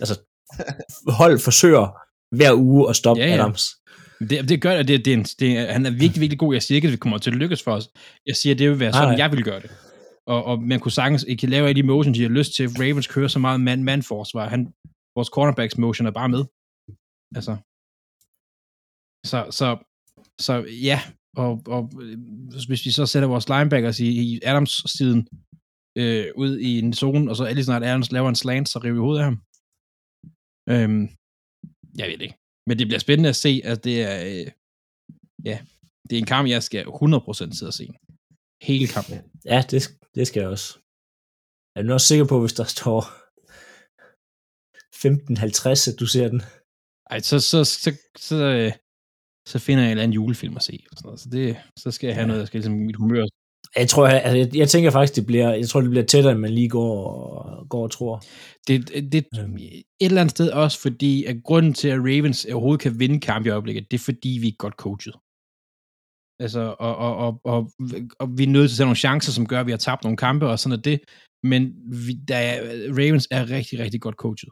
Altså, 0.00 0.14
hold 1.08 1.38
forsøger 1.38 1.86
hver 2.36 2.52
uge 2.54 2.88
at 2.90 2.96
stoppe 2.96 3.22
Ja, 3.22 3.28
ja. 3.28 3.34
Adams. 3.42 3.64
Det, 4.30 4.48
det 4.48 4.62
gør 4.62 4.76
det, 4.82 4.88
det, 5.04 5.08
er 5.08 5.16
en, 5.16 5.22
det, 5.22 5.58
er- 5.58 5.72
han 5.72 5.86
er 5.86 5.90
virkelig, 5.90 6.20
virkelig 6.20 6.38
god. 6.38 6.54
Jeg 6.54 6.62
siger 6.62 6.76
ikke, 6.76 6.88
at 6.88 6.92
det 6.92 7.00
kommer 7.00 7.18
til 7.18 7.30
at 7.30 7.36
lykkes 7.36 7.62
for 7.62 7.72
os. 7.72 7.88
Jeg 8.26 8.36
siger, 8.36 8.54
at 8.54 8.58
det 8.58 8.70
vil 8.70 8.80
være 8.80 8.92
sådan, 8.92 9.08
nej. 9.08 9.18
jeg 9.18 9.32
vil 9.32 9.44
gøre 9.44 9.60
det. 9.60 9.70
Og, 10.26 10.44
og 10.44 10.62
man 10.62 10.80
kunne 10.80 10.92
sagtens 10.92 11.24
ikke 11.28 11.46
lave 11.46 11.68
alle 11.68 11.82
de 11.82 11.86
motions, 11.86 12.18
de 12.18 12.22
har 12.22 12.30
lyst 12.30 12.54
til. 12.56 12.68
Ravens 12.68 13.06
kører 13.06 13.28
så 13.28 13.38
meget 13.38 13.60
man-man-forsvar. 13.60 14.48
Han, 14.48 14.60
vores 15.16 15.28
cornerbacks 15.28 15.78
motion 15.78 16.06
er 16.06 16.10
bare 16.10 16.28
med. 16.28 16.44
Altså. 17.36 17.56
Så, 19.30 19.38
så, 19.58 19.68
så 20.40 20.54
ja, 20.90 21.00
og, 21.36 21.62
og 21.66 21.92
øh, 22.02 22.18
hvis 22.68 22.84
vi 22.86 22.90
så 22.90 23.06
sætter 23.06 23.28
vores 23.28 23.48
linebackers 23.48 24.00
i, 24.00 24.08
i 24.22 24.40
Adams-siden 24.44 25.28
øh, 25.98 26.26
ud 26.36 26.58
i 26.58 26.78
en 26.78 26.92
zone, 26.92 27.30
og 27.30 27.36
så 27.36 27.52
lige 27.54 27.64
snart 27.64 27.84
Adams 27.84 28.12
laver 28.12 28.28
en 28.28 28.34
slant, 28.34 28.68
så 28.68 28.78
river 28.78 28.94
vi 28.94 28.98
hovedet 28.98 29.20
af 29.22 29.24
ham. 29.24 29.38
Øhm, 30.72 31.02
jeg 31.98 32.06
ved 32.08 32.16
det 32.18 32.22
ikke. 32.28 32.38
Men 32.68 32.78
det 32.78 32.86
bliver 32.86 32.98
spændende 33.06 33.28
at 33.34 33.36
se, 33.46 33.52
at 33.64 33.84
det 33.84 33.96
er, 34.10 34.16
øh, 34.30 34.46
ja, 35.44 35.56
det 36.06 36.14
er 36.16 36.20
en 36.24 36.32
kamp, 36.34 36.48
jeg 36.48 36.62
skal 36.62 36.82
100% 36.86 37.58
sidde 37.58 37.70
og 37.74 37.78
se. 37.80 37.86
Hele 38.68 38.86
kampen. 38.94 39.14
Ja, 39.52 39.58
det, 39.70 39.80
det 40.14 40.26
skal 40.26 40.40
jeg 40.40 40.48
også. 40.56 40.68
Jeg 41.74 41.80
er 41.80 41.86
nu 41.86 41.92
også 41.92 42.06
sikker 42.06 42.26
på, 42.32 42.40
hvis 42.40 42.52
der 42.60 42.64
står 42.64 43.00
15.50, 45.04 45.92
at 45.92 45.96
du 46.00 46.06
ser 46.06 46.28
den. 46.28 46.40
Ej, 47.10 47.18
så, 47.20 47.36
så, 47.50 47.58
så, 47.64 47.90
så, 48.28 48.36
øh, 48.58 48.72
så 49.48 49.58
finder 49.58 49.82
jeg 49.82 49.88
en 49.88 49.90
eller 49.90 50.02
anden 50.02 50.14
julefilm 50.20 50.56
at 50.56 50.62
se. 50.62 50.84
Og 50.90 50.96
sådan 50.96 51.06
noget. 51.08 51.20
Så, 51.20 51.28
det, 51.36 51.46
så 51.78 51.90
skal 51.90 52.06
jeg 52.06 52.16
have 52.16 52.22
Ja. 52.22 52.26
noget, 52.26 52.40
der 52.40 52.46
skal 52.46 52.58
ligesom 52.58 52.78
mit 52.88 52.96
humør. 52.96 53.24
Jeg 53.76 53.88
tror, 53.88 54.06
jeg, 54.06 54.22
altså, 54.24 54.38
jeg, 54.38 54.56
jeg 54.56 54.68
tænker 54.68 54.90
faktisk, 54.90 55.16
det 55.16 55.26
bliver, 55.26 55.54
jeg 55.54 55.68
tror, 55.68 55.80
det 55.80 55.90
bliver 55.90 56.04
tættere, 56.04 56.32
end 56.32 56.40
man 56.40 56.50
lige 56.50 56.68
går 56.68 56.94
og, 57.08 57.68
går 57.68 57.82
og 57.82 57.90
tror. 57.90 58.22
Det, 58.68 58.78
det 59.12 59.24
Øhm. 59.40 59.56
et 59.56 59.84
eller 60.00 60.20
andet 60.20 60.30
sted 60.30 60.50
også, 60.50 60.80
fordi 60.80 61.24
at 61.24 61.36
grunden 61.44 61.74
til, 61.74 61.88
at 61.88 61.98
Ravens 61.98 62.44
overhovedet 62.44 62.80
kan 62.80 62.98
vinde 62.98 63.20
kamp 63.20 63.46
i 63.46 63.48
øjeblikket, 63.48 63.90
det 63.90 63.96
er 64.00 64.04
fordi, 64.04 64.38
vi 64.42 64.48
er 64.48 64.56
godt 64.58 64.74
coachet. 64.84 65.14
Altså, 66.44 66.62
og, 66.86 66.96
og, 67.06 67.12
og, 67.24 67.40
og, 67.44 67.70
og 68.20 68.26
vi 68.38 68.42
er 68.44 68.52
nødt 68.56 68.68
til 68.68 68.74
at 68.74 68.78
tage 68.78 68.86
nogle 68.86 69.04
chancer, 69.06 69.32
som 69.32 69.46
gør, 69.46 69.60
at 69.60 69.66
vi 69.66 69.70
har 69.76 69.78
tabt 69.88 70.04
nogle 70.04 70.16
kampe, 70.16 70.46
og 70.46 70.58
sådan 70.58 70.78
er 70.78 70.82
det. 70.82 70.98
Men 71.50 71.60
vi, 72.06 72.12
der 72.28 72.36
er, 72.36 72.56
Ravens 72.98 73.28
er 73.30 73.50
rigtig, 73.50 73.78
rigtig 73.78 74.00
godt 74.00 74.16
coachet. 74.24 74.50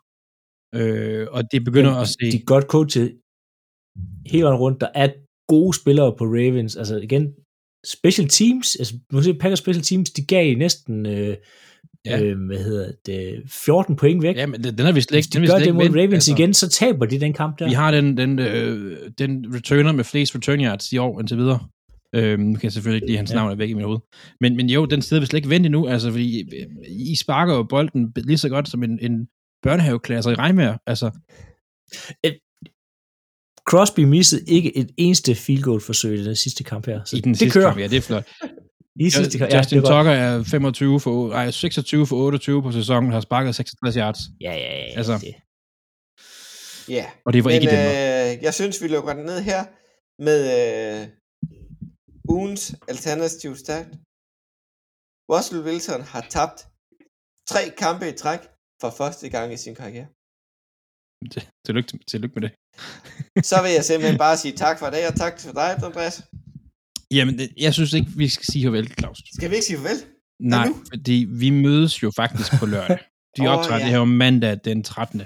Øh, 0.74 1.26
og 1.36 1.42
det 1.52 1.64
begynder 1.64 1.94
at 2.02 2.08
se... 2.08 2.24
De 2.32 2.40
er 2.42 2.50
godt 2.54 2.66
coachet 2.74 3.08
hele 4.32 4.54
rundt. 4.64 4.80
Der 4.80 4.90
er 4.94 5.08
gode 5.48 5.72
spillere 5.80 6.10
på 6.18 6.24
Ravens. 6.24 6.76
Altså 6.76 6.96
igen, 7.08 7.24
special 7.86 8.28
teams, 8.28 8.76
altså 8.76 8.94
nu 9.12 9.22
ser 9.22 9.32
Packers 9.32 9.58
special 9.58 9.82
teams, 9.84 10.10
de 10.10 10.24
gav 10.24 10.56
næsten 10.56 11.06
øh, 11.06 11.36
Ja. 12.06 12.22
øh, 12.22 12.46
hvad 12.46 12.58
hedder 12.58 12.92
det, 13.06 13.42
14 13.46 13.96
point 13.96 14.22
væk. 14.22 14.36
Ja, 14.36 14.46
men 14.46 14.64
den 14.64 14.80
er 14.80 14.92
vi 14.92 15.00
slet 15.00 15.16
Hvis 15.16 15.26
ikke, 15.26 15.32
de 15.32 15.38
er 15.38 15.40
vi 15.40 15.46
gør 15.46 15.58
det 15.64 15.74
mod 15.74 15.98
Ravens 16.00 16.14
altså. 16.14 16.32
igen, 16.34 16.54
så 16.54 16.68
taber 16.68 17.06
de 17.06 17.20
den 17.20 17.32
kamp 17.32 17.58
der. 17.58 17.68
Vi 17.68 17.72
har 17.72 17.90
den, 17.90 18.16
den, 18.16 18.38
øh, 18.38 18.96
den 19.18 19.54
returner 19.54 19.92
med 19.92 20.04
flest 20.04 20.34
return 20.34 20.60
yards 20.60 20.92
i 20.92 20.98
år 20.98 21.20
indtil 21.20 21.36
videre. 21.36 21.58
Øhm, 22.14 22.42
nu 22.42 22.54
kan 22.54 22.64
jeg 22.64 22.72
selvfølgelig 22.72 22.96
ikke 22.96 23.06
lige 23.06 23.16
hans 23.16 23.30
Ja. 23.30 23.34
navn 23.36 23.50
er 23.50 23.54
væk 23.54 23.70
i 23.70 23.74
mit 23.74 23.84
hoved. 23.84 23.98
Men, 24.40 24.56
men 24.56 24.70
jo, 24.70 24.84
den 24.84 25.02
sted 25.02 25.20
vi 25.20 25.26
slet 25.26 25.38
ikke 25.38 25.50
vendt 25.50 25.66
endnu, 25.66 25.86
altså 25.88 26.10
fordi 26.10 26.40
øh, 26.40 26.66
I 26.88 27.16
sparker 27.16 27.54
jo 27.54 27.62
bolden 27.62 28.12
lige 28.16 28.38
så 28.38 28.48
godt 28.48 28.68
som 28.68 28.82
en, 28.82 28.98
en 29.02 29.26
børnehaveklasse 29.62 30.30
i 30.30 30.34
regnvejr. 30.34 30.78
Altså, 30.86 31.10
Crosby 33.70 34.00
missede 34.00 34.42
ikke 34.56 34.76
et 34.76 34.90
eneste 34.96 35.34
field 35.34 35.62
goal 35.62 35.80
forsøg 35.80 36.18
i 36.18 36.24
den 36.24 36.36
sidste 36.36 36.64
kamp 36.64 36.86
her. 36.86 37.04
Så 37.04 37.16
i 37.16 37.20
den 37.20 37.30
det 37.32 37.38
sidste 37.38 37.52
kører. 37.58 37.68
kamp, 37.68 37.80
ja, 37.80 37.86
det 37.88 37.96
er 37.96 38.00
flot. 38.00 38.26
I 39.00 39.10
sidste 39.10 39.38
kamp. 39.38 39.50
Ja, 39.50 39.58
Justin 39.58 39.78
det 39.78 39.84
er. 39.88 39.98
Tucker 39.98 40.12
er 40.12 40.42
25 40.44 41.00
for, 41.00 41.32
ej, 41.32 41.50
26 41.50 42.06
for 42.06 42.16
28 42.16 42.62
på 42.62 42.72
sæsonen, 42.72 43.12
har 43.12 43.20
sparket 43.20 43.54
66 43.54 43.94
yards. 43.94 44.18
Ja, 44.40 44.52
ja, 44.52 44.72
ja. 44.78 44.92
Altså, 44.98 45.12
det. 45.12 45.34
Ja, 46.96 47.06
Og 47.26 47.32
det 47.32 47.44
var 47.44 47.50
men 47.50 47.54
ikke 47.54 47.66
i 47.66 47.74
Danmark. 47.74 48.36
øh, 48.38 48.42
jeg 48.46 48.54
synes, 48.54 48.82
vi 48.82 48.88
lukker 48.88 49.12
den 49.18 49.24
ned 49.24 49.40
her 49.50 49.60
med 50.28 50.40
øh, 50.58 51.08
ugens 52.34 52.62
alternativ 52.88 53.56
stærkt. 53.64 53.92
Russell 55.32 55.62
Wilson 55.68 56.00
har 56.12 56.22
tabt 56.36 56.58
tre 57.52 57.62
kampe 57.82 58.04
i 58.12 58.14
træk 58.22 58.40
for 58.82 58.90
første 59.00 59.26
gang 59.34 59.52
i 59.52 59.56
sin 59.64 59.74
karriere. 59.80 60.08
Tillykke, 61.66 61.98
tillykke 62.10 62.34
med 62.36 62.42
det. 62.46 62.52
Så 63.50 63.62
vil 63.62 63.72
jeg 63.72 63.84
simpelthen 63.84 64.18
bare 64.18 64.36
sige 64.36 64.56
tak 64.56 64.78
for 64.78 64.86
det, 64.86 65.06
og 65.08 65.14
tak 65.16 65.40
for 65.40 65.52
dig, 65.52 65.84
Andreas. 65.84 66.22
Jamen, 67.10 67.40
jeg 67.56 67.74
synes 67.74 67.92
ikke, 67.92 68.10
vi 68.16 68.28
skal 68.28 68.46
sige 68.46 68.64
farvel, 68.64 68.92
Claus. 68.98 69.22
Skal 69.34 69.50
vi 69.50 69.54
ikke 69.54 69.66
sige 69.66 69.76
farvel? 69.76 69.96
Nej, 70.40 70.68
nu? 70.68 70.76
fordi 70.88 71.26
vi 71.28 71.50
mødes 71.50 72.02
jo 72.02 72.10
faktisk 72.16 72.52
på 72.58 72.66
lørdag. 72.66 72.98
De 73.36 73.42
Åh, 73.42 73.58
optager 73.58 73.78
ja. 73.78 73.84
det 73.84 73.90
her 73.92 73.98
om 73.98 74.08
mandag 74.08 74.58
den 74.64 74.82
13. 74.84 75.22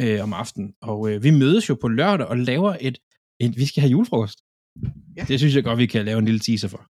Øh, 0.00 0.22
om 0.22 0.32
aftenen. 0.32 0.74
Og 0.82 1.10
øh, 1.10 1.22
vi 1.22 1.30
mødes 1.30 1.68
jo 1.68 1.74
på 1.80 1.88
lørdag 1.88 2.26
og 2.26 2.38
laver 2.38 2.76
et, 2.80 2.98
et 3.40 3.56
vi 3.56 3.66
skal 3.66 3.80
have 3.80 3.90
julefrokost. 3.90 4.38
Ja. 5.16 5.24
Det 5.28 5.38
synes 5.38 5.54
jeg 5.54 5.64
godt, 5.64 5.78
vi 5.78 5.86
kan 5.86 6.04
lave 6.04 6.18
en 6.18 6.24
lille 6.24 6.40
teaser 6.40 6.68
for. 6.68 6.86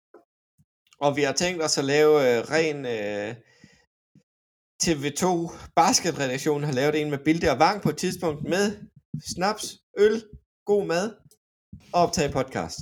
Og 1.00 1.16
vi 1.16 1.22
har 1.22 1.32
tænkt 1.32 1.62
os 1.62 1.78
at 1.78 1.84
lave 1.84 2.38
øh, 2.38 2.44
ren 2.50 2.86
øh, 2.86 3.34
TV2 4.84 5.52
basketredaktionen 5.76 6.64
har 6.64 6.72
lavet 6.72 7.00
en 7.00 7.10
med 7.10 7.18
Bilde 7.18 7.50
og 7.50 7.58
Vang 7.58 7.82
på 7.82 7.88
et 7.88 7.96
tidspunkt 7.96 8.44
med 8.44 8.76
snaps, 9.34 9.79
øl, 9.98 10.22
god 10.66 10.86
mad 10.86 11.14
og 11.92 12.02
optage 12.02 12.32
podcast. 12.32 12.78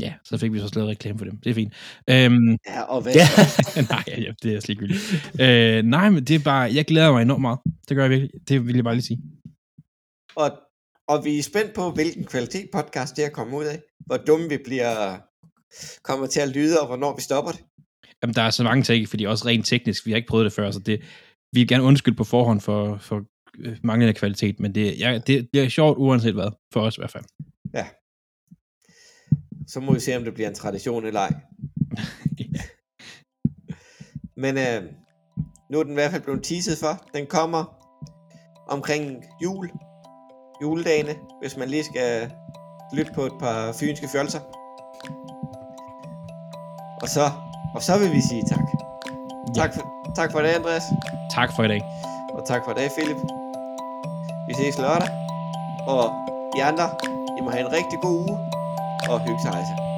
Ja, 0.00 0.14
så 0.24 0.38
fik 0.38 0.52
vi 0.52 0.58
så 0.58 0.68
slet 0.68 0.86
reklame 0.86 1.18
for 1.18 1.24
dem. 1.24 1.36
Det 1.36 1.50
er 1.50 1.54
fint. 1.54 1.72
Øhm, 2.10 2.58
Ja, 2.66 2.82
og 2.82 3.02
hvad 3.02 3.12
Ja. 3.14 3.26
nej, 3.94 4.04
ja, 4.06 4.32
det 4.42 4.54
er 4.54 4.60
slet 4.60 4.80
ikke 4.82 4.94
øh, 5.40 5.82
Nej, 5.84 6.10
men 6.10 6.24
det 6.24 6.34
er 6.36 6.44
bare, 6.44 6.74
jeg 6.74 6.84
glæder 6.84 7.12
mig 7.12 7.22
enormt 7.22 7.40
meget. 7.40 7.58
Det 7.88 7.94
gør 7.96 8.02
jeg 8.02 8.10
virkelig. 8.10 8.30
Det 8.48 8.66
vil 8.66 8.74
jeg 8.74 8.84
bare 8.84 8.94
lige 8.94 9.04
sige. 9.04 9.22
Og, 10.36 10.50
og 11.08 11.24
vi 11.24 11.38
er 11.38 11.42
spændt 11.42 11.74
på, 11.74 11.90
hvilken 11.90 12.24
kvalitet 12.24 12.68
podcast 12.72 13.16
det 13.16 13.24
er 13.24 13.28
kommet 13.28 13.58
ud 13.58 13.64
af. 13.64 13.80
Hvor 14.06 14.16
dumme 14.16 14.48
vi 14.48 14.58
bliver 14.64 15.18
kommer 16.02 16.26
til 16.26 16.40
at 16.40 16.48
lyde, 16.48 16.80
og 16.80 16.86
hvornår 16.86 17.16
vi 17.16 17.22
stopper 17.22 17.52
det. 17.52 17.64
Jamen, 18.22 18.34
der 18.34 18.42
er 18.42 18.50
så 18.50 18.62
mange 18.62 18.82
ting, 18.82 19.08
fordi 19.08 19.26
også 19.26 19.46
rent 19.46 19.66
teknisk, 19.66 20.06
vi 20.06 20.10
har 20.10 20.16
ikke 20.16 20.28
prøvet 20.28 20.44
det 20.44 20.52
før, 20.52 20.70
så 20.70 20.78
det, 20.78 21.00
vi 21.52 21.60
vil 21.60 21.68
gerne 21.68 21.84
undskylde 21.84 22.16
på 22.16 22.24
forhånd 22.24 22.60
for, 22.60 22.98
for 22.98 23.24
manglende 23.82 24.14
kvalitet, 24.14 24.60
men 24.60 24.74
det, 24.74 24.98
ja, 24.98 25.18
det, 25.26 25.48
det 25.54 25.64
er 25.64 25.68
sjovt 25.68 25.98
uanset 25.98 26.34
hvad, 26.34 26.50
for 26.72 26.80
os 26.80 26.96
i 26.96 27.00
hvert 27.00 27.10
fald. 27.10 27.24
Ja. 27.74 27.86
Så 29.66 29.80
må 29.80 29.92
vi 29.94 30.00
se, 30.00 30.16
om 30.16 30.24
det 30.24 30.34
bliver 30.34 30.48
en 30.48 30.54
tradition 30.54 31.04
eller 31.06 31.20
ej. 31.20 31.32
Men 34.42 34.58
øh, 34.58 34.82
nu 35.70 35.78
er 35.78 35.82
den 35.82 35.92
i 35.92 35.94
hvert 35.94 36.10
fald 36.10 36.22
blevet 36.22 36.42
teaset 36.42 36.78
for. 36.78 37.08
Den 37.14 37.26
kommer 37.26 37.64
omkring 38.68 39.24
jul. 39.42 39.70
Juledagene, 40.62 41.14
hvis 41.42 41.56
man 41.56 41.68
lige 41.68 41.84
skal 41.84 42.30
lytte 42.96 43.12
på 43.14 43.22
et 43.22 43.32
par 43.40 43.72
fynske 43.72 44.08
fjolser. 44.12 44.40
Og 47.02 47.08
så, 47.08 47.30
og 47.74 47.82
så 47.82 47.98
vil 47.98 48.12
vi 48.12 48.20
sige 48.30 48.42
tak. 48.48 48.58
Ja. 48.58 49.60
Tak 49.60 49.74
for, 49.74 50.12
tak 50.16 50.32
for 50.32 50.40
det, 50.40 50.48
Andreas. 50.48 50.82
Tak 51.34 51.50
for 51.56 51.64
i 51.64 51.68
dag. 51.68 51.82
Og 52.34 52.46
tak 52.46 52.62
for 52.64 52.72
det, 52.72 52.90
Philip. 52.98 53.43
Vi 54.48 54.54
ses 54.54 54.78
lørdag. 54.78 55.08
Og 55.86 56.04
I 56.56 56.60
andre, 56.60 56.86
I 57.38 57.40
må 57.44 57.50
have 57.50 57.60
en 57.66 57.72
rigtig 57.72 57.98
god 58.02 58.16
uge. 58.28 58.38
Og 59.10 59.20
hygge 59.20 59.42
sig. 59.42 59.93